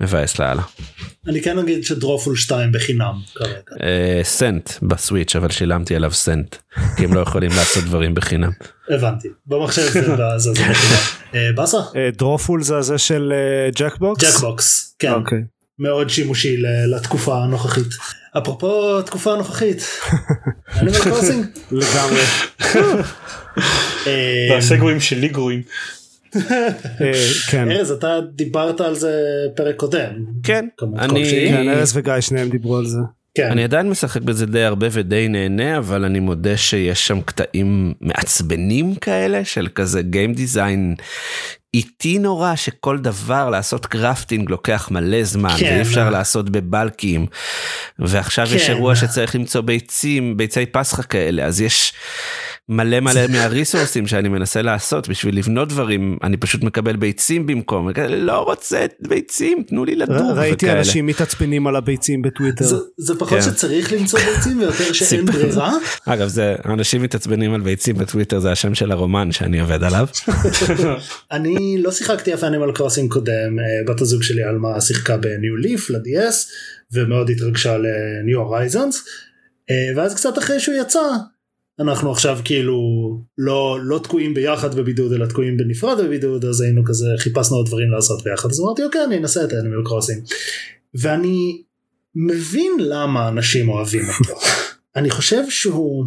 מבאס 0.00 0.38
לאללה. 0.38 0.62
אני 1.26 1.42
כן 1.42 1.58
אגיד 1.58 1.84
ש 1.84 1.96
Drawful 1.96 2.36
2 2.36 2.72
בחינם 2.72 3.14
כרגע. 3.34 3.58
אה, 3.82 4.20
סנט 4.22 4.70
בסוויץ' 4.82 5.36
אבל 5.36 5.50
שילמתי 5.50 5.96
עליו 5.96 6.12
סנט 6.12 6.56
כי 6.96 7.04
הם 7.04 7.14
לא 7.14 7.20
יכולים 7.20 7.50
לעשות 7.58 7.84
דברים 7.84 8.14
בחינם. 8.14 8.50
הבנתי 8.90 9.28
במחשב 9.46 9.82
זה 9.82 10.16
זה 10.16 10.38
זה 10.38 10.50
בחינם. 10.52 11.00
אה, 11.34 11.50
באסה? 11.54 11.78
Drawful 12.16 12.62
זה 12.62 12.76
הזה 12.76 12.98
של 12.98 13.32
Jackbox? 13.76 14.24
Jackbox 14.24 14.96
כן 14.98 15.12
אוקיי. 15.12 15.38
מאוד 15.78 16.10
שימושי 16.10 16.56
לתקופה 16.96 17.44
הנוכחית. 17.44 17.86
אפרופו 18.38 18.98
התקופה 18.98 19.32
הנוכחית. 19.32 19.82
Crossing. 21.02 21.46
לגמרי. 21.72 22.22
והסגווים 24.50 25.00
שלי 25.00 25.28
גרועים. 25.28 25.62
אה, 27.00 27.12
כן. 27.50 27.70
ארז 27.70 27.90
אתה 27.90 28.18
דיברת 28.34 28.80
על 28.80 28.94
זה 28.94 29.12
פרק 29.56 29.76
קודם. 29.76 30.10
כן 30.42 30.66
אני. 30.98 31.24
כן 31.48 31.68
ארז 31.68 31.96
וגיא 31.96 32.20
שניהם 32.20 32.50
דיברו 32.50 32.76
על 32.76 32.86
זה. 32.86 32.98
כן. 33.34 33.50
אני 33.50 33.64
עדיין 33.64 33.90
משחק 33.90 34.22
בזה 34.22 34.46
די 34.46 34.62
הרבה 34.62 34.86
ודי 34.90 35.28
נהנה 35.28 35.78
אבל 35.78 36.04
אני 36.04 36.20
מודה 36.20 36.56
שיש 36.56 37.06
שם 37.06 37.20
קטעים 37.20 37.94
מעצבנים 38.00 38.94
כאלה 38.94 39.44
של 39.44 39.68
כזה 39.74 40.02
game 40.02 40.34
design 40.34 40.94
איטי 41.74 42.18
נורא 42.18 42.56
שכל 42.56 42.98
דבר 42.98 43.50
לעשות 43.50 43.86
קרפטינג 43.86 44.50
לוקח 44.50 44.88
מלא 44.90 45.24
זמן 45.24 45.54
כן. 45.58 45.66
ואי 45.72 45.82
אפשר 45.82 46.10
לעשות 46.10 46.50
בבלקים 46.50 47.26
ועכשיו 47.98 48.46
יש 48.54 48.66
כן. 48.66 48.72
אירוע 48.72 48.96
שצריך 48.96 49.34
למצוא 49.34 49.60
ביצים 49.60 50.36
ביצי 50.36 50.66
פסחא 50.66 51.02
כאלה 51.02 51.44
אז 51.44 51.60
יש 51.60 51.92
מלא 52.68 53.00
מלא 53.00 53.26
מהריסורסים 53.32 54.06
שאני 54.06 54.28
מנסה 54.28 54.62
לעשות 54.62 55.08
בשביל 55.08 55.38
לבנות 55.38 55.68
דברים 55.68 56.18
אני 56.22 56.36
פשוט 56.36 56.62
מקבל 56.62 56.96
ביצים 56.96 57.46
במקום 57.46 57.86
וכאלה, 57.90 58.16
לא 58.16 58.38
רוצה 58.42 58.86
ביצים 59.08 59.62
תנו 59.66 59.84
לי 59.84 59.96
לדור 59.96 60.32
ראיתי 60.36 60.54
וכאלה. 60.66 60.78
אנשים 60.78 61.06
מתעצבנים 61.06 61.66
על 61.66 61.76
הביצים 61.76 62.22
בטוויטר. 62.22 62.64
זה- 62.64 62.76
זה 62.98 63.14
פחות 63.18 63.38
כן. 63.38 63.42
שצריך 63.42 63.92
למצוא 63.92 64.18
ביצים 64.20 64.58
ויותר 64.60 64.92
שאין. 64.92 65.24
ברירה. 65.24 65.72
אגב 66.06 66.28
זה 66.28 66.54
אנשים 66.64 67.02
מתעצבנים 67.02 67.54
על 67.54 67.60
ביצים 67.60 67.96
בטוויטר 67.98 68.38
זה 68.38 68.52
השם 68.52 68.74
של 68.74 68.92
הרומן 68.92 69.32
שאני 69.32 69.60
עובד 69.60 69.82
עליו. 69.84 70.06
אני 71.32 71.76
לא 71.82 71.90
שיחקתי 71.92 72.34
אף 72.34 72.44
Animal 72.44 72.72
Crossing 72.72 73.12
קודם 73.12 73.32
אה, 73.58 73.92
בת 73.94 74.00
הזוג 74.00 74.22
שלי 74.22 74.42
עלמה 74.42 74.80
שיחקה 74.80 75.16
ב 75.16 75.26
New 75.26 75.56
Leaf 75.56 75.90
ל-DS 75.90 76.34
ומאוד 76.92 77.30
התרגשה 77.30 77.76
ל 77.78 77.93
New 77.93 78.38
Horizons 78.40 79.04
ואז 79.96 80.14
קצת 80.14 80.38
אחרי 80.38 80.60
שהוא 80.60 80.74
יצא 80.80 81.00
אנחנו 81.80 82.10
עכשיו 82.10 82.38
כאילו 82.44 82.78
לא 83.38 83.78
לא 83.82 83.98
תקועים 83.98 84.34
ביחד 84.34 84.74
בבידוד 84.74 85.12
אלא 85.12 85.26
תקועים 85.26 85.56
בנפרד 85.56 86.04
בבידוד 86.04 86.44
אז 86.44 86.60
היינו 86.60 86.84
כזה 86.84 87.06
חיפשנו 87.18 87.56
עוד 87.56 87.66
דברים 87.66 87.90
לעשות 87.90 88.24
ביחד. 88.24 88.50
אז 88.50 88.60
אמרתי 88.60 88.84
אוקיי 88.84 89.04
אני 89.04 89.18
אנסה 89.18 89.44
את 89.44 89.52
Animal 89.52 89.84
Crossing 89.84 90.24
ואני 90.94 91.62
מבין 92.14 92.72
למה 92.78 93.28
אנשים 93.28 93.68
אוהבים 93.68 94.04
אותו. 94.20 94.40
אני 94.96 95.10
חושב 95.10 95.50
שהוא 95.50 96.04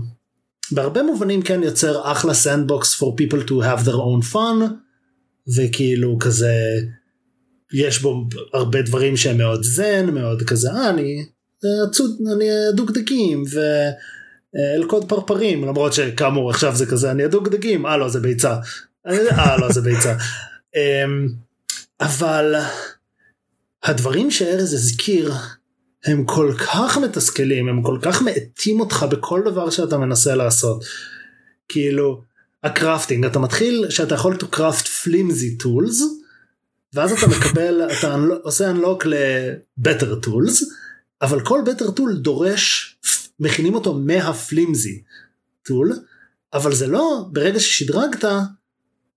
בהרבה 0.72 1.04
מובנים 1.04 1.42
כן 1.42 1.64
יוצר 1.64 2.12
אחלה 2.12 2.34
sandbox 2.34 3.04
for 3.04 3.06
people 3.06 3.48
to 3.48 3.52
have 3.52 3.86
their 3.86 3.98
own 3.98 4.34
fun 4.34 4.64
וכאילו 5.56 6.18
כזה 6.20 6.54
יש 7.74 8.02
בו 8.02 8.26
הרבה 8.54 8.82
דברים 8.82 9.18
שהם 9.18 9.38
מאוד 9.38 9.64
זן 9.64 10.10
מאוד 10.10 10.42
כזה 10.42 10.72
אה, 10.72 10.90
אני 10.90 11.26
אה, 11.66 11.92
צוד 11.92 12.12
אני 12.36 12.46
אדוג 12.76 13.10
דגים 13.10 13.44
ואלכוד 14.54 15.10
פרפרים 15.10 15.64
למרות 15.64 15.94
שכאמור 15.94 16.50
עכשיו 16.50 16.76
זה 16.76 16.86
כזה 16.86 17.12
אני 17.12 17.24
אדוג 17.24 17.55
דגים 17.55 17.86
אה 17.86 17.98
לא 17.98 18.10
זה 18.10 18.20
ביצה. 18.20 18.56
אה 19.08 19.58
לא 19.58 19.72
זה 19.72 19.82
ביצה. 19.82 20.16
אמ, 20.76 21.28
אבל 22.02 22.56
הדברים 23.84 24.32
שארז 24.32 24.74
הזכיר 24.74 25.34
הם 26.06 26.26
כל 26.26 26.54
כך 26.58 26.98
מתסכלים 26.98 27.68
הם 27.68 27.84
כל 27.84 28.00
כך 28.02 28.22
מאטים 28.22 28.80
אותך 28.80 29.06
בכל 29.10 29.42
דבר 29.46 29.70
שאתה 29.70 29.98
מנסה 29.98 30.36
לעשות. 30.36 30.84
כאילו 31.70 32.22
הקרפטינג 32.64 33.26
אתה 33.26 33.40
מתחיל 33.40 33.86
שאתה 33.90 34.16
יכול 34.16 34.36
to 34.36 34.56
craft 34.56 34.86
flimsy 34.86 35.64
tools 35.64 36.02
ואז 36.94 37.12
אתה 37.12 37.28
מקבל 37.28 37.82
אתה 38.00 38.16
עושה 38.44 38.72
unlock 38.72 39.06
ל-better 39.06 40.26
tools 40.26 40.64
אבל 41.22 41.46
כל 41.46 41.62
better 41.66 42.00
tool 42.00 42.14
דורש 42.18 42.98
מכינים 43.40 43.76
אותו 43.76 43.94
מהפלימזי 43.94 45.02
טול 45.64 45.94
אבל 46.54 46.74
זה 46.74 46.88
לא 46.88 47.26
ברגע 47.32 47.60
ששדרגת 47.60 48.26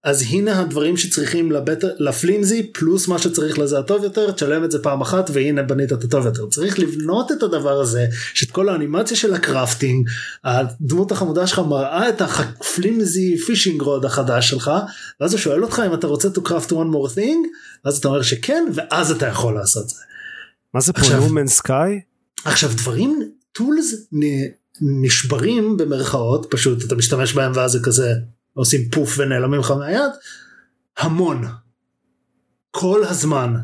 אז 0.05 0.25
הנה 0.31 0.61
הדברים 0.61 0.97
שצריכים 0.97 1.53
לבט... 1.53 1.85
לפלימזי 1.99 2.73
פלוס 2.73 3.09
מה 3.09 3.19
שצריך 3.19 3.59
לזה 3.59 3.79
הטוב 3.79 4.05
יותר 4.05 4.31
תשלם 4.31 4.65
את 4.65 4.71
זה 4.71 4.83
פעם 4.83 5.01
אחת 5.01 5.31
והנה 5.33 5.63
בנית 5.63 5.93
את 5.93 6.05
הטוב 6.05 6.27
יותר 6.27 6.47
צריך 6.47 6.79
לבנות 6.79 7.33
את 7.33 7.43
הדבר 7.43 7.81
הזה 7.81 8.07
שאת 8.35 8.51
כל 8.51 8.69
האנימציה 8.69 9.17
של 9.17 9.35
ה 9.35 9.43
crafting 9.43 10.09
הדמות 10.45 11.13
החמודה 11.13 11.47
שלך 11.47 11.59
מראה 11.59 12.09
את 12.09 12.21
ה 12.21 12.38
flimsy 12.38 13.39
fishing 13.39 13.83
rod 13.83 14.05
החדש 14.05 14.51
שלך 14.51 14.71
ואז 15.21 15.33
הוא 15.33 15.41
שואל 15.41 15.63
אותך 15.63 15.83
אם 15.87 15.95
אתה 15.95 16.07
רוצה 16.07 16.29
to 16.29 16.41
craft 16.41 16.71
one 16.71 16.93
more 16.95 17.15
thing 17.17 17.49
ואז 17.85 17.99
אתה 17.99 18.09
אומר 18.09 18.23
שכן 18.23 18.65
ואז 18.75 19.11
אתה 19.11 19.27
יכול 19.27 19.55
לעשות 19.55 19.89
זה. 19.89 19.97
מה 20.75 20.81
זה 20.81 20.93
פה 20.93 21.17
No 21.17 21.25
Man's 21.25 21.47
Sky? 21.47 22.01
עכשיו 22.45 22.71
דברים 22.77 23.31
tools 23.53 23.95
נשברים 25.03 25.77
במרכאות 25.77 26.47
פשוט 26.51 26.85
אתה 26.85 26.95
משתמש 26.95 27.35
בהם 27.35 27.53
ואז 27.55 27.73
זה 27.73 27.79
כזה 27.85 28.13
עושים 28.55 28.91
פוף 28.91 29.15
ונעלמים 29.19 29.61
לך 29.61 29.71
מהיד 29.71 30.13
המון. 30.99 31.45
כל 32.71 33.05
הזמן. 33.05 33.55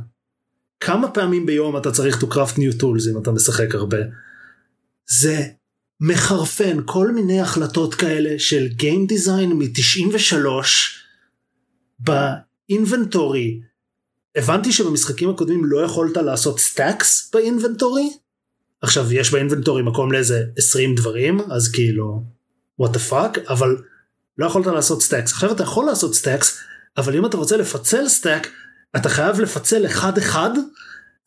כמה 0.81 1.11
פעמים 1.11 1.47
ביום 1.47 1.77
אתה 1.77 1.93
צריך 1.93 2.23
to 2.23 2.27
craft 2.27 2.57
new 2.57 2.81
tools 2.81 3.11
אם 3.13 3.23
אתה 3.23 3.31
משחק 3.31 3.75
הרבה? 3.75 3.99
זה 5.21 5.43
מחרפן 6.01 6.79
כל 6.85 7.13
מיני 7.13 7.41
החלטות 7.41 7.95
כאלה 7.95 8.39
של 8.39 8.69
Game 8.79 9.13
Design 9.13 9.55
מ-93 9.55 10.37
ב 11.99 12.14
inventory. 12.14 13.61
הבנתי 14.37 14.73
שבמשחקים 14.73 15.31
הקודמים 15.31 15.65
לא 15.65 15.85
יכולת 15.85 16.17
לעשות 16.17 16.61
stacks 16.61 17.31
באינבנטורי 17.35 18.11
עכשיו 18.87 19.13
יש 19.13 19.33
באינבנטורי 19.33 19.83
מקום 19.83 20.13
לאיזה 20.13 20.45
20 20.59 20.95
דברים 20.95 21.41
אז 21.51 21.69
כאילו 21.69 22.25
what 22.83 22.87
the 22.87 23.11
fuck 23.11 23.53
אבל 23.53 23.77
לא 24.39 24.47
יכולת 24.47 24.67
לעשות 24.67 25.03
stacks 25.03 25.33
עכשיו 25.33 25.53
אתה 25.53 25.63
יכול 25.63 25.87
לעשות 25.87 26.15
stacks 26.15 26.61
אבל 26.97 27.17
אם 27.17 27.27
אתה 27.27 27.37
רוצה 27.37 27.57
לפצל 27.57 28.09
stack 28.09 28.49
אתה 28.97 29.09
חייב 29.09 29.41
לפצל 29.41 29.87
אחד 29.87 30.19
אחד 30.19 30.51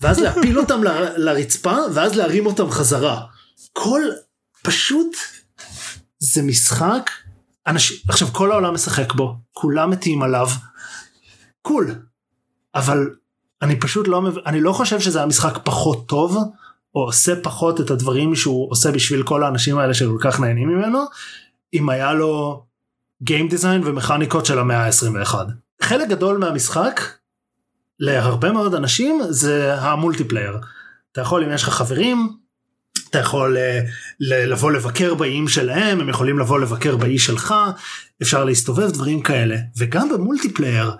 ואז 0.01 0.19
להפיל 0.19 0.59
אותם 0.61 0.83
ל, 0.83 0.87
לרצפה 1.17 1.75
ואז 1.93 2.15
להרים 2.15 2.45
אותם 2.45 2.69
חזרה. 2.69 3.25
כל 3.73 4.01
פשוט 4.63 5.15
זה 6.19 6.41
משחק 6.41 7.09
אנשים 7.67 7.97
עכשיו 8.07 8.27
כל 8.27 8.51
העולם 8.51 8.73
משחק 8.73 9.13
בו 9.13 9.35
כולם 9.51 9.89
מתים 9.89 10.21
עליו. 10.21 10.47
cool 11.61 11.95
אבל 12.75 13.09
אני 13.61 13.79
פשוט 13.79 14.07
לא 14.07 14.21
אני 14.45 14.61
לא 14.61 14.73
חושב 14.73 14.99
שזה 14.99 15.21
המשחק 15.23 15.59
פחות 15.63 16.07
טוב 16.07 16.37
או 16.95 17.05
עושה 17.05 17.33
פחות 17.43 17.81
את 17.81 17.91
הדברים 17.91 18.35
שהוא 18.35 18.71
עושה 18.71 18.91
בשביל 18.91 19.23
כל 19.23 19.43
האנשים 19.43 19.77
האלה 19.77 19.93
שכל 19.93 20.17
כך 20.19 20.39
נהנים 20.39 20.69
ממנו 20.69 20.99
אם 21.73 21.89
היה 21.89 22.13
לו 22.13 22.63
Game 23.23 23.51
Design 23.51 23.85
ומכניקות 23.85 24.45
של 24.45 24.59
המאה 24.59 24.85
ה-21. 24.85 25.35
חלק 25.81 26.07
גדול 26.07 26.37
מהמשחק 26.37 27.01
להרבה 27.99 28.51
מאוד 28.51 28.75
אנשים 28.75 29.21
זה 29.29 29.75
ה 29.75 29.81
multiplayer. 29.81 30.57
אתה 31.11 31.21
יכול 31.21 31.43
אם 31.43 31.51
יש 31.51 31.63
לך 31.63 31.69
חברים 31.69 32.39
אתה 33.09 33.19
יכול 33.19 33.57
אה, 33.57 33.89
לבוא 34.19 34.71
לבקר 34.71 35.13
באיים 35.13 35.47
שלהם 35.47 35.99
הם 35.99 36.09
יכולים 36.09 36.39
לבוא 36.39 36.59
לבקר 36.59 36.97
באי 36.97 37.19
שלך 37.19 37.55
אפשר 38.21 38.45
להסתובב 38.45 38.91
דברים 38.91 39.21
כאלה 39.21 39.57
וגם 39.77 40.09
ב 40.09 40.16
multiplayer 40.16 40.91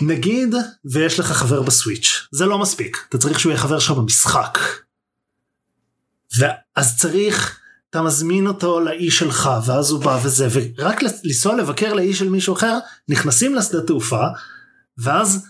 נגיד 0.00 0.54
ויש 0.92 1.20
לך 1.20 1.32
חבר 1.32 1.62
בסוויץ' 1.62 2.28
זה 2.32 2.46
לא 2.46 2.58
מספיק. 2.58 3.06
אתה 3.08 3.18
צריך 3.18 3.40
שהוא 3.40 3.50
יהיה 3.50 3.60
חבר 3.60 3.78
שלך 3.78 3.96
במשחק. 3.96 4.58
ואז 6.38 6.98
צריך 6.98 7.58
אתה 7.90 8.02
מזמין 8.02 8.46
אותו 8.46 8.80
לאי 8.80 9.10
שלך 9.10 9.50
ואז 9.66 9.90
הוא 9.90 10.04
בא 10.04 10.18
וזה 10.22 10.48
ורק 10.52 11.02
לנסוע 11.24 11.56
לבקר 11.56 11.94
לאי 11.94 12.14
של 12.14 12.28
מישהו 12.28 12.54
אחר 12.54 12.78
נכנסים 13.08 13.54
לשדה 13.54 13.86
תעופה 13.86 14.22
ואז 14.98 15.46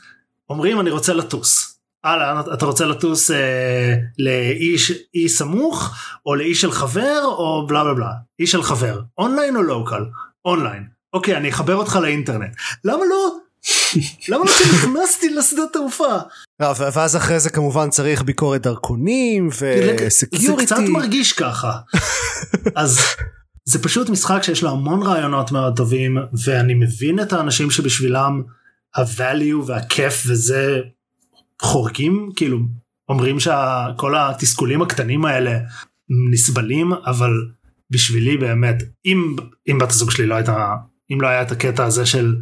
אומרים 0.50 0.80
אני 0.80 0.90
רוצה 0.90 1.12
לטוס. 1.12 1.78
הלאה 2.04 2.40
אתה 2.54 2.66
רוצה 2.66 2.86
לטוס 2.86 3.30
אה, 3.30 3.94
לאי 4.18 5.28
סמוך 5.28 5.94
או 6.26 6.34
לאי 6.34 6.54
של 6.54 6.72
חבר 6.72 7.20
או 7.24 7.66
בלה 7.66 7.84
בלה 7.84 7.94
בלה. 7.94 8.12
אי 8.40 8.46
של 8.46 8.62
חבר. 8.62 9.00
אונליין 9.18 9.56
או 9.56 9.62
לוקל? 9.62 10.04
אונליין. 10.44 10.88
אוקיי 11.12 11.36
אני 11.36 11.50
אחבר 11.50 11.74
אותך 11.74 11.96
לאינטרנט. 11.96 12.56
למה 12.84 13.04
לא 13.10 13.38
למה 14.28 14.44
לא 14.44 14.52
נכנסתי 14.72 15.28
לשדה 15.28 15.62
תעופה? 15.72 16.16
לא, 16.60 16.66
ואז 16.92 17.16
אחרי 17.16 17.40
זה 17.40 17.50
כמובן 17.50 17.90
צריך 17.90 18.22
ביקורת 18.22 18.62
דרכונים 18.62 19.48
וסקיוריטי. 19.48 20.66
זה 20.66 20.74
קצת 20.74 20.88
מרגיש 20.88 21.32
ככה. 21.32 21.72
אז 22.74 23.00
זה 23.64 23.82
פשוט 23.82 24.08
משחק 24.08 24.42
שיש 24.42 24.62
לו 24.62 24.70
המון 24.70 25.02
רעיונות 25.02 25.52
מאוד 25.52 25.76
טובים 25.76 26.18
ואני 26.44 26.74
מבין 26.74 27.20
את 27.20 27.32
האנשים 27.32 27.70
שבשבילם 27.70 28.42
הvalue 28.96 29.66
והכיף 29.66 30.22
וזה 30.26 30.80
חורגים 31.62 32.30
כאילו 32.36 32.58
אומרים 33.08 33.40
שכל 33.40 34.14
התסכולים 34.16 34.82
הקטנים 34.82 35.24
האלה 35.24 35.58
נסבלים 36.32 36.92
אבל 36.92 37.32
בשבילי 37.90 38.36
באמת 38.36 38.82
אם 39.06 39.36
אם 39.68 39.78
בת 39.78 39.90
הזוג 39.90 40.10
שלי 40.10 40.26
לא 40.26 40.34
הייתה 40.34 40.74
אם 41.12 41.20
לא 41.20 41.26
היה 41.26 41.42
את 41.42 41.52
הקטע 41.52 41.84
הזה 41.84 42.06
של 42.06 42.36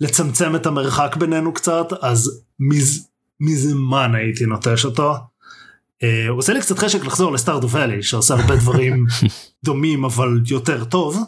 לצמצם 0.00 0.56
את 0.56 0.66
המרחק 0.66 1.16
בינינו 1.16 1.54
קצת 1.54 1.86
אז 2.02 2.42
מז, 2.60 3.08
מזמן 3.40 4.14
הייתי 4.14 4.46
נוטש 4.46 4.84
אותו. 4.84 5.14
Uh, 5.14 6.28
הוא 6.28 6.38
עושה 6.38 6.52
לי 6.52 6.60
קצת 6.60 6.78
חשק 6.78 7.04
לחזור 7.04 7.32
לסטארדו 7.32 7.70
ואלי 7.70 8.02
שעושה 8.02 8.34
הרבה 8.34 8.56
דברים 8.56 9.06
דומים 9.64 10.04
אבל 10.04 10.40
יותר 10.46 10.84
טוב 10.84 11.18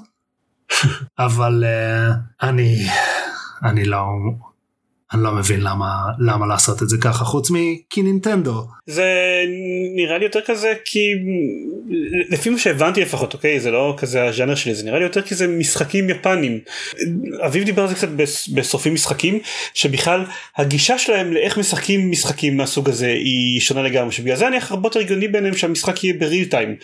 אבל 1.19 1.65
uh, 1.65 2.47
אני 2.47 2.87
אני 3.63 3.85
לא 3.85 3.99
אני 5.13 5.23
לא 5.23 5.33
מבין 5.33 5.61
למה 5.61 5.87
למה 6.19 6.47
לעשות 6.47 6.83
את 6.83 6.89
זה 6.89 6.97
ככה 7.01 7.25
חוץ 7.25 7.51
מכי 7.51 8.03
נינטנדו. 8.03 8.67
זה 8.87 9.05
נראה 9.97 10.19
לי 10.19 10.25
יותר 10.25 10.41
כזה 10.47 10.73
כי 10.85 11.13
לפי 12.31 12.51
מה 12.51 12.59
שהבנתי 12.59 13.01
לפחות 13.01 13.35
אוקיי 13.35 13.61
זה 13.61 13.71
לא 13.71 13.95
כזה 13.99 14.25
הז'אנר 14.25 14.55
שלי 14.55 14.75
זה 14.75 14.85
נראה 14.85 14.99
לי 14.99 15.05
יותר 15.05 15.23
כי 15.23 15.35
זה 15.35 15.49
משחקים 15.49 16.11
יפנים. 16.11 16.61
אביב 17.47 17.65
דיבר 17.65 17.83
על 17.83 17.89
זה 17.89 17.95
קצת 17.95 18.09
בסופים 18.55 18.95
משחקים 18.95 19.39
שבכלל 19.75 20.25
הגישה 20.57 20.99
שלהם 20.99 21.33
לאיך 21.33 21.59
משחקים 21.59 22.11
משחקים 22.11 22.57
מהסוג 22.57 22.89
הזה 22.89 23.09
היא 23.09 23.61
שונה 23.61 23.83
לגמרי 23.83 24.13
שבגלל 24.13 24.37
זה 24.37 24.49
אני 24.49 24.57
הרבה 24.71 24.87
יותר 24.87 25.01
הגיוני 25.01 25.29
ביניהם 25.29 25.55
שהמשחק 25.55 26.05
יהיה 26.05 26.15
בריל 26.19 26.45
טיים. 26.45 26.77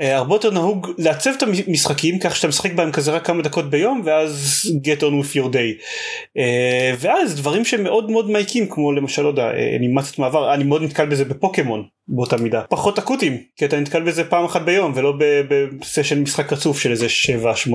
אה, 0.00 0.16
הרבה 0.16 0.34
יותר 0.34 0.50
נהוג 0.50 0.90
לעצב 0.98 1.30
את 1.36 1.42
המשחקים 1.42 2.18
כך 2.18 2.36
שאתה 2.36 2.48
משחק 2.48 2.72
בהם 2.72 2.92
כזה 2.92 3.12
רק 3.12 3.26
כמה 3.26 3.42
דקות 3.42 3.70
ביום 3.70 4.02
ואז 4.04 4.62
get 4.84 5.00
on 5.00 5.02
with 5.02 5.36
your 5.36 5.52
day 5.52 5.82
אה, 6.38 6.94
ואז 6.98 7.34
דברים 7.34 7.64
שהם 7.64 7.82
מאוד 7.82 8.30
מייקים 8.30 8.68
כמו 8.68 8.92
למשל 8.92 9.22
לא 9.22 9.28
יודע 9.28 9.50
אנימציות 9.76 10.18
מעבר 10.18 10.54
אני 10.54 10.64
מאוד 10.64 10.82
נתקל 10.82 11.06
בזה 11.06 11.24
בפוקימון 11.24 11.84
באותה 12.08 12.36
מידה 12.36 12.62
פחות 12.62 12.98
אקוטיים 12.98 13.38
כי 13.56 13.64
אתה 13.64 13.80
נתקל 13.80 14.02
בזה 14.02 14.24
פעם 14.24 14.44
אחת 14.44 14.62
ביום 14.62 14.92
ולא 14.94 15.14
ב 15.48 15.57
session 15.57 16.22
משחק 16.22 16.52
רצוף 16.52 16.78
של 16.78 16.90
איזה 16.90 17.06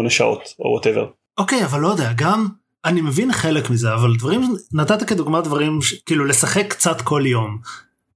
7-8 0.05 0.09
שעות 0.09 0.53
או 0.59 0.69
whatever. 0.69 1.07
אוקיי 1.37 1.65
אבל 1.65 1.79
לא 1.79 1.87
יודע 1.87 2.11
גם 2.15 2.47
אני 2.85 3.01
מבין 3.01 3.33
חלק 3.33 3.69
מזה 3.69 3.93
אבל 3.93 4.15
דברים 4.19 4.41
נתת 4.73 5.03
כדוגמה 5.03 5.41
דברים 5.41 5.79
כאילו 6.05 6.25
לשחק 6.25 6.65
קצת 6.69 7.01
כל 7.01 7.23
יום 7.25 7.57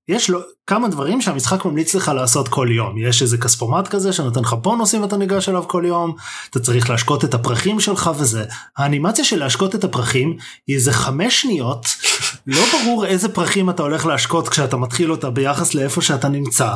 יש 0.08 0.30
לו 0.30 0.40
כמה 0.68 0.88
דברים 0.88 1.22
שהמשחק 1.22 1.66
ממליץ 1.66 1.96
לך 1.96 2.08
לעשות 2.16 2.48
כל 2.48 2.68
יום 2.72 2.98
יש 2.98 3.22
איזה 3.22 3.38
כספומט 3.38 3.88
כזה 3.88 4.14
שנותן 4.14 4.42
לך 4.42 4.54
בונוסים 4.54 5.02
ואתה 5.02 5.18
ניגש 5.18 5.50
אליו 5.50 5.68
כל 5.68 5.84
יום 5.88 6.16
אתה 6.50 6.60
צריך 6.60 6.90
להשקות 6.90 7.26
את 7.26 7.34
הפרחים 7.34 7.80
שלך 7.80 8.12
וזה 8.18 8.46
האנימציה 8.78 9.26
של 9.26 9.40
להשקות 9.40 9.76
את 9.76 9.84
הפרחים 9.84 10.38
היא 10.68 10.76
איזה 10.76 10.92
חמש 10.92 11.42
שניות 11.42 11.86
לא 12.48 12.62
ברור 12.72 13.06
איזה 13.06 13.30
פרחים 13.30 13.70
אתה 13.70 13.84
הולך 13.84 14.06
להשקות 14.06 14.50
כשאתה 14.50 14.78
מתחיל 14.78 15.12
אותה 15.12 15.30
ביחס 15.30 15.74
לאיפה 15.74 16.02
שאתה 16.02 16.30
נמצא. 16.30 16.74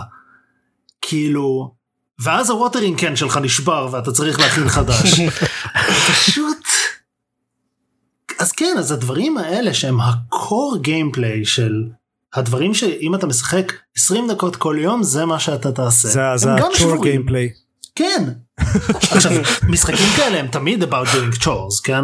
כאילו 1.02 1.74
ואז 2.24 2.50
ה 2.50 2.55
watering 2.55 3.00
can 3.00 3.16
שלך 3.16 3.38
נשבר 3.38 3.90
ואתה 3.92 4.12
צריך 4.12 4.40
להכין 4.40 4.70
חדש 4.70 5.20
פשוט. 6.10 6.68
אז 8.40 8.52
כן 8.52 8.76
אז 8.80 8.92
הדברים 8.92 9.38
האלה 9.38 9.74
שהם 9.74 10.02
ה 10.02 10.17
core 10.17 10.78
gameplay 10.82 11.46
של 11.46 11.84
הדברים 12.34 12.74
שאם 12.74 13.16
אתה 13.16 13.28
משחק 13.28 13.74
20 13.98 14.32
דקות 14.32 14.56
כל 14.56 14.78
יום 14.80 15.04
זה 15.04 15.26
מה 15.26 15.40
שאתה 15.40 15.72
תעשה. 15.72 16.08
זה, 16.08 16.22
זה 16.36 16.52
ה-chore 16.52 17.00
gameplay. 17.00 17.68
כן. 17.96 18.24
עכשיו 19.12 19.32
משחקים 19.70 20.08
כאלה 20.16 20.40
הם 20.40 20.48
תמיד 20.48 20.84
about 20.84 21.08
doing 21.08 21.44
chores 21.44 21.84
כן. 21.84 22.04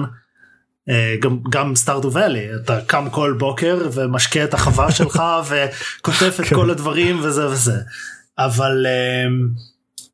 אה, 0.90 0.94
גם 1.22 1.40
גם 1.50 1.76
Stardew 1.76 2.14
Valley 2.14 2.48
אתה 2.56 2.80
קם 2.88 3.08
כל 3.12 3.36
בוקר 3.40 3.90
ומשקה 3.94 4.44
את 4.44 4.54
החווה 4.54 4.92
שלך 4.92 5.24
וכותב 5.50 6.32
את 6.40 6.54
כל 6.54 6.70
הדברים 6.70 7.20
וזה 7.24 7.48
וזה 7.48 7.78
אבל 8.38 8.86
uh, 8.86 9.62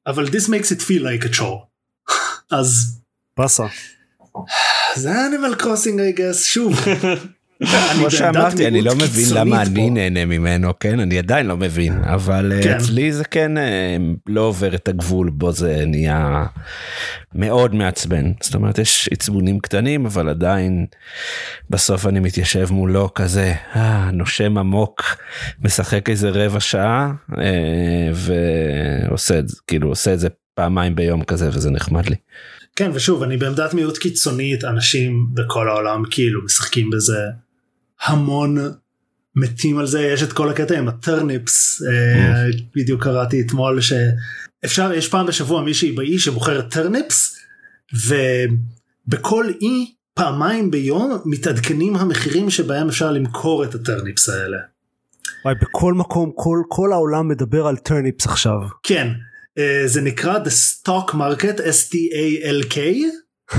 אבל 0.08 0.26
this 0.26 0.48
makes 0.48 0.72
it 0.72 0.82
feel 0.82 1.04
like 1.04 1.26
a 1.26 1.40
chore. 1.40 1.66
אז 2.58 3.00
באסה. 3.38 3.66
זה 4.96 5.26
אנימל 5.28 5.56
קרוסינג 5.56 6.00
I 6.02 6.20
guess 6.20 6.44
שוב 6.44 6.80
כמו 7.96 8.12
שאמרתי 8.12 8.68
אני 8.68 8.82
לא 8.82 8.96
מבין 8.96 9.26
למה 9.36 9.62
אני. 9.62 9.90
נהנה 9.90 10.26
ממנו 10.26 10.80
כן 10.80 11.00
אני 11.00 11.20
עדיין 11.20 11.46
לא 11.46 11.58
מבין 11.58 12.04
אבל 12.04 12.52
אה, 12.52 12.64
כן. 12.64 12.78
אצלי 12.78 13.12
זה 13.12 13.24
כן 13.24 13.58
אה, 13.58 13.98
לא 14.28 14.42
עובר 14.42 14.76
את 14.76 14.88
הגבול 14.88 15.30
בו 15.30 15.52
זה 15.52 15.84
נהיה 15.88 16.46
מאוד 17.36 17.76
מעצבן 17.76 18.32
זאת 18.42 18.56
אומרת 18.56 18.78
יש 18.78 19.10
עצבונים 19.12 19.60
קטנים 19.60 20.06
אבל 20.06 20.30
עדיין 20.30 20.86
בסוף 21.70 22.06
אני 22.06 22.20
מתיישב 22.20 22.68
מולו 22.72 23.14
כזה 23.14 23.54
אה, 23.76 24.12
נושם 24.12 24.58
עמוק 24.58 25.04
משחק 25.62 26.10
איזה 26.10 26.30
רבע 26.30 26.60
שעה 26.60 27.12
ועושה 28.14 29.40
את 29.40 29.50
זה 29.50 29.56
כאילו 29.68 29.90
עושה 29.90 30.14
את 30.14 30.20
זה 30.20 30.28
פעמיים 30.54 30.96
ביום 30.96 31.24
כזה 31.24 31.50
וזה 31.54 31.72
נחמד 31.72 32.10
לי. 32.10 32.16
כן 32.76 32.92
ושוב 32.94 33.24
אני 33.24 33.38
בעמדת 33.38 33.74
מיעוט 33.74 33.98
קיצונית 33.98 34.64
אנשים 34.64 35.28
בכל 35.34 35.70
העולם 35.70 36.04
כאילו 36.12 36.46
משחקים 36.46 36.90
בזה 36.90 37.20
המון 38.04 38.58
מתים 39.36 39.78
על 39.78 39.86
זה 39.86 40.02
יש 40.02 40.24
את 40.24 40.34
כל 40.34 40.50
הקטע 40.50 40.78
עם 40.78 40.88
ה 40.88 40.99
turnips 40.99 41.82
אה, 41.82 42.46
בדיוק 42.76 43.04
קראתי 43.04 43.42
אתמול 43.42 43.80
שאפשר 43.82 44.94
יש 44.94 45.08
פעם 45.08 45.26
בשבוע 45.26 45.62
מישהי 45.62 45.92
באי 45.92 46.20
שמוכרת 46.20 46.72
turnips 46.72 47.38
ובכל 49.08 49.46
אי 49.62 49.94
פעמיים 50.14 50.72
ביום 50.72 51.22
מתעדכנים 51.26 51.96
המחירים 51.96 52.50
שבהם 52.50 52.88
אפשר 52.88 53.12
למכור 53.12 53.64
את 53.64 53.76
ה 53.76 53.82
turnips 53.82 54.30
האלה. 54.30 54.58
וואי, 55.46 55.56
בכל 55.62 55.94
מקום 55.94 56.32
כל 56.36 56.62
כל 56.68 56.92
העולם 56.92 57.28
מדבר 57.28 57.68
על 57.68 57.78
turnips 57.78 58.26
עכשיו. 58.26 58.60
כן 58.84 59.08
אה, 59.58 59.84
זה 59.86 60.02
נקרא 60.02 60.38
the 60.38 60.50
stock 60.50 61.12
market 61.12 61.60
S-T-A-L-K 61.60 62.78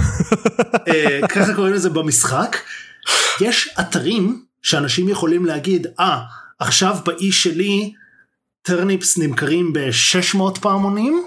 אה, 0.89 1.21
ככה 1.29 1.55
קוראים 1.55 1.75
לזה 1.75 1.91
במשחק 1.91 2.57
יש 3.41 3.69
אתרים 3.81 4.45
שאנשים 4.63 5.09
יכולים 5.09 5.47
להגיד 5.47 5.87
אה 6.01 6.21
עכשיו 6.59 6.97
באי 7.05 7.33
שלי 7.33 7.93
turnips 8.63 9.19
נמכרים 9.19 9.73
ב-600 9.73 10.61
פעמונים 10.61 11.23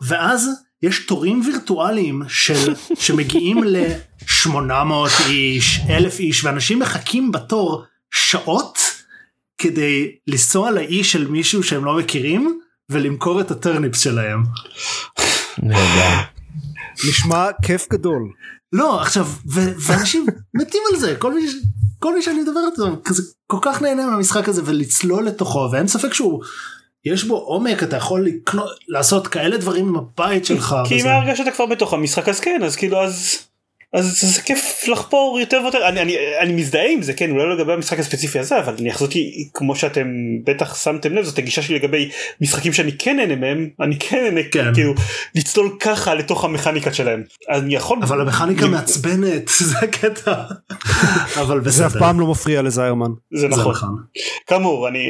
ואז 0.00 0.48
יש 0.82 1.06
תורים 1.06 1.42
וירטואליים 1.46 2.22
של 2.28 2.74
שמגיעים 2.98 3.64
ל-800 3.64 5.28
איש, 5.28 5.80
1,000 5.90 6.20
איש 6.20 6.44
ואנשים 6.44 6.78
מחכים 6.78 7.32
בתור 7.32 7.84
שעות 8.10 8.78
כדי 9.58 10.16
לנסוע 10.26 10.70
לאי 10.70 11.04
של 11.04 11.28
מישהו 11.28 11.62
שהם 11.62 11.84
לא 11.84 11.96
מכירים 11.98 12.60
ולמכור 12.88 13.40
את 13.40 13.50
הטרניפס 13.50 14.00
שלהם. 14.00 14.44
נהדר. 15.58 16.31
נשמע 17.08 17.46
כיף 17.62 17.86
גדול. 17.92 18.22
לא 18.72 19.00
עכשיו 19.00 19.26
ו- 19.52 19.72
ואנשים 19.78 20.26
מתים 20.60 20.80
על 20.92 20.98
זה 20.98 21.16
כל 21.18 21.34
מי, 21.34 21.48
ש- 21.48 21.54
כל 21.98 22.14
מי 22.14 22.22
שאני 22.22 22.42
מדבר 22.42 22.60
איתו 22.72 23.00
כזה 23.04 23.22
כל 23.46 23.58
כך 23.62 23.82
נהנה 23.82 24.06
מהמשחק 24.06 24.48
הזה 24.48 24.62
ולצלול 24.64 25.24
לתוכו 25.26 25.68
ואין 25.72 25.88
ספק 25.88 26.14
שהוא 26.14 26.42
יש 27.04 27.24
בו 27.24 27.36
עומק 27.36 27.82
אתה 27.82 27.96
יכול 27.96 28.26
לקנות 28.26 28.70
לעשות 28.88 29.26
כאלה 29.28 29.56
דברים 29.56 29.88
עם 29.88 29.96
הבית 29.96 30.44
שלך. 30.44 30.76
כי 30.88 31.02
מהרגע 31.02 31.36
שאתה 31.36 31.50
כבר 31.50 31.66
בתוך 31.66 31.92
המשחק 31.92 32.28
אז 32.28 32.40
כן 32.40 32.60
אז 32.64 32.76
כאילו 32.76 33.02
אז. 33.04 33.38
אז 33.94 34.20
זה 34.20 34.42
כיף 34.42 34.84
לחפור 34.88 35.40
יותר 35.40 35.60
ויותר 35.62 35.88
אני, 35.88 36.00
אני, 36.00 36.16
אני 36.40 36.52
מזדהה 36.52 36.88
עם 36.92 37.02
זה 37.02 37.12
כן 37.12 37.30
אולי 37.30 37.44
לא 37.44 37.56
לגבי 37.56 37.72
המשחק 37.72 37.98
הספציפי 37.98 38.38
הזה 38.38 38.58
אבל 38.58 38.74
אני 38.78 38.90
אחזותי 38.90 39.48
כמו 39.54 39.76
שאתם 39.76 40.06
בטח 40.46 40.82
שמתם 40.82 41.12
לב 41.14 41.24
זאת 41.24 41.38
הגישה 41.38 41.62
שלי 41.62 41.74
לגבי 41.74 42.10
משחקים 42.40 42.72
שאני 42.72 42.92
כן 42.98 43.16
נהנה 43.16 43.36
מהם 43.36 43.68
אני 43.80 43.98
כן 43.98 44.24
נהנה 44.24 44.40
כן. 44.52 44.74
כאילו 44.74 44.94
לצלול 45.34 45.76
ככה 45.80 46.14
לתוך 46.14 46.44
המכניקה 46.44 46.92
שלהם 46.92 47.22
אני 47.48 47.74
יכול 47.74 47.98
אבל 48.02 48.20
המכניקה 48.20 48.62
אני- 48.62 48.70
מעצבנת 48.70 49.48
זה 49.58 49.78
הקטע. 49.78 50.34
אבל 51.40 51.60
בסדר. 51.60 51.70
זה 51.70 51.86
אף 51.86 52.02
פעם 52.02 52.20
לא 52.20 52.26
מפריע 52.26 52.62
לזיירמן. 52.62 53.10
זה 53.34 53.40
זה 53.40 53.48
נכון 53.48 53.72
נכון. 53.72 53.96
כאמור 54.46 54.88
אני 54.88 55.06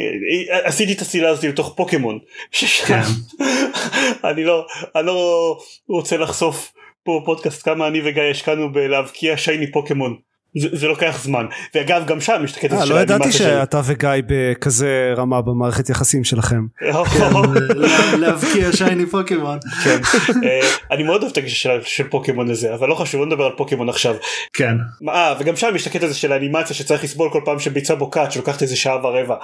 עשיתי 0.51 0.93
את 0.93 1.01
הסלילה 1.01 1.29
הזאת 1.29 1.45
לתוך 1.45 1.75
פוקימון 1.77 2.19
ששם 2.51 2.87
כן. 2.87 3.03
אני 4.31 4.45
לא 4.45 4.67
אני 4.97 5.07
לא 5.07 5.57
רוצה 5.89 6.17
לחשוף 6.17 6.73
פה 7.05 7.23
פודקאסט 7.25 7.65
כמה 7.65 7.89
אני 7.89 8.01
וגיא 8.05 8.23
השקענו 8.23 8.73
בלהבקיע 8.73 9.37
שייני 9.37 9.73
פוקימון 9.73 10.17
זה, 10.61 10.69
זה 10.73 10.87
לוקח 10.89 11.21
זמן 11.23 11.47
ואגב 11.75 12.07
גם 12.07 12.21
שם 12.21 12.41
יש 12.45 12.53
את 12.53 12.57
הקטע 12.57 12.77
אה, 12.77 12.87
של 12.87 12.95
לא 12.95 13.01
ידעתי 13.01 13.33
שאתה 13.33 13.81
וגיא 13.85 14.11
בכזה 14.27 15.13
רמה 15.17 15.43
במערכת 15.43 15.91
יחסים 15.91 16.25
שלכם. 16.25 16.61
לה- 17.75 18.17
להבקיע 18.19 18.73
שייני 18.73 19.07
פוקימון. 19.07 19.59
כן. 19.85 19.99
אה, 20.45 20.61
אני 20.91 21.03
מאוד 21.03 21.21
אוהב 21.23 21.33
את 21.33 21.39
הגישה 21.39 21.57
של- 21.57 21.81
של 21.85 22.09
פוקימון 22.09 22.51
הזה 22.51 22.75
אבל 22.75 22.89
לא 22.89 22.95
חשוב 22.95 23.21
לא 23.21 23.27
נדבר 23.27 23.45
על 23.45 23.53
פוקימון 23.57 23.89
עכשיו 23.89 24.15
כן. 24.53 24.75
אה 25.09 25.35
וגם 25.41 25.57
שם 25.57 25.73
יש 25.75 25.83
את 25.83 25.95
הקטע 25.95 26.07
הזה 26.07 26.15
של 26.15 26.33
האנימציה 26.33 26.77
שצריך 26.77 27.05
לסבול 27.05 27.31
כל 27.33 27.41
פעם 27.45 27.59
שביצה 27.59 27.95
בו 27.95 28.11
קאט 28.11 28.33
שלוקחת 28.33 28.63
איזה 28.63 28.77
שעה 28.77 28.97
ורבע 29.07 29.35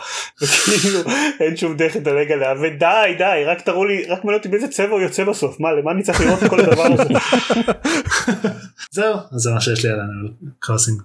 אין 1.40 1.56
שום 1.56 1.76
דרך 1.76 1.96
לדלג 1.96 2.32
עליה 2.32 2.52
ודי 2.62 3.14
די 3.18 3.42
רק 3.46 3.60
תראו 3.60 3.84
לי 3.84 4.02
רק 4.08 4.24
מעניין 4.24 4.34
אותי 4.38 4.48
באיזה 4.48 4.68
צבע 4.68 4.90
הוא 4.90 5.00
יוצא 5.00 5.24
בסוף 5.24 5.60
מה 5.60 5.68
למה 5.72 5.90
אני 5.90 6.02
צריך 6.02 6.20
לראות 6.20 6.42
את 6.42 6.50
כל 6.50 6.60
הדבר 6.60 6.82
הזה 6.92 7.04
זהו 8.90 9.14
אז 9.32 9.40
זה 9.40 9.50
מה 9.50 9.60
שיש 9.60 9.84
לי 9.84 9.90
על 9.90 10.00
אנימל 10.00 10.28
קרוסינג. 10.58 11.02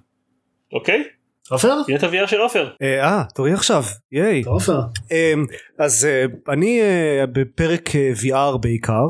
אוקיי 0.74 1.04
עופר? 1.50 1.84
פינת 1.86 2.04
ה-VR 2.04 2.28
של 2.28 2.40
עופר 2.40 2.70
אה, 2.82 3.04
אה, 3.04 3.24
תורי 3.36 3.54
עכשיו, 3.54 3.84
ייי. 4.12 4.44
עופר. 4.46 4.80
אמ, 5.12 5.46
אז 5.80 6.06
אה, 6.06 6.26
אני 6.54 6.82
אה, 6.82 7.26
בפרק 7.26 7.90
VR 8.22 8.58
בעיקר, 8.58 9.06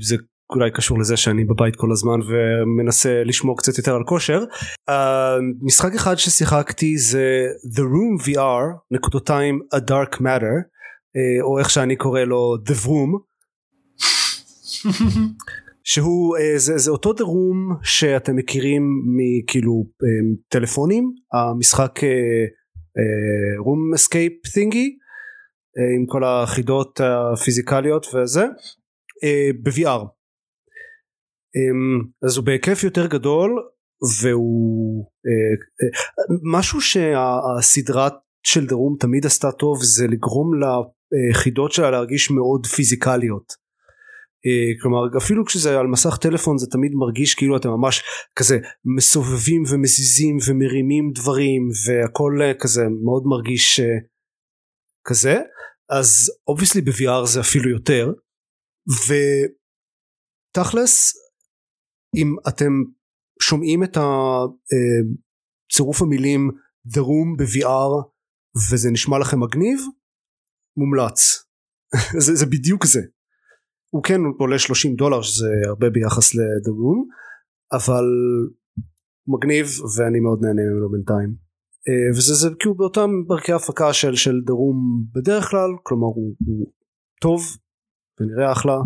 זה 0.00 0.16
אולי 0.50 0.70
קשור 0.70 1.00
לזה 1.00 1.16
שאני 1.16 1.44
בבית 1.44 1.76
כל 1.76 1.92
הזמן 1.92 2.18
ומנסה 2.28 3.24
לשמור 3.24 3.58
קצת 3.58 3.78
יותר 3.78 3.94
על 3.94 4.04
כושר. 4.04 4.44
אה, 4.88 5.36
משחק 5.62 5.94
אחד 5.94 6.14
ששיחקתי 6.14 6.98
זה 6.98 7.46
The 7.76 7.80
Room 7.80 8.26
VR 8.26 8.78
נקודתיים 8.90 9.60
A 9.74 9.78
Dark 9.90 10.16
Matter 10.16 10.72
או 11.42 11.58
איך 11.58 11.70
שאני 11.70 11.96
קורא 11.96 12.20
לו 12.20 12.56
The 12.66 12.86
Room. 12.86 13.18
שהוא 15.84 16.36
אה, 16.36 16.58
זה, 16.58 16.78
זה 16.78 16.90
אותו 16.90 17.10
Room 17.12 17.80
שאתם 17.82 18.36
מכירים 18.36 18.82
מכאילו 19.16 19.84
אה, 20.02 20.36
טלפונים 20.48 21.12
המשחק 21.32 22.00
Escape 23.94 24.48
thingy 24.54 25.02
אה, 25.78 25.96
עם 25.96 26.06
כל 26.06 26.24
החידות 26.24 27.00
הפיזיקליות 27.00 28.06
וזה 28.14 28.44
אה, 29.24 29.50
ב-VR. 29.62 30.04
אה, 31.56 31.72
אז 32.26 32.36
הוא 32.36 32.44
בהיקף 32.44 32.84
יותר 32.84 33.06
גדול 33.06 33.50
והוא 34.22 35.04
משהו 36.42 36.80
שהסדרה 36.80 38.08
של 38.42 38.64
Room 38.64 39.00
תמיד 39.00 39.26
עשתה 39.26 39.52
טוב 39.52 39.78
זה 39.82 40.06
לגרום 40.06 40.50
לחידות 40.60 41.72
שלה 41.72 41.90
להרגיש 41.90 42.30
מאוד 42.30 42.66
פיזיקליות. 42.66 43.61
אה, 44.46 44.80
כלומר 44.80 45.18
אפילו 45.18 45.44
כשזה 45.44 45.78
על 45.78 45.86
מסך 45.86 46.16
טלפון 46.16 46.58
זה 46.58 46.66
תמיד 46.66 46.92
מרגיש 46.94 47.34
כאילו 47.34 47.56
אתם 47.56 47.68
ממש 47.68 48.02
כזה 48.38 48.58
מסובבים 48.96 49.62
ומזיזים 49.70 50.36
ומרימים 50.48 51.10
דברים 51.14 51.68
והכל 51.86 52.38
אה, 52.42 52.52
כזה 52.60 52.82
מאוד 53.04 53.22
מרגיש 53.26 53.80
אה, 53.80 53.98
כזה. 55.08 55.40
אז 55.90 56.30
obviously 56.48 56.80
ב-VR 56.80 57.26
זה 57.26 57.40
אפילו 57.40 57.70
יותר. 57.70 58.12
ותכלס 60.50 61.12
אם 62.16 62.36
אתם 62.48 62.72
שומעים 63.42 63.84
את 63.84 63.96
הצירוף 63.96 66.02
המילים 66.02 66.50
The 66.94 67.00
Room 67.00 67.36
ב-VR 67.38 68.10
וזה 68.72 68.90
נשמע 68.90 69.18
לכם 69.18 69.40
מגניב 69.40 69.80
מומלץ. 70.76 71.44
זה, 72.24 72.34
זה 72.34 72.46
בדיוק 72.46 72.86
זה 72.86 73.00
הוא 73.94 74.02
כן 74.02 74.20
עולה 74.38 74.58
30 74.58 74.94
דולר 74.94 75.22
שזה 75.22 75.48
הרבה 75.66 75.90
ביחס 75.90 76.34
ל-The 76.34 76.70
Room 76.70 77.00
אבל 77.72 78.04
מגניב 79.26 79.66
ואני 79.96 80.20
מאוד 80.20 80.38
נהנה 80.42 80.62
ממנו 80.62 80.90
בינתיים 80.90 81.34
אה, 81.88 82.10
וזה 82.16 82.34
זה 82.34 82.48
כאילו 82.58 82.74
באותם 82.74 83.10
דרכי 83.28 83.52
הפקה 83.52 83.92
של, 83.92 84.14
של 84.14 84.30
The 84.30 84.52
Room 84.52 84.78
בדרך 85.14 85.44
כלל 85.50 85.70
כלומר 85.82 86.06
הוא, 86.06 86.34
הוא 86.46 86.72
טוב 87.20 87.40
ונראה 88.20 88.52
אחלה 88.52 88.76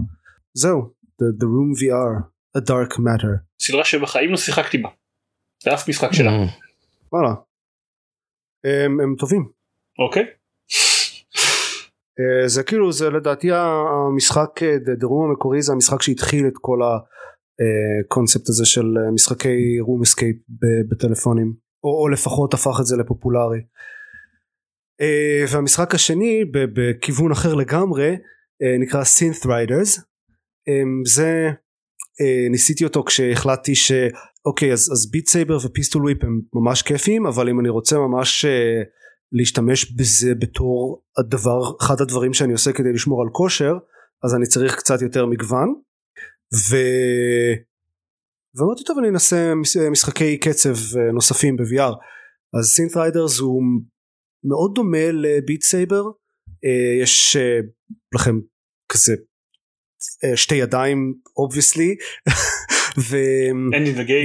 זהו 0.54 0.94
The, 1.22 1.42
the 1.42 1.46
Room 1.46 1.70
VR 1.80 2.22
A 2.58 2.60
Dark 2.70 2.92
Matter 2.96 3.32
סדרה 3.62 3.84
שבחיים 3.84 4.30
לא 4.30 4.36
שיחקתי 4.36 4.78
בה. 4.78 4.88
באף 5.66 5.88
משחק 5.88 6.12
שלה. 6.12 6.30
וואלה 7.12 7.34
הם, 8.64 9.00
הם 9.00 9.14
טובים 9.18 9.48
אוקיי. 9.98 10.22
אה, 10.22 10.28
זה 12.46 12.62
כאילו 12.62 12.92
זה 12.92 13.10
לדעתי 13.10 13.48
המשחק 13.52 14.62
אה, 14.62 14.76
Room 15.02 15.28
המקורי 15.28 15.62
זה 15.62 15.72
המשחק 15.72 16.02
שהתחיל 16.02 16.46
את 16.46 16.54
כל 16.60 16.78
הקונספט 16.82 18.48
הזה 18.48 18.66
של 18.66 18.86
אה, 18.98 19.10
משחקי 19.10 19.80
room 19.80 20.02
escape 20.02 20.36
בטלפונים 20.90 21.52
או, 21.84 22.02
או 22.02 22.08
לפחות 22.08 22.54
הפך 22.54 22.76
את 22.80 22.86
זה 22.86 22.96
לפופולרי. 22.96 23.60
אה, 25.00 25.44
והמשחק 25.52 25.94
השני 25.94 26.44
בכיוון 26.52 27.32
אחר 27.32 27.54
לגמרי 27.54 28.16
אה, 28.62 28.78
נקרא 28.80 29.02
Synth 29.02 29.44
Riders. 29.44 30.00
אה, 30.68 30.82
זה 31.04 31.50
אה, 32.20 32.48
ניסיתי 32.50 32.84
אותו 32.84 33.04
כשהחלטתי 33.04 33.74
שאוקיי 33.74 34.72
אז, 34.72 34.92
אז 34.92 35.10
Beat 35.10 35.26
Saber 35.26 35.56
ו 35.66 35.71
Pistol 35.71 36.02
Whip 36.02 36.24
הם 36.24 36.40
ממש 36.54 36.82
כיפים 36.82 37.26
אבל 37.26 37.48
אם 37.48 37.60
אני 37.60 37.68
רוצה 37.68 37.98
ממש 37.98 38.44
אה, 38.44 38.82
להשתמש 39.38 39.92
בזה 39.92 40.34
בתור 40.34 41.02
הדבר 41.18 41.60
אחד 41.80 42.00
הדברים 42.00 42.34
שאני 42.34 42.52
עושה 42.52 42.72
כדי 42.72 42.92
לשמור 42.92 43.22
על 43.22 43.28
כושר 43.32 43.72
אז 44.24 44.34
אני 44.34 44.46
צריך 44.46 44.76
קצת 44.76 45.02
יותר 45.02 45.26
מגוון. 45.26 45.74
ו... 46.70 46.76
ואמרתי 48.54 48.84
טוב 48.84 48.98
אני 48.98 49.08
אנסה 49.08 49.52
משחקי 49.90 50.38
קצב 50.38 50.74
אה, 50.98 51.12
נוספים 51.12 51.56
ב-VR 51.56 51.92
אז 52.58 52.64
Synth 52.66 52.96
Riders 52.96 53.38
הוא 53.38 53.62
מאוד 54.44 54.74
דומה 54.74 55.12
ל 55.12 55.22
Beat 55.22 55.62
Saber 55.62 56.02
אה, 56.64 57.02
יש 57.02 57.36
אה, 57.36 57.60
לכם 58.14 58.34
כזה 58.88 59.14
שתי 60.34 60.54
ידיים 60.54 61.14
obviously 61.36 61.96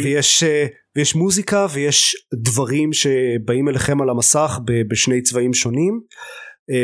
ויש, 0.04 0.44
ויש 0.96 1.16
מוזיקה 1.16 1.68
ויש 1.74 2.16
דברים 2.34 2.94
שבאים 2.94 3.70
אליכם 3.70 4.02
על 4.02 4.10
המסך 4.10 4.60
בשני 4.90 5.22
צבעים 5.22 5.54
שונים 5.54 6.00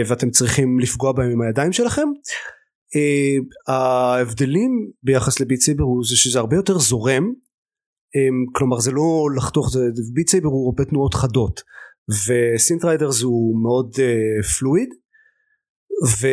ואתם 0.08 0.30
צריכים 0.30 0.80
לפגוע 0.80 1.12
בהם 1.12 1.32
עם 1.32 1.42
הידיים 1.42 1.74
שלכם. 1.74 2.08
אה, 2.96 3.72
ההבדלים 3.74 4.72
ביחס 5.04 5.40
ל 5.40 5.44
Beat 5.44 5.60
Saber 5.60 5.84
הוא 5.84 6.04
זה 6.04 6.18
שזה 6.18 6.40
הרבה 6.40 6.56
יותר 6.56 6.80
זורם 6.80 7.24
כלומר 8.56 8.80
זה 8.80 8.92
לא 8.92 9.28
לחתוך 9.38 9.72
זה 9.72 9.80
Beat 10.14 10.30
Saber 10.30 10.48
הוא 10.48 10.70
הרבה 10.70 10.86
תנועות 10.86 11.14
חדות 11.14 11.62
ו-Synth 12.28 12.86
Riders 12.86 13.22
הוא 13.22 13.64
מאוד 13.64 13.96
uh, 13.96 14.48
fluid 14.60 14.90
ו, 16.06 16.28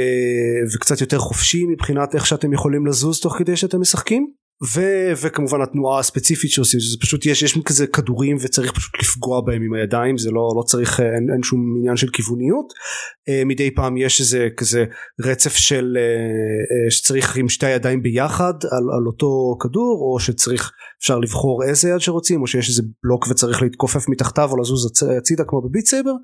וקצת 0.74 1.00
יותר 1.00 1.18
חופשי 1.18 1.66
מבחינת 1.66 2.14
איך 2.14 2.26
שאתם 2.26 2.52
יכולים 2.52 2.86
לזוז 2.86 3.20
תוך 3.20 3.36
כדי 3.38 3.56
שאתם 3.56 3.80
משחקים 3.80 4.26
ו, 4.72 4.80
וכמובן 5.22 5.62
התנועה 5.62 5.98
הספציפית 5.98 6.50
שעושים 6.50 6.80
זה 6.80 6.96
פשוט 7.00 7.26
יש 7.26 7.42
יש 7.42 7.58
כזה 7.64 7.86
כדורים 7.86 8.36
וצריך 8.40 8.72
פשוט 8.72 8.92
לפגוע 9.02 9.40
בהם 9.40 9.62
עם 9.62 9.74
הידיים 9.74 10.18
זה 10.18 10.30
לא 10.30 10.52
לא 10.56 10.62
צריך 10.62 11.00
אין, 11.00 11.30
אין 11.32 11.42
שום 11.42 11.76
עניין 11.78 11.96
של 11.96 12.08
כיווניות. 12.08 12.72
uh, 12.72 13.44
מדי 13.46 13.70
פעם 13.70 13.96
יש 13.96 14.20
איזה 14.20 14.48
כזה 14.56 14.84
רצף 15.20 15.56
של 15.56 15.96
uh, 15.96 16.88
uh, 16.88 16.90
שצריך 16.90 17.36
עם 17.36 17.48
שתי 17.48 17.66
הידיים 17.66 18.02
ביחד 18.02 18.54
על, 18.64 18.84
על 18.96 19.06
אותו 19.06 19.56
כדור 19.60 19.98
או 20.00 20.20
שצריך 20.20 20.72
אפשר 21.00 21.18
לבחור 21.18 21.64
איזה 21.64 21.90
יד 21.90 21.98
שרוצים 21.98 22.42
או 22.42 22.46
שיש 22.46 22.68
איזה 22.68 22.82
בלוק 23.04 23.26
וצריך 23.30 23.62
להתכופף 23.62 24.08
מתחתיו 24.08 24.50
או 24.50 24.60
לזוז 24.60 25.02
הצידה 25.18 25.44
כמו 25.44 25.62
ב-Beat 25.62 25.86
Saber. 25.86 26.14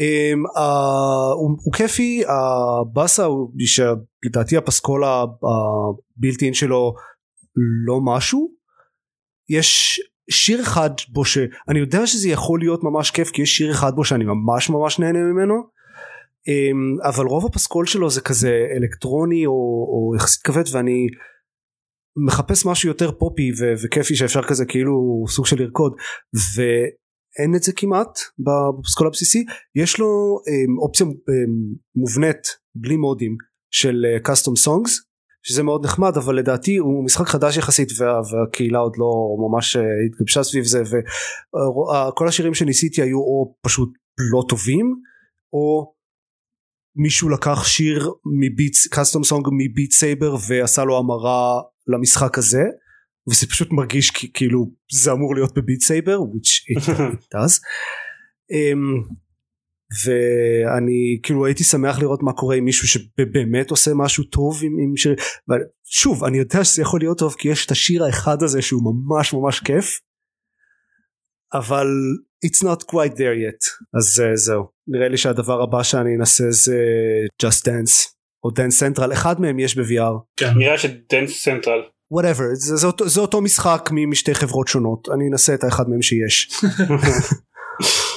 Um, 0.00 0.58
uh, 0.58 1.34
הוא, 1.34 1.56
הוא 1.64 1.72
כיפי 1.72 2.22
הבאסה 2.28 3.24
הוא 3.24 3.50
שלדעתי 3.58 4.56
הפסקול 4.56 5.04
ה-built 5.04 6.44
in 6.44 6.54
שלו 6.54 6.94
לא 7.86 8.00
משהו. 8.04 8.50
יש 9.48 10.00
שיר 10.30 10.60
אחד 10.60 10.90
בו 11.08 11.24
שאני 11.24 11.78
יודע 11.78 12.06
שזה 12.06 12.28
יכול 12.28 12.60
להיות 12.60 12.84
ממש 12.84 13.10
כיף 13.10 13.30
כי 13.30 13.42
יש 13.42 13.56
שיר 13.56 13.70
אחד 13.70 13.94
בו 13.94 14.04
שאני 14.04 14.24
ממש 14.24 14.70
ממש 14.70 14.98
נהנה 14.98 15.18
ממנו 15.18 15.54
אמ, 16.48 17.08
אבל 17.08 17.26
רוב 17.26 17.46
הפסקול 17.46 17.86
שלו 17.86 18.10
זה 18.10 18.20
כזה 18.20 18.66
אלקטרוני 18.76 19.46
או, 19.46 19.52
או 19.52 20.16
יחסית 20.16 20.42
כבד 20.42 20.64
ואני 20.72 21.06
מחפש 22.26 22.66
משהו 22.66 22.88
יותר 22.88 23.12
פופי 23.12 23.50
ו- 23.58 23.84
וכיפי 23.84 24.14
שאפשר 24.16 24.42
כזה 24.42 24.64
כאילו 24.66 25.24
סוג 25.28 25.46
של 25.46 25.62
לרקוד 25.62 25.92
ואין 26.56 27.54
את 27.56 27.62
זה 27.62 27.72
כמעט 27.76 28.18
בפסקול 28.38 29.06
הבסיסי. 29.06 29.44
יש 29.74 29.98
לו 29.98 30.06
אמ, 30.48 30.78
אופציה 30.78 31.06
אמ, 31.06 31.12
מובנית 31.96 32.48
בלי 32.74 32.96
מודים 32.96 33.36
של 33.70 34.04
קאסטום 34.22 34.54
uh, 34.54 34.58
סונגס 34.58 35.07
שזה 35.42 35.62
מאוד 35.62 35.84
נחמד 35.84 36.16
אבל 36.16 36.38
לדעתי 36.38 36.76
הוא 36.76 37.04
משחק 37.04 37.26
חדש 37.26 37.56
יחסית 37.56 37.88
וה, 37.98 38.20
והקהילה 38.30 38.78
עוד 38.78 38.92
לא 38.98 39.36
ממש 39.48 39.76
אה, 39.76 39.82
התגבשה 40.06 40.42
סביב 40.42 40.64
זה 40.64 40.82
וכל 40.82 42.28
השירים 42.28 42.54
שניסיתי 42.54 43.02
היו 43.02 43.18
או 43.18 43.54
פשוט 43.62 43.88
לא 44.32 44.44
טובים 44.48 44.94
או 45.52 45.92
מישהו 46.96 47.28
לקח 47.28 47.64
שיר 47.64 48.10
מ-Beat 48.40 48.76
custom 48.90 49.24
song 49.24 49.48
מ-Beat 49.52 49.92
Saber 49.92 50.36
ועשה 50.48 50.84
לו 50.84 50.98
המרה 50.98 51.60
למשחק 51.86 52.38
הזה 52.38 52.62
וזה 53.30 53.46
פשוט 53.46 53.68
מרגיש 53.70 54.10
כאילו 54.10 54.70
זה 55.02 55.12
אמור 55.12 55.34
להיות 55.34 55.58
ב-Beat 55.58 55.80
Saber 55.80 56.18
which 56.18 56.76
it 56.76 56.84
does. 57.34 57.60
um, 58.52 59.14
ואני 60.04 61.18
כאילו 61.22 61.46
הייתי 61.46 61.64
שמח 61.64 61.98
לראות 61.98 62.22
מה 62.22 62.32
קורה 62.32 62.56
עם 62.56 62.64
מישהו 62.64 62.88
שבאמת 62.88 63.70
עושה 63.70 63.90
משהו 63.94 64.24
טוב 64.24 64.60
עם, 64.62 64.72
עם 64.82 64.96
שיר 64.96 65.14
שוב 65.84 66.24
אני 66.24 66.38
יודע 66.38 66.64
שזה 66.64 66.82
יכול 66.82 67.00
להיות 67.00 67.18
טוב 67.18 67.34
כי 67.38 67.48
יש 67.48 67.66
את 67.66 67.70
השיר 67.70 68.04
האחד 68.04 68.42
הזה 68.42 68.62
שהוא 68.62 68.82
ממש 68.84 69.32
ממש 69.32 69.60
כיף 69.60 70.00
אבל 71.54 71.86
it's 72.46 72.62
not 72.62 72.84
quite 72.84 73.14
there 73.14 73.36
yet. 73.44 73.62
אז 73.98 74.22
uh, 74.24 74.36
זהו. 74.36 74.64
נראה 74.88 75.08
לי 75.08 75.16
שהדבר 75.16 75.62
הבא 75.62 75.82
שאני 75.82 76.16
אנסה 76.16 76.44
זה 76.50 76.76
just 77.42 77.60
dance 77.64 78.08
או 78.44 78.50
dance 78.50 78.98
central. 78.98 79.12
אחד 79.12 79.40
מהם 79.40 79.58
יש 79.58 79.78
ב-VR 79.78 80.18
כן. 80.36 80.50
נראה 80.56 80.78
ש-dance 80.78 81.46
central 81.46 81.90
whatever. 82.14 82.54
זה, 82.54 82.76
זה, 82.76 82.86
אותו, 82.86 83.08
זה 83.08 83.20
אותו 83.20 83.40
משחק 83.40 83.90
משתי 83.92 84.34
חברות 84.34 84.68
שונות. 84.68 85.08
אני 85.14 85.28
אנסה 85.32 85.54
את 85.54 85.64
האחד 85.64 85.88
מהם 85.88 86.02
שיש 86.02 86.50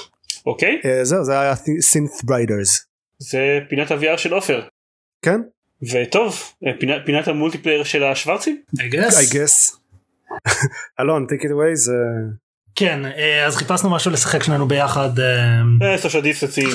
אוקיי. 0.46 0.82
אה, 0.86 1.06
זהו 1.06 1.24
זה 1.24 1.40
היה 1.40 1.56
Synth 1.80 2.24
Riders. 2.24 2.86
זה 3.20 3.60
פינת 3.70 3.92
ה-VR 3.92 4.18
של 4.18 4.34
עופר. 4.34 4.62
כן. 5.22 5.42
וטוב 5.92 6.42
אה, 6.68 6.72
פינת, 6.80 7.02
פינת 7.06 7.28
ה-multiplayer 7.28 7.84
של 7.84 8.04
השוורצים? 8.04 8.62
I 8.78 8.94
guess. 8.94 9.14
I 9.14 9.34
guess. 9.34 9.78
אלון 11.00 11.26
take 11.30 11.44
it 11.44 11.50
away 11.50 11.76
זה. 11.76 11.94
כן 12.76 13.06
אה, 13.06 13.46
אז 13.46 13.56
חיפשנו 13.56 13.90
משהו 13.90 14.12
לשחק 14.12 14.44
שנינו 14.44 14.68
ביחד. 14.68 15.10
social 15.98 16.24
distancing. 16.24 16.70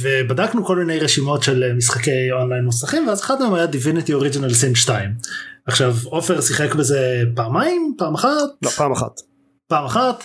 ובדקנו 0.00 0.64
כל 0.64 0.76
מיני 0.76 0.98
רשימות 0.98 1.42
של 1.42 1.72
משחקי 1.76 2.32
אונליין 2.32 2.64
נוסחים 2.64 3.08
ואז 3.08 3.20
אחד 3.20 3.38
מהם 3.40 3.54
היה 3.54 3.66
Divinity 3.66 4.12
Original 4.12 4.54
Sin 4.54 4.74
2. 4.74 5.10
עכשיו 5.66 5.94
עופר 6.04 6.40
שיחק 6.40 6.74
בזה 6.74 7.22
פעמיים 7.34 7.94
פעם 7.98 8.14
אחת. 8.14 8.28
לא 8.62 8.70
פעם 8.70 8.92
אחת. 8.92 9.31
פעם 9.72 9.84
אחת 9.84 10.24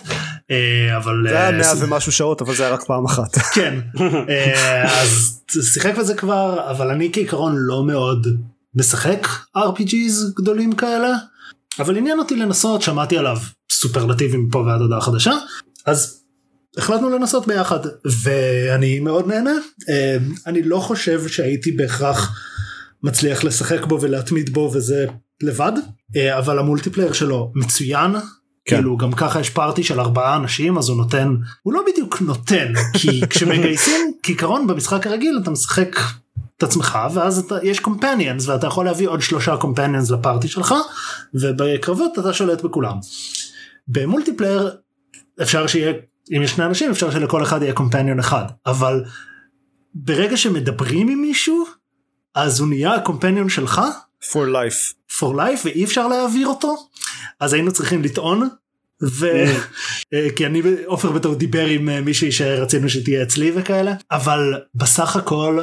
אה, 0.50 0.96
אבל 0.96 1.24
זה 1.28 1.38
היה 1.38 1.46
אה, 1.46 1.58
מאה 1.58 1.72
ומשהו 1.78 2.12
שעות 2.12 2.42
אבל 2.42 2.54
זה 2.54 2.64
היה 2.64 2.74
רק 2.74 2.84
פעם 2.84 3.04
אחת. 3.04 3.38
כן. 3.54 3.80
אה, 4.28 5.02
אז 5.02 5.40
שיחק 5.62 5.98
בזה 5.98 6.14
כבר 6.14 6.70
אבל 6.70 6.90
אני 6.90 7.10
כעיקרון 7.12 7.54
לא 7.56 7.84
מאוד 7.84 8.26
משחק 8.74 9.26
RPGs 9.56 10.34
גדולים 10.36 10.72
כאלה 10.72 11.12
אבל 11.78 11.96
עניין 11.96 12.18
אותי 12.18 12.36
לנסות 12.36 12.82
שמעתי 12.82 13.18
עליו 13.18 13.36
סופרלטיבים 13.70 14.48
פה 14.52 14.58
ועד 14.58 14.80
הודעה 14.80 15.00
חדשה 15.00 15.32
אז 15.86 16.22
החלטנו 16.78 17.10
לנסות 17.10 17.46
ביחד 17.46 17.80
ואני 18.22 19.00
מאוד 19.00 19.26
נהנה. 19.26 19.54
אני 20.46 20.62
לא 20.62 20.78
חושב 20.78 21.28
שהייתי 21.28 21.72
בהכרח 21.72 22.38
מצליח 23.02 23.44
לשחק 23.44 23.86
בו 23.86 24.00
ולהתמיד 24.00 24.50
בו 24.50 24.70
וזה 24.74 25.06
לבד 25.42 25.72
אבל 26.38 26.58
המולטיפלייר 26.58 27.12
שלו 27.12 27.52
מצוין 27.54 28.10
כן. 28.68 28.76
כאילו 28.76 28.96
גם 28.96 29.12
ככה 29.12 29.40
יש 29.40 29.50
פארטי 29.50 29.82
של 29.82 30.00
ארבעה 30.00 30.36
אנשים 30.36 30.78
אז 30.78 30.88
הוא 30.88 30.96
נותן 30.96 31.34
הוא 31.62 31.74
לא 31.74 31.82
בדיוק 31.92 32.20
נותן 32.20 32.72
כי 32.92 33.20
כשמגייסים 33.30 34.12
כעיקרון 34.22 34.66
במשחק 34.66 35.06
הרגיל 35.06 35.38
אתה 35.42 35.50
משחק 35.50 35.96
את 36.56 36.62
עצמך 36.62 36.98
ואז 37.14 37.38
אתה, 37.38 37.54
יש 37.62 37.80
קומפניאנס 37.80 38.48
ואתה 38.48 38.66
יכול 38.66 38.84
להביא 38.84 39.08
עוד 39.08 39.22
שלושה 39.22 39.56
קומפניאנס 39.56 40.10
לפארטי 40.10 40.48
שלך 40.48 40.74
ובקרבות 41.34 42.18
אתה 42.18 42.32
שולט 42.32 42.62
בכולם. 42.62 42.96
במולטיפלייר 43.88 44.70
אפשר 45.42 45.66
שיהיה 45.66 45.92
אם 46.36 46.42
יש 46.42 46.50
שני 46.50 46.64
אנשים 46.64 46.90
אפשר 46.90 47.10
שלכל 47.10 47.42
אחד 47.42 47.62
יהיה 47.62 47.72
קומפניון 47.72 48.18
אחד 48.18 48.44
אבל 48.66 49.04
ברגע 49.94 50.36
שמדברים 50.36 51.08
עם 51.08 51.22
מישהו 51.22 51.64
אז 52.34 52.60
הוא 52.60 52.68
נהיה 52.68 52.94
הקומפניון 52.94 53.48
שלך 53.48 53.80
for 54.22 54.46
life 54.52 54.94
for 55.18 55.34
life 55.34 55.60
ואי 55.64 55.84
אפשר 55.84 56.08
להעביר 56.08 56.46
אותו 56.46 56.76
אז 57.40 57.52
היינו 57.52 57.72
צריכים 57.72 58.02
לטעון 58.02 58.48
ו... 59.02 59.26
אה, 60.14 60.28
כי 60.36 60.46
אני 60.46 60.62
עופר 60.86 61.12
בתור 61.12 61.34
דיבר 61.34 61.66
עם 61.66 61.88
אה, 61.88 62.00
מישהי 62.00 62.32
שרצינו 62.32 62.88
שתהיה 62.88 63.22
אצלי 63.22 63.52
וכאלה 63.54 63.94
אבל 64.10 64.54
בסך 64.74 65.16
הכל 65.16 65.58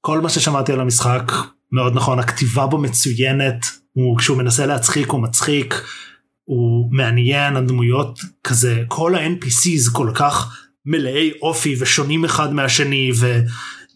כל 0.00 0.20
מה 0.20 0.28
ששמעתי 0.28 0.72
על 0.72 0.80
המשחק 0.80 1.32
מאוד 1.72 1.94
נכון 1.94 2.18
הכתיבה 2.18 2.66
בו 2.66 2.78
מצוינת 2.78 3.66
הוא 3.92 4.18
כשהוא 4.18 4.38
מנסה 4.38 4.66
להצחיק 4.66 5.08
הוא 5.08 5.20
מצחיק 5.20 5.84
הוא 6.44 6.88
מעניין 6.92 7.56
הדמויות 7.56 8.18
כזה 8.44 8.82
כל 8.88 9.14
ה-NPCs 9.14 9.92
כל 9.92 10.10
כך 10.14 10.56
מלאי 10.86 11.32
אופי 11.42 11.76
ושונים 11.78 12.24
אחד 12.24 12.54
מהשני 12.54 13.10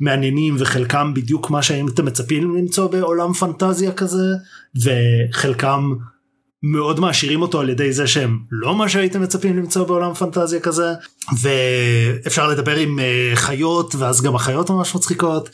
ומעניינים 0.01 0.57
וחלקם 0.59 1.15
בדיוק 1.15 1.51
מה 1.51 1.63
שהייתם 1.63 2.05
מצפים 2.05 2.57
למצוא 2.57 2.91
בעולם 2.91 3.33
פנטזיה 3.33 3.93
כזה 3.93 4.35
וחלקם 4.85 5.95
מאוד 6.63 7.01
מעשירים 7.01 7.43
אותו 7.43 7.61
על 7.61 7.69
ידי 7.69 7.93
זה 7.93 8.07
שהם 8.07 8.39
לא 8.51 8.77
מה 8.77 8.89
שהייתם 8.89 9.23
מצפים 9.23 9.57
למצוא 9.57 9.85
בעולם 9.85 10.15
פנטזיה 10.15 10.61
כזה 10.61 10.93
ואפשר 11.41 12.49
לדבר 12.49 12.77
עם 12.77 12.99
uh, 12.99 13.37
חיות 13.37 13.95
ואז 13.95 14.23
גם 14.23 14.35
החיות 14.35 14.71
ממש 14.71 14.95
מצחיקות. 14.95 15.51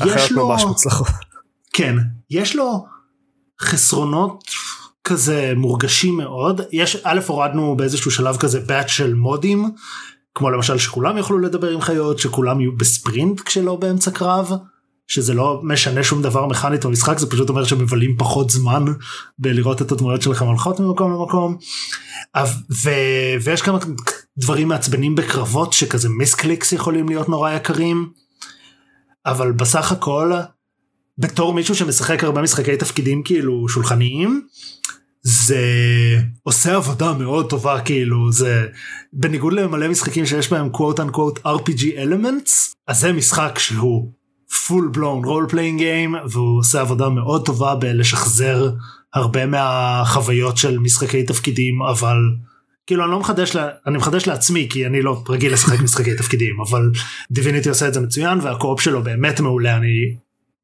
החיות 0.00 0.30
לו... 0.30 0.48
ממש 0.48 0.64
מוצלחות. 0.64 1.08
כן 1.72 1.96
יש 2.30 2.56
לו 2.56 2.86
חסרונות 3.60 4.44
כזה 5.04 5.52
מורגשים 5.56 6.16
מאוד 6.16 6.60
יש 6.72 6.96
א' 7.04 7.20
הורדנו 7.26 7.76
באיזשהו 7.76 8.10
שלב 8.10 8.36
כזה 8.36 8.60
באט 8.60 8.88
של 8.88 9.14
מודים 9.14 9.70
כמו 10.34 10.50
למשל 10.50 10.78
שכולם 10.78 11.16
יוכלו 11.16 11.38
לדבר 11.38 11.70
עם 11.70 11.80
חיות 11.80 12.18
שכולם 12.18 12.60
יהיו 12.60 12.76
בספרינט 12.76 13.40
כשלא 13.40 13.76
באמצע 13.76 14.10
קרב 14.10 14.52
שזה 15.12 15.34
לא 15.34 15.60
משנה 15.62 16.02
שום 16.02 16.22
דבר 16.22 16.46
מכנית 16.46 16.84
במשחק 16.84 17.18
זה 17.18 17.30
פשוט 17.30 17.48
אומר 17.48 17.64
שמבלים 17.64 18.16
פחות 18.18 18.50
זמן 18.50 18.84
בלראות 19.38 19.82
את 19.82 19.92
הדמויות 19.92 20.22
שלכם 20.22 20.46
הולכות 20.46 20.80
ממקום 20.80 21.12
למקום. 21.12 21.56
ו... 22.84 22.90
ויש 23.42 23.62
כמה 23.62 23.78
דברים 24.38 24.68
מעצבנים 24.68 25.14
בקרבות 25.14 25.72
שכזה 25.72 26.08
מיסקליקס 26.08 26.72
יכולים 26.72 27.08
להיות 27.08 27.28
נורא 27.28 27.50
יקרים. 27.52 28.10
אבל 29.26 29.52
בסך 29.52 29.92
הכל 29.92 30.32
בתור 31.18 31.54
מישהו 31.54 31.74
שמשחק 31.74 32.24
הרבה 32.24 32.42
משחקי 32.42 32.76
תפקידים 32.76 33.22
כאילו 33.22 33.68
שולחניים 33.68 34.46
זה 35.22 35.60
עושה 36.42 36.76
עבודה 36.76 37.12
מאוד 37.12 37.50
טובה 37.50 37.80
כאילו 37.80 38.32
זה 38.32 38.66
בניגוד 39.12 39.52
למלא 39.52 39.88
משחקים 39.88 40.26
שיש 40.26 40.50
בהם 40.50 40.70
quote 40.76 40.98
unquote 40.98 41.46
RPG 41.46 41.82
elements 41.82 42.74
אז 42.88 43.00
זה 43.00 43.12
משחק 43.12 43.58
שהוא 43.58 44.12
full 44.52 44.96
blown 44.96 45.24
role 45.24 45.52
playing 45.52 45.80
game 45.80 46.30
והוא 46.30 46.58
עושה 46.58 46.80
עבודה 46.80 47.08
מאוד 47.08 47.46
טובה 47.46 47.74
בלשחזר 47.74 48.70
הרבה 49.14 49.46
מהחוויות 49.46 50.56
של 50.56 50.78
משחקי 50.78 51.22
תפקידים 51.22 51.82
אבל 51.82 52.16
כאילו 52.86 53.04
אני 53.04 53.10
לא 53.10 53.20
מחדש 53.20 53.56
לה, 53.56 53.68
אני 53.86 53.98
מחדש 53.98 54.26
לעצמי 54.26 54.68
כי 54.70 54.86
אני 54.86 55.02
לא 55.02 55.22
רגיל 55.28 55.52
לשחק 55.52 55.80
משחקי 55.84 56.14
תפקידים 56.16 56.60
אבל 56.60 56.90
דיביניטי 57.30 57.68
עושה 57.68 57.88
את 57.88 57.94
זה 57.94 58.00
מצוין 58.00 58.38
והקו-אופ 58.42 58.80
שלו 58.80 59.02
באמת 59.02 59.40
מעולה. 59.40 59.76
אני 59.76 60.16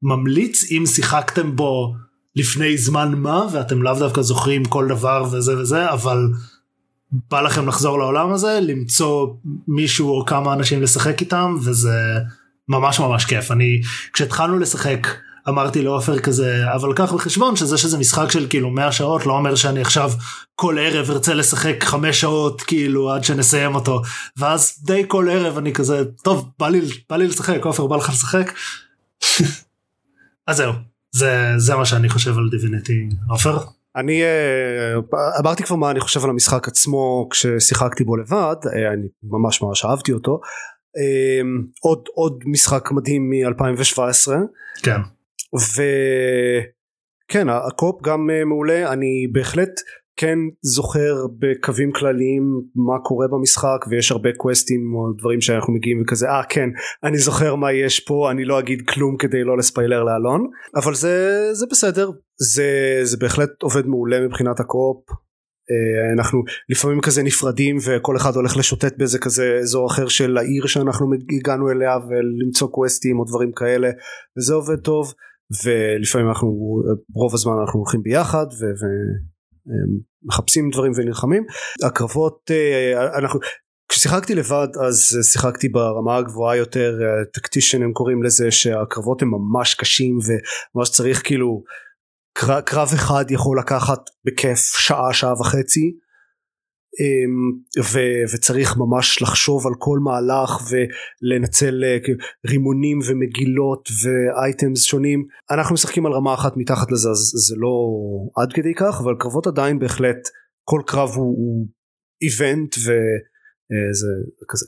ממליץ 0.03 0.71
אם 0.71 0.83
שיחקתם 0.85 1.55
בו 1.55 1.95
לפני 2.35 2.77
זמן 2.77 3.15
מה 3.15 3.47
ואתם 3.51 3.81
לאו 3.81 3.99
דווקא 3.99 4.21
זוכרים 4.21 4.65
כל 4.65 4.87
דבר 4.87 5.25
וזה 5.31 5.57
וזה 5.57 5.89
אבל 5.89 6.29
בא 7.31 7.41
לכם 7.41 7.67
לחזור 7.67 7.99
לעולם 7.99 8.31
הזה 8.31 8.59
למצוא 8.61 9.27
מישהו 9.67 10.09
או 10.09 10.25
כמה 10.25 10.53
אנשים 10.53 10.81
לשחק 10.81 11.21
איתם 11.21 11.55
וזה 11.63 11.99
ממש 12.69 12.99
ממש 12.99 13.25
כיף 13.25 13.51
אני 13.51 13.81
כשהתחלנו 14.13 14.59
לשחק 14.59 15.07
אמרתי 15.49 15.81
לעופר 15.81 16.19
כזה 16.19 16.73
אבל 16.75 16.93
קח 16.93 17.13
בחשבון 17.13 17.55
שזה 17.55 17.77
שזה 17.77 17.97
משחק 17.97 18.31
של 18.31 18.47
כאילו 18.49 18.69
100 18.69 18.91
שעות 18.91 19.25
לא 19.25 19.33
אומר 19.33 19.55
שאני 19.55 19.81
עכשיו 19.81 20.11
כל 20.55 20.77
ערב 20.79 21.11
ארצה 21.11 21.33
לשחק 21.33 21.83
5 21.83 22.21
שעות 22.21 22.61
כאילו 22.61 23.11
עד 23.11 23.23
שנסיים 23.23 23.75
אותו 23.75 24.01
ואז 24.37 24.79
די 24.83 25.03
כל 25.07 25.27
ערב 25.31 25.57
אני 25.57 25.73
כזה 25.73 26.05
טוב 26.23 26.49
בא 26.59 26.69
לי 26.69 26.81
בא 27.09 27.15
לי 27.15 27.27
לשחק 27.27 27.65
עופר 27.65 27.87
בא 27.87 27.95
לך 27.95 28.09
לשחק. 28.09 28.53
אז 30.47 30.57
זהו 30.57 30.73
זה 31.11 31.53
זה 31.57 31.75
מה 31.75 31.85
שאני 31.85 32.09
חושב 32.09 32.37
על 32.37 32.49
דיביניטי 32.51 33.09
עופר. 33.29 33.57
אני 33.95 34.21
uh, 34.21 35.15
אמרתי 35.39 35.63
כבר 35.63 35.75
מה 35.75 35.91
אני 35.91 35.99
חושב 35.99 36.23
על 36.23 36.29
המשחק 36.29 36.67
עצמו 36.67 37.27
כששיחקתי 37.31 38.03
בו 38.03 38.17
לבד 38.17 38.55
uh, 38.65 38.93
אני 38.93 39.07
ממש 39.23 39.61
ממש 39.61 39.85
אהבתי 39.85 40.11
אותו 40.11 40.41
עוד 41.81 42.05
עוד 42.13 42.43
משחק 42.45 42.91
מדהים 42.91 43.29
מ-2017 43.29 44.31
כן. 44.83 44.99
וכן 45.53 47.49
הקופ 47.49 48.01
גם 48.01 48.29
uh, 48.29 48.45
מעולה. 48.45 48.93
אני 48.93 49.27
בהחלט 49.31 49.71
כן 50.19 50.37
זוכר 50.61 51.15
בקווים 51.39 51.91
כלליים 51.91 52.61
מה 52.75 52.99
קורה 53.03 53.27
במשחק 53.27 53.85
ויש 53.89 54.11
הרבה 54.11 54.29
קווסטים 54.37 54.93
או 54.95 55.13
דברים 55.17 55.41
שאנחנו 55.41 55.73
מגיעים 55.73 56.01
וכזה 56.01 56.29
אה 56.29 56.43
כן 56.49 56.69
אני 57.03 57.17
זוכר 57.17 57.55
מה 57.55 57.71
יש 57.71 57.99
פה 57.99 58.31
אני 58.31 58.45
לא 58.45 58.59
אגיד 58.59 58.81
כלום 58.89 59.17
כדי 59.17 59.43
לא 59.43 59.57
לספיילר 59.57 60.03
לאלון. 60.03 60.49
אבל 60.75 60.93
זה 60.95 61.47
זה 61.53 61.65
בסדר. 61.71 62.09
זה 62.37 62.99
זה 63.03 63.17
בהחלט 63.17 63.49
עובד 63.61 63.87
מעולה 63.87 64.19
מבחינת 64.27 64.59
הקופ 64.59 65.03
אנחנו 66.17 66.43
לפעמים 66.69 67.01
כזה 67.01 67.23
נפרדים 67.23 67.77
וכל 67.85 68.17
אחד 68.17 68.35
הולך 68.35 68.57
לשוטט 68.57 68.97
באיזה 68.97 69.19
כזה 69.19 69.57
אזור 69.61 69.87
אחר 69.87 70.07
של 70.07 70.37
העיר 70.37 70.65
שאנחנו 70.67 71.07
הגענו 71.39 71.71
אליה 71.71 71.97
ולמצוא 72.09 72.67
קווסטים 72.67 73.19
או 73.19 73.25
דברים 73.25 73.51
כאלה 73.51 73.89
וזה 74.37 74.53
עובד 74.53 74.79
טוב 74.79 75.13
ולפעמים 75.65 76.27
אנחנו 76.27 76.47
רוב 77.15 77.33
הזמן 77.33 77.53
אנחנו 77.61 77.79
הולכים 77.79 78.03
ביחד 78.03 78.45
ו... 78.59 78.65
מחפשים 80.23 80.69
דברים 80.69 80.91
ונלחמים. 80.95 81.45
הקרבות 81.83 82.51
אה, 82.51 83.17
אנחנו 83.17 83.39
כששיחקתי 83.89 84.35
לבד 84.35 84.67
אז 84.87 85.17
שיחקתי 85.31 85.69
ברמה 85.69 86.17
הגבוהה 86.17 86.55
יותר 86.57 86.99
טקטישן 87.33 87.83
הם 87.83 87.93
קוראים 87.93 88.23
לזה 88.23 88.51
שהקרבות 88.51 89.21
הם 89.21 89.31
ממש 89.31 89.73
קשים 89.73 90.17
וממש 90.17 90.89
צריך 90.89 91.21
כאילו 91.25 91.63
קרב 92.65 92.89
אחד 92.93 93.25
יכול 93.31 93.59
לקחת 93.59 93.99
בכיף 94.25 94.59
שעה 94.59 95.13
שעה 95.13 95.33
וחצי 95.33 95.97
אמ, 96.99 97.59
ו, 97.93 97.99
וצריך 98.33 98.77
ממש 98.77 99.21
לחשוב 99.21 99.67
על 99.67 99.73
כל 99.77 99.99
מהלך 99.99 100.59
ולנצל 100.69 101.83
אה, 101.83 101.97
רימונים 102.47 102.99
ומגילות 103.07 103.89
ואייטמס 104.03 104.83
שונים. 104.83 105.25
אנחנו 105.51 105.73
משחקים 105.73 106.05
על 106.05 106.13
רמה 106.13 106.33
אחת 106.33 106.53
מתחת 106.57 106.91
לזה 106.91 107.09
אז 107.09 107.31
זה 107.47 107.55
לא 107.57 107.75
עד 108.41 108.53
כדי 108.53 108.73
כך 108.75 109.01
אבל 109.03 109.13
קרבות 109.19 109.47
עדיין 109.47 109.79
בהחלט 109.79 110.27
כל 110.63 110.81
קרב 110.85 111.09
הוא, 111.09 111.35
הוא 111.37 111.67
איבנט 112.21 112.75
וזה 112.77 114.13
אה, 114.41 114.45
כזה. 114.49 114.65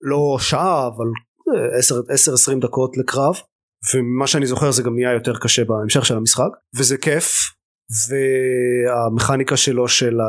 לא 0.00 0.36
שעה 0.40 0.86
אבל 0.86 1.06
10-20 2.50 2.54
אה, 2.54 2.60
דקות 2.60 2.96
לקרב 2.96 3.34
ומה 3.94 4.26
שאני 4.26 4.46
זוכר 4.46 4.70
זה 4.70 4.82
גם 4.82 4.94
נהיה 4.94 5.12
יותר 5.12 5.38
קשה 5.38 5.64
בהמשך 5.64 6.04
של 6.06 6.16
המשחק 6.16 6.50
וזה 6.78 6.96
כיף 6.96 7.52
והמכניקה 8.08 9.56
שלו 9.56 9.88
של 9.88 10.20
ה... 10.20 10.24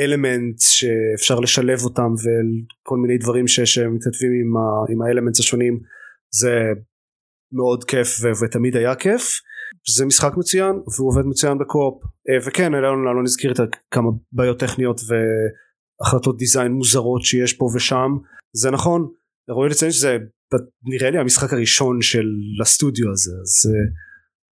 אלמנט 0.00 0.58
שאפשר 0.58 1.40
לשלב 1.40 1.78
אותם 1.84 2.12
וכל 2.14 2.96
מיני 2.96 3.18
דברים 3.18 3.48
שמתכתבים 3.48 4.32
עם, 4.40 4.54
עם 4.92 5.02
האלמנטס 5.02 5.40
השונים 5.40 5.80
זה 6.34 6.58
מאוד 7.52 7.84
כיף 7.84 8.18
ו- 8.22 8.44
ותמיד 8.44 8.76
היה 8.76 8.94
כיף. 8.94 9.40
זה 9.96 10.06
משחק 10.06 10.32
מצוין 10.36 10.72
והוא 10.72 11.08
עובד 11.08 11.22
מצוין 11.24 11.58
בקו-אופ. 11.58 12.02
אה, 12.04 12.38
וכן 12.46 12.74
אלון 12.74 13.08
אלון 13.08 13.24
הזכיר 13.24 13.52
את 13.52 13.60
כמה 13.90 14.10
בעיות 14.32 14.58
טכניות 14.58 15.00
והחלטות 15.08 16.38
דיזיין 16.38 16.72
מוזרות 16.72 17.22
שיש 17.22 17.52
פה 17.52 17.70
ושם. 17.74 18.16
זה 18.56 18.70
נכון 18.70 19.08
ראוי 19.50 19.68
לציין 19.68 19.92
שזה 19.92 20.18
נראה 20.84 21.10
לי 21.10 21.18
המשחק 21.18 21.52
הראשון 21.52 22.02
של 22.02 22.26
הסטודיו 22.62 23.10
הזה 23.12 23.32
אז 23.42 23.70
אה, 23.70 23.92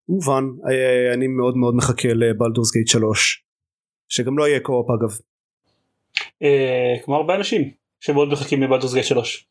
מובן 0.09 0.43
אה, 0.69 1.13
אני 1.13 1.27
מאוד 1.27 1.57
מאוד 1.57 1.75
מחכה 1.75 2.13
ל-Baldur's 2.13 2.71
Gate 2.71 2.87
3 2.87 3.43
שגם 4.09 4.37
לו 4.37 4.47
יהיה 4.47 4.59
co-op 4.59 4.87
אגב. 4.89 5.17
אה, 6.43 6.95
כמו 7.03 7.15
הרבה 7.15 7.35
אנשים 7.35 7.71
שמאוד 7.99 8.29
מחכים 8.29 8.63
ל-Baldur's 8.63 8.93
Gate 8.93 9.05
3. 9.05 9.47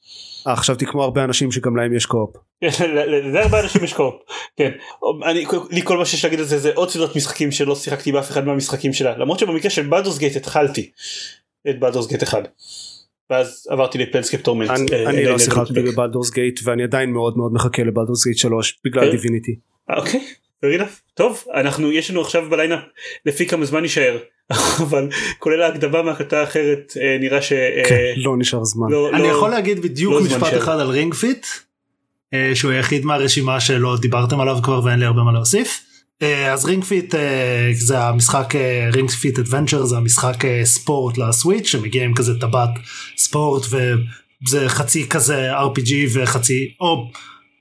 אה 0.47 0.57
חשבתי 0.57 0.87
כמו 0.87 1.03
הרבה 1.03 1.25
אנשים 1.25 1.53
שגם 1.53 1.77
להם 1.77 1.95
יש 1.95 2.07
co-op. 2.07 2.37
לזה 3.11 3.41
הרבה 3.43 3.61
אנשים 3.61 3.85
יש 3.85 3.93
co-op. 3.93 4.23
כן. 4.57 4.71
לי 5.71 5.83
כל 5.83 5.99
מה 5.99 6.05
שיש 6.05 6.25
להגיד 6.25 6.39
על 6.39 6.45
זה 6.45 6.59
זה 6.59 6.71
עוד 6.75 6.91
סדרת 6.91 7.17
משחקים 7.17 7.53
שלא 7.53 7.77
שיחקתי 7.77 8.13
באף 8.13 8.31
אחד 8.31 8.47
מהמשחקים 8.47 8.93
שלה 8.93 9.19
למרות 9.19 9.39
שבמקרה 9.39 9.71
של 9.71 9.87
Baldur's 9.87 10.19
Gate 10.19 10.37
התחלתי 10.37 10.91
את 11.71 11.81
Baldur's 11.81 12.07
Gate 12.07 12.23
1. 12.23 12.49
ואז 13.35 13.67
עברתי 13.71 13.99
ל-Planescape 13.99 14.43
Torment. 14.43 14.71
אני, 14.71 15.07
אני 15.07 15.25
לא 15.25 15.39
שיחקתי 15.39 15.83
ב-Baldur's 15.83 16.31
Gate 16.31 16.61
ואני 16.65 16.83
עדיין 16.83 17.11
מאוד 17.11 17.37
מאוד 17.37 17.53
מחכה 17.53 17.83
ל-Baldur's 17.83 18.25
Gate 18.25 18.39
3 18.39 18.81
בגלל 18.85 19.11
Divinity. 19.11 19.57
אוקיי. 19.97 20.21
טוב 21.15 21.45
אנחנו 21.55 21.93
יש 21.93 22.11
לנו 22.11 22.21
עכשיו 22.21 22.51
ב-lineup 22.51 22.81
לפי 23.27 23.47
כמה 23.47 23.65
זמן 23.65 23.83
יישאר 23.83 24.19
אבל 24.89 25.09
כולל 25.39 25.63
ההקדמה 25.63 26.03
מהקלטה 26.03 26.41
האחרת 26.41 26.93
אה, 27.01 27.17
נראה 27.21 27.43
ש... 27.43 27.53
אה, 27.53 27.83
כן, 27.89 28.13
לא 28.17 28.37
נשאר 28.39 28.65
זמן. 28.65 28.91
לא, 28.91 29.11
אני 29.13 29.23
לא, 29.23 29.27
יכול 29.29 29.51
להגיד 29.51 29.83
בדיוק 29.83 30.15
לא 30.15 30.21
משפט 30.21 30.55
אחד 30.57 30.81
על 30.81 30.89
Ring 30.89 31.15
Fit 31.15 31.47
אה, 32.35 32.51
שהוא 32.55 32.71
היחיד 32.71 33.05
מהרשימה 33.05 33.61
שלא 33.61 33.97
דיברתם 34.01 34.41
עליו 34.41 34.57
כבר 34.63 34.81
ואין 34.85 34.99
לי 34.99 35.07
הרבה 35.07 35.23
מה 35.23 35.33
להוסיף. 35.33 35.81
אז 36.53 36.65
Ring 36.65 36.85
Fit 36.85 37.15
זה 37.73 37.99
המשחק 37.99 38.55
Ring 38.93 39.11
Fit 39.11 39.39
Adventure 39.39 39.85
זה 39.85 39.97
המשחק 39.97 40.37
ספורט 40.65 41.19
ל-Switch 41.19 41.67
שמגיע 41.67 42.05
עם 42.05 42.15
כזה 42.15 42.33
טבעת 42.41 42.71
ספורט 43.17 43.67
וזה 43.71 44.69
חצי 44.69 45.09
כזה 45.09 45.51
rpg 45.59 45.93
וחצי 46.13 46.75
או 46.81 47.11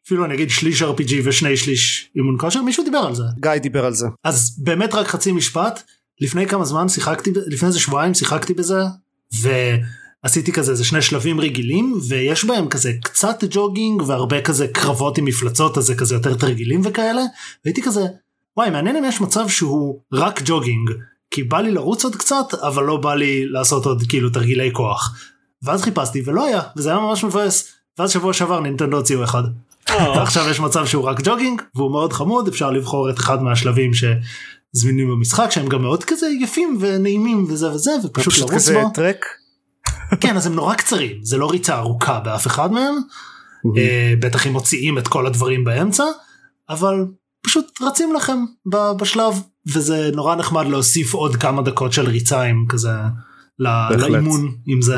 אפילו 0.08 0.26
אני 0.26 0.34
אגיד 0.34 0.50
שליש 0.50 0.82
rpg 0.82 1.14
ושני 1.24 1.58
שליש 1.58 2.10
אימון 2.16 2.36
כושר 2.40 2.62
מישהו 2.62 2.84
דיבר 2.84 2.98
על 2.98 3.16
זה. 3.16 3.24
גיא 3.40 3.52
דיבר 3.52 3.86
על 3.86 3.94
זה. 3.94 4.08
אז 4.24 4.56
באמת 4.58 4.94
רק 4.94 5.08
חצי 5.08 5.32
משפט 5.32 5.84
לפני 6.22 6.48
כמה 6.48 6.66
זמן 6.66 6.90
שיחקתי 6.90 7.32
לפני 7.48 7.68
איזה 7.68 7.80
שבועיים 7.80 8.14
שיחקתי 8.14 8.54
בזה 8.54 8.80
ועשיתי 9.42 10.52
כזה 10.52 10.72
איזה 10.72 10.86
שני 10.86 11.02
שלבים 11.02 11.40
רגילים 11.40 11.94
ויש 12.10 12.46
בהם 12.46 12.70
כזה 12.70 12.94
קצת 13.04 13.44
ג'וגינג 13.50 14.02
והרבה 14.02 14.42
כזה 14.42 14.68
קרבות 14.68 15.18
עם 15.18 15.26
מפלצות 15.26 15.78
אז 15.78 15.84
זה 15.84 15.96
כזה 15.96 16.16
יותר 16.16 16.34
תרגילים 16.34 16.82
וכאלה 16.84 17.22
והייתי 17.66 17.82
כזה 17.82 18.02
וואי 18.58 18.70
מעניין 18.70 18.96
אם 18.96 19.06
יש 19.06 19.22
מצב 19.22 19.48
שהוא 19.48 20.00
רק 20.14 20.42
ג'וגינג 20.46 20.92
כי 21.32 21.44
בא 21.44 21.60
לי 21.60 21.72
לרוץ 21.72 22.04
עוד 22.04 22.16
קצת 22.16 22.54
אבל 22.68 22.84
לא 22.84 22.98
בא 22.98 23.16
לי 23.16 23.46
לעשות 23.46 23.86
עוד 23.86 24.04
כאילו 24.10 24.30
תרגילי 24.30 24.70
כוח 24.74 25.16
ואז 25.64 25.82
חיפשתי 25.82 26.22
ולא 26.26 26.46
היה 26.46 26.62
וזה 26.78 26.90
היה 26.90 27.00
ממש 27.00 27.24
מבאס 27.24 27.72
ואז 28.00 28.12
שבוע 28.12 28.34
שעבר 28.34 28.60
נינטנדו 28.60 28.98
הוציאו 28.98 29.24
אחד. 29.24 29.44
ועכשיו 29.90 30.50
יש 30.50 30.60
מצב 30.60 30.86
שהוא 30.86 31.04
רק 31.04 31.18
ג'וגינג 31.24 31.62
והוא 31.76 31.92
מאוד 31.92 32.14
חמוד 32.14 32.48
אפשר 32.48 32.72
לבחור 32.72 33.10
את 33.10 33.20
אחד 33.20 33.44
מהשלבים 33.44 33.94
ש... 33.94 34.04
זמינים 34.74 35.10
במשחק 35.10 35.52
שהם 35.52 35.68
גם 35.68 35.82
מאוד 35.82 36.04
כזה 36.04 36.28
יפים 36.40 36.78
ונעימים 36.80 37.46
וזה 37.50 37.72
וזה 37.72 37.92
ופשוט 38.04 38.34
פשוט 38.34 38.50
לרוץ 38.50 38.70
בו. 38.70 38.90
טרק. 38.94 39.26
כן 40.22 40.38
אז 40.38 40.48
הם 40.48 40.54
נורא 40.54 40.76
קצרים 40.76 41.18
זה 41.22 41.38
לא 41.38 41.52
ריצה 41.52 41.78
ארוכה 41.78 42.20
באף 42.20 42.48
אחד 42.48 42.72
מהם 42.72 42.96
אה, 43.78 44.14
בטח 44.20 44.48
אם 44.48 44.52
מוציאים 44.52 44.98
את 44.98 45.08
כל 45.08 45.28
הדברים 45.28 45.64
באמצע 45.64 46.04
אבל 46.70 47.06
פשוט 47.44 47.82
רצים 47.82 48.14
לכם 48.14 48.38
בשלב 49.00 49.34
וזה 49.74 50.10
נורא 50.14 50.36
נחמד 50.36 50.66
להוסיף 50.66 51.14
עוד 51.14 51.36
כמה 51.36 51.62
דקות 51.62 51.94
של 51.94 52.08
ריצה 52.08 52.42
עם 52.42 52.66
כזה. 52.70 52.90
לאימון 53.60 54.56
עם 54.66 54.82
זה. 54.82 54.96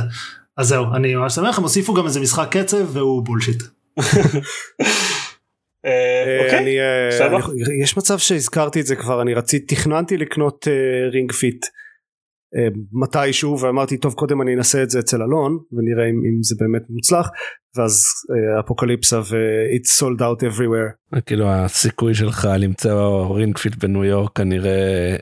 אז 0.58 0.68
זהו 0.68 0.86
אני 0.96 1.16
ממש 1.16 1.36
שמח 1.36 1.58
הם 1.58 1.64
הוסיפו 1.64 1.93
גם 1.93 2.06
איזה 2.06 2.20
משחק 2.20 2.58
קצב 2.58 2.96
והוא 2.96 3.26
בולשיט. 3.26 3.64
אה, 5.86 5.91
אה, 6.26 6.46
אוקיי, 6.46 6.80
אה, 6.80 7.84
יש 7.84 7.98
מצב 7.98 8.20
שהזכרתי 8.20 8.82
את 8.82 8.86
זה 8.86 8.96
כבר 8.96 9.22
אני 9.22 9.34
רציתי 9.34 9.76
תכננתי 9.76 10.18
לקנות 10.18 10.68
Ring 11.12 11.32
Fit 11.32 11.66
מתישהו 12.93 13.60
ואמרתי 13.60 13.97
טוב 13.97 14.14
קודם 14.14 14.41
אני 14.41 14.56
אנסה 14.56 14.84
את 14.84 14.89
זה 14.89 14.99
אצל 14.99 15.22
אלון 15.22 15.58
ונראה 15.72 16.10
אם, 16.10 16.22
אם 16.26 16.43
זה 16.43 16.56
באמת 16.60 16.82
מוצלח 16.89 17.30
ואז 17.78 18.03
אה, 18.32 18.60
אפוקליפסה 18.60 19.20
ו-it's 19.20 20.01
sold 20.01 20.20
out 20.20 20.43
everywhere 20.43 21.20
כאילו 21.26 21.49
הסיכוי 21.49 22.14
שלך 22.14 22.47
למצוא 22.60 23.36
Ring 23.36 23.58
Fit 23.58 23.76
בניו 23.76 24.03
יורק 24.03 24.38
כנראה 24.38 25.16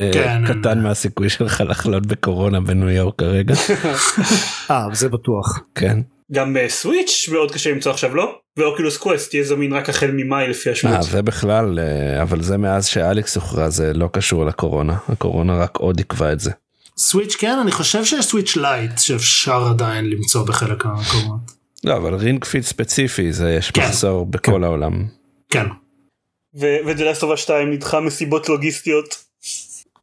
אה, 0.00 0.10
כן. 0.12 0.42
קטן 0.46 0.82
מהסיכוי 0.82 1.28
שלך 1.28 1.62
לחלות 1.68 2.06
בקורונה 2.06 2.60
בניו 2.60 2.90
יורק 2.90 3.18
כרגע 3.18 3.54
אה 4.70 4.88
זה 4.92 5.08
בטוח 5.08 5.60
כן 5.74 6.00
גם 6.32 6.56
אה, 6.56 6.68
Switch 6.68 7.28
מאוד 7.32 7.50
קשה 7.50 7.70
למצוא 7.70 7.92
עכשיו 7.92 8.14
לא? 8.14 8.38
ו-Oculus 8.58 8.96
Quest 8.96 9.34
יהיה 9.34 9.44
זמין 9.44 9.72
רק 9.72 9.88
החל 9.88 10.10
ממאי 10.14 10.48
לפי 10.48 10.68
אה, 10.68 10.72
השמועות. 10.72 11.02
זה 11.02 11.22
בכלל 11.22 11.78
אה, 11.78 12.22
אבל 12.22 12.42
זה 12.42 12.56
מאז 12.56 12.86
ש-Alyx 12.86 13.36
הוכרז 13.36 13.76
זה 13.76 13.92
לא 13.92 14.08
קשור 14.12 14.46
לקורונה 14.46 14.96
הקורונה 15.08 15.56
רק 15.56 15.76
עוד 15.76 15.98
עיכבה 15.98 16.32
את 16.32 16.40
זה. 16.40 16.50
Switch 16.98 17.36
כן 17.38 17.58
אני 17.62 17.72
חושב 17.72 18.04
שיש 18.04 18.26
Switch 18.26 18.56
Lite 18.56 18.98
שאפשר 18.98 19.68
עדיין 19.68 20.10
למצוא 20.10 20.46
בחלק 20.46 20.84
מהמקומות. 20.84 21.40
לא 21.84 21.96
אבל 21.96 22.14
Ring 22.14 22.41
Fit 22.41 22.62
ספציפי 22.62 23.32
זה 23.32 23.52
יש 23.52 23.70
כן. 23.70 23.82
מחסור 23.82 24.26
בכל 24.26 24.64
העולם. 24.64 25.06
כן. 25.50 25.66
ו-The 26.54 27.04
Last 27.04 27.22
of 27.22 27.31
Us 27.31 27.40
2 27.40 27.72
נדחה 27.72 28.00
מסיבות 28.00 28.48
לוגיסטיות. 28.48 29.24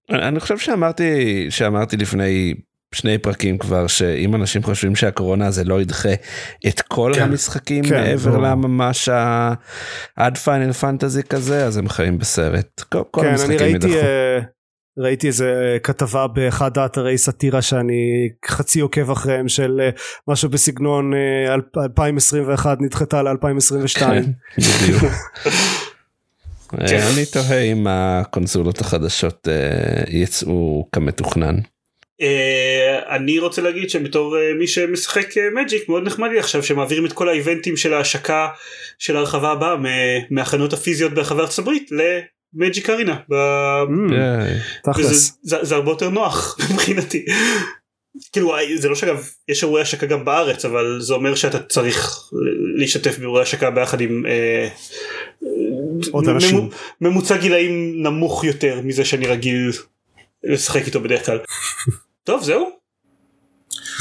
אני 0.09 0.39
חושב 0.39 0.57
שאמרתי 0.57 1.45
שאמרתי 1.49 1.97
לפני 1.97 2.53
שני 2.95 3.17
פרקים 3.17 3.57
כבר 3.57 3.87
שאם 3.87 4.35
אנשים 4.35 4.63
חושבים 4.63 4.95
שהקורונה 4.95 5.47
הזה 5.47 5.63
לא 5.63 5.81
ידחה 5.81 6.13
את 6.67 6.81
כל 6.81 7.11
כן. 7.15 7.21
המשחקים 7.21 7.83
כן, 7.83 8.01
מעבר 8.01 8.31
ברור. 8.31 8.43
לממש 8.43 9.09
עד 10.15 10.37
Final 10.37 10.73
Fantasy 10.73 11.23
כזה 11.23 11.65
אז 11.65 11.77
הם 11.77 11.89
חיים 11.89 12.17
בסרט. 12.17 12.81
כל, 12.89 13.03
כל 13.11 13.21
כן 13.21 13.27
אני 13.27 13.33
המשחקים 13.33 13.59
ראיתי 13.59 13.87
יידחו. 13.87 14.07
אה, 14.07 14.39
ראיתי 14.97 15.27
איזה 15.27 15.77
כתבה 15.83 16.27
באחד 16.27 16.77
האתרי 16.77 17.17
סאטירה 17.17 17.61
שאני 17.61 18.29
חצי 18.45 18.79
עוקב 18.79 19.11
אחריהם 19.11 19.47
של 19.47 19.81
אה, 19.81 19.89
משהו 20.27 20.49
בסגנון 20.49 21.13
אה, 21.13 21.53
אלפ- 21.53 21.77
2021 21.83 22.77
נדחתה 22.81 23.21
ל-2022 23.23 23.99
כן. 23.99 24.23
אה, 26.81 27.13
אני 27.13 27.25
תוהה 27.33 27.61
אם 27.61 27.87
הקונסולות 27.89 28.81
החדשות 28.81 29.47
אה, 29.47 30.03
יצאו 30.07 30.87
כמתוכנן. 30.91 31.55
אה, 32.21 33.15
אני 33.15 33.39
רוצה 33.39 33.61
להגיד 33.61 33.89
שבתור 33.89 34.37
אה, 34.37 34.53
מי 34.59 34.67
שמשחק 34.67 35.27
מג'יק 35.55 35.89
מאוד 35.89 36.03
נחמד 36.03 36.29
לי 36.31 36.39
עכשיו 36.39 36.63
שמעבירים 36.63 37.05
את 37.05 37.13
כל 37.13 37.29
האיבנטים 37.29 37.77
של 37.77 37.93
ההשקה 37.93 38.47
של 38.99 39.15
ההרחבה 39.15 39.51
הבאה 39.51 39.75
מהחנות 40.29 40.73
הפיזיות 40.73 41.13
ברחבי 41.13 41.41
ארצות 41.41 41.59
הברית 41.59 41.89
למג'יק 42.55 42.89
ארינה. 42.89 43.15
ב- 43.29 43.33
Mm, 43.33 44.13
אה, 44.13 44.91
וזה 44.99 45.31
זה, 45.41 45.57
זה 45.61 45.75
הרבה 45.75 45.91
יותר 45.91 46.09
נוח 46.09 46.57
מבחינתי. 46.73 47.25
כאילו 48.31 48.51
זה 48.75 48.89
לא 48.89 48.95
שאגב 48.95 49.29
יש 49.47 49.63
אירועי 49.63 49.81
השקה 49.81 50.05
גם 50.05 50.25
בארץ 50.25 50.65
אבל 50.65 50.97
זה 51.01 51.13
אומר 51.13 51.35
שאתה 51.35 51.59
צריך 51.63 52.19
להשתתף 52.75 53.17
באירועי 53.17 53.41
השקה 53.43 53.71
ביחד 53.71 54.01
עם 54.01 54.25
אה, 54.25 54.67
עוד 56.11 56.27
אנשים. 56.29 56.57
ממו- 56.57 56.69
ממוצע 57.01 57.37
גילאים 57.37 58.03
נמוך 58.03 58.43
יותר 58.43 58.81
מזה 58.83 59.05
שאני 59.05 59.27
רגיל 59.27 59.71
לשחק 60.43 60.85
איתו 60.85 61.01
בדרך 61.01 61.25
כלל. 61.25 61.39
טוב 62.23 62.43
זהו 62.43 62.69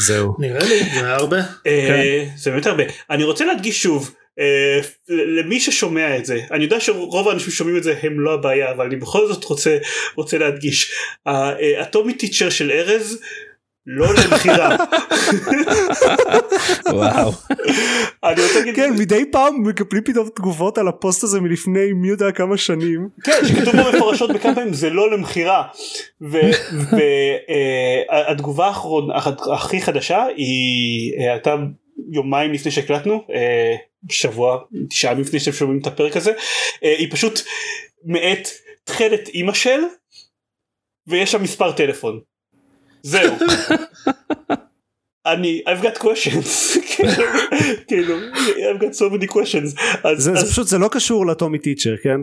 זהו 0.06 0.36
נראה 0.38 0.64
לי 0.64 0.78
זה 0.94 1.06
היה 1.06 1.14
הרבה. 1.16 1.36
אה, 1.66 2.24
זה 2.36 2.50
באמת 2.50 2.66
הרבה 2.66 2.82
אני 3.10 3.24
רוצה 3.24 3.44
להדגיש 3.44 3.82
שוב 3.82 4.10
אה, 4.10 4.14
למי 5.08 5.60
ששומע 5.60 6.16
את 6.16 6.24
זה 6.24 6.40
אני 6.50 6.64
יודע 6.64 6.80
שרוב 6.80 7.28
האנשים 7.28 7.50
שומעים 7.50 7.76
את 7.76 7.82
זה 7.82 7.94
הם 8.02 8.20
לא 8.20 8.34
הבעיה 8.34 8.70
אבל 8.70 8.86
אני 8.86 8.96
בכל 8.96 9.26
זאת 9.26 9.44
רוצה 9.44 9.78
רוצה 10.16 10.38
להדגיש. 10.38 10.92
האטומי 11.26 12.14
טיצ'ר 12.14 12.50
של 12.50 12.70
ארז 12.70 13.20
לא 13.86 14.06
למכירה. 14.14 14.76
וואו. 16.92 17.32
אני 18.24 18.42
רוצה 18.42 18.58
להגיד 18.58 18.76
כן 18.76 18.92
מדי 18.98 19.24
פעם 19.32 19.62
מקבלים 19.62 20.04
פתאום 20.04 20.28
תגובות 20.36 20.78
על 20.78 20.88
הפוסט 20.88 21.24
הזה 21.24 21.40
מלפני 21.40 21.92
מי 21.92 22.08
יודע 22.08 22.32
כמה 22.32 22.56
שנים. 22.56 23.08
כן 23.24 23.40
שכתוב 23.48 23.76
בו 23.76 23.96
מפורשות 23.96 24.32
בכמה 24.32 24.54
פעמים 24.54 24.72
זה 24.72 24.90
לא 24.90 25.10
למכירה. 25.10 25.62
והתגובה 28.28 28.66
האחרונה 28.66 29.14
הכי 29.54 29.82
חדשה 29.82 30.24
היא 30.36 31.12
אה, 31.18 31.32
הייתה 31.32 31.56
יומיים 32.12 32.52
לפני 32.52 32.70
שהקלטנו 32.70 33.24
אה, 33.34 33.76
שבוע 34.08 34.58
תשעה 34.90 35.12
ימים 35.12 35.24
לפני 35.24 35.40
שאתם 35.40 35.56
שומעים 35.56 35.80
את 35.80 35.86
הפרק 35.86 36.16
הזה 36.16 36.32
אה, 36.84 36.94
היא 36.98 37.08
פשוט 37.10 37.40
מאת 38.04 38.48
תכלת 38.84 39.28
אימא 39.28 39.52
של 39.52 39.80
ויש 41.06 41.32
שם 41.32 41.42
מספר 41.42 41.72
טלפון. 41.72 42.20
זהו. 43.02 43.36
אני 45.26 45.62
I've 45.66 45.84
got 45.84 45.98
questions. 45.98 46.78
כאילו, 46.98 47.14
כאילו 47.86 48.16
I've 48.72 48.80
got 48.80 48.94
so 48.94 49.14
many 49.14 49.32
questions. 49.32 49.80
אז, 50.04 50.18
זה, 50.18 50.32
אז 50.32 50.40
זה 50.40 50.46
פשוט 50.52 50.66
זה 50.66 50.78
לא 50.78 50.88
קשור 50.92 51.26
לטומי 51.26 51.58
טיצ'ר 51.58 51.94
כן? 52.02 52.20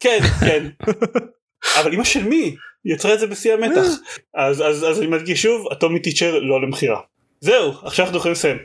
כן 0.00 0.18
כן. 0.40 0.66
אבל 1.80 1.94
אמא 1.94 2.04
של 2.04 2.24
מי? 2.24 2.56
יצרה 2.84 3.14
את 3.14 3.20
זה 3.20 3.26
בשיא 3.26 3.54
המתח. 3.54 3.86
אז 4.34 4.62
אז 4.62 4.84
אז 4.84 4.98
אני 4.98 5.06
מדגיש 5.06 5.42
שוב 5.42 5.66
אטומי 5.72 6.00
טיצ'ר 6.00 6.38
לא 6.38 6.62
למכירה. 6.62 7.00
זהו 7.40 7.72
עכשיו 7.82 8.04
אנחנו 8.04 8.18
יכולים 8.18 8.32
לסיים. 8.32 8.58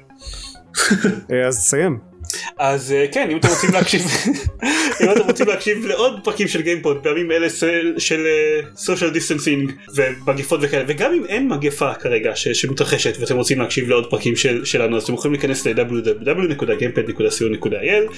אה, 1.32 1.48
אז 1.48 1.58
תסיים 1.58 2.13
אז 2.58 2.92
אה, 2.92 3.06
כן 3.12 3.28
אם 3.32 3.38
אתם 3.38 3.48
רוצים 3.48 3.72
להקשיב 3.74 4.02
אם 5.04 5.18
אתם 5.18 5.22
רוצים 5.28 5.48
להקשיב 5.48 5.86
לעוד 5.86 6.20
פרקים 6.24 6.48
של 6.48 6.62
גיימפוד 6.62 7.04
בימים 7.04 7.32
אלה 7.32 7.50
של- 7.50 7.94
של 7.98 8.26
social 8.78 9.10
distancing 9.10 9.72
ומגפות 9.96 10.60
וכאלה 10.64 10.84
וגם 10.88 11.14
אם 11.14 11.26
אין 11.26 11.48
מגפה 11.50 11.94
כרגע 11.94 12.32
ש- 12.36 12.48
שמתרחשת 12.48 13.14
ואתם 13.20 13.36
רוצים 13.36 13.60
להקשיב 13.60 13.90
לעוד 13.90 14.10
פרקים 14.10 14.36
של, 14.36 14.66
שלנו 14.66 14.98
אז 14.98 15.04
אתם 15.04 15.14
יכולים 15.14 15.34
להיכנס 15.34 15.68
ל- 15.68 15.93
www.gamepod.co.il 15.93 18.14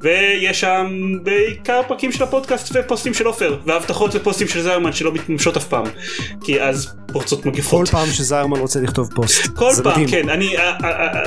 ויש 0.00 0.60
שם 0.60 0.86
בעיקר 1.22 1.80
פרקים 1.88 2.12
של 2.12 2.22
הפודקאסט 2.22 2.70
ופוסטים 2.74 3.14
של 3.14 3.26
עופר 3.26 3.56
והבטחות 3.66 4.10
ופוסטים 4.14 4.48
של 4.48 4.62
זיירמן 4.62 4.92
שלא 4.92 5.12
מתממשות 5.12 5.56
אף 5.56 5.64
פעם 5.68 5.84
כי 6.44 6.60
אז 6.62 6.88
פורצות 7.12 7.42
כל 7.42 7.48
מגפות. 7.48 7.88
פעם 7.88 8.08
שזיירמן 8.10 8.58
רוצה 8.60 8.80
לכתוב 8.80 9.08
פוסט 9.14 9.46
כל 9.56 9.70
פעם 9.82 9.92
מדהים. 9.92 10.08
כן 10.08 10.28
אני 10.28 10.56
אה, 10.56 10.70
אה, 10.84 10.86
אה, 11.14 11.22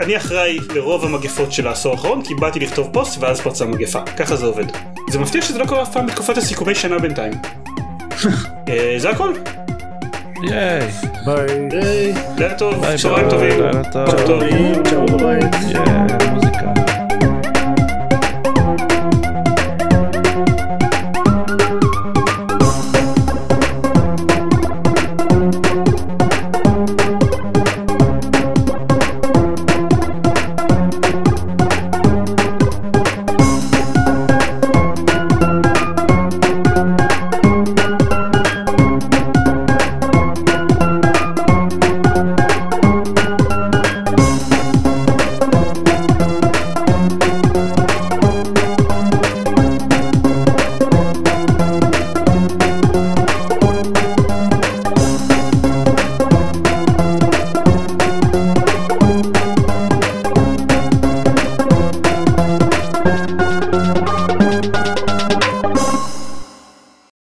אני 0.00 0.16
אחראי 0.16 0.58
לרוב 0.74 1.04
המגפות 1.04 1.52
של 1.60 1.68
העשור 1.68 1.92
האחרון 1.92 2.22
כי 2.22 2.34
באתי 2.34 2.60
לכתוב 2.60 2.88
פוסט 2.92 3.22
ואז 3.22 3.40
פרצה 3.40 3.64
מגפה 3.64 4.00
ככה 4.02 4.36
זה 4.36 4.46
עובד. 4.46 4.64
זה 5.10 5.18
מבטיח 5.18 5.44
שזה 5.44 5.58
לא 5.58 5.66
קורה 5.66 5.82
אף 5.82 5.92
פעם 5.92 6.06
בתקופת 6.06 6.36
הסיכומי 6.36 6.74
שנה 6.74 6.98
בינתיים. 6.98 7.32
אה, 8.68 8.94
זה 8.98 9.10
הכל 9.10 9.32
ייי. 10.42 10.88
ביי 11.24 11.68
לילה 11.72 12.54
טוב 12.58 12.80
ביי 12.80 12.98
צהריים 12.98 13.28
ביי. 13.28 13.30
טובים. 13.30 13.60
לילה 13.60 13.84
טוב. 13.92 14.26
טוב. 14.26 14.42
צ'או 14.90 15.06
בבית. 15.06 15.54
ייי, 15.68 16.30
מוזיקה. 16.32 16.89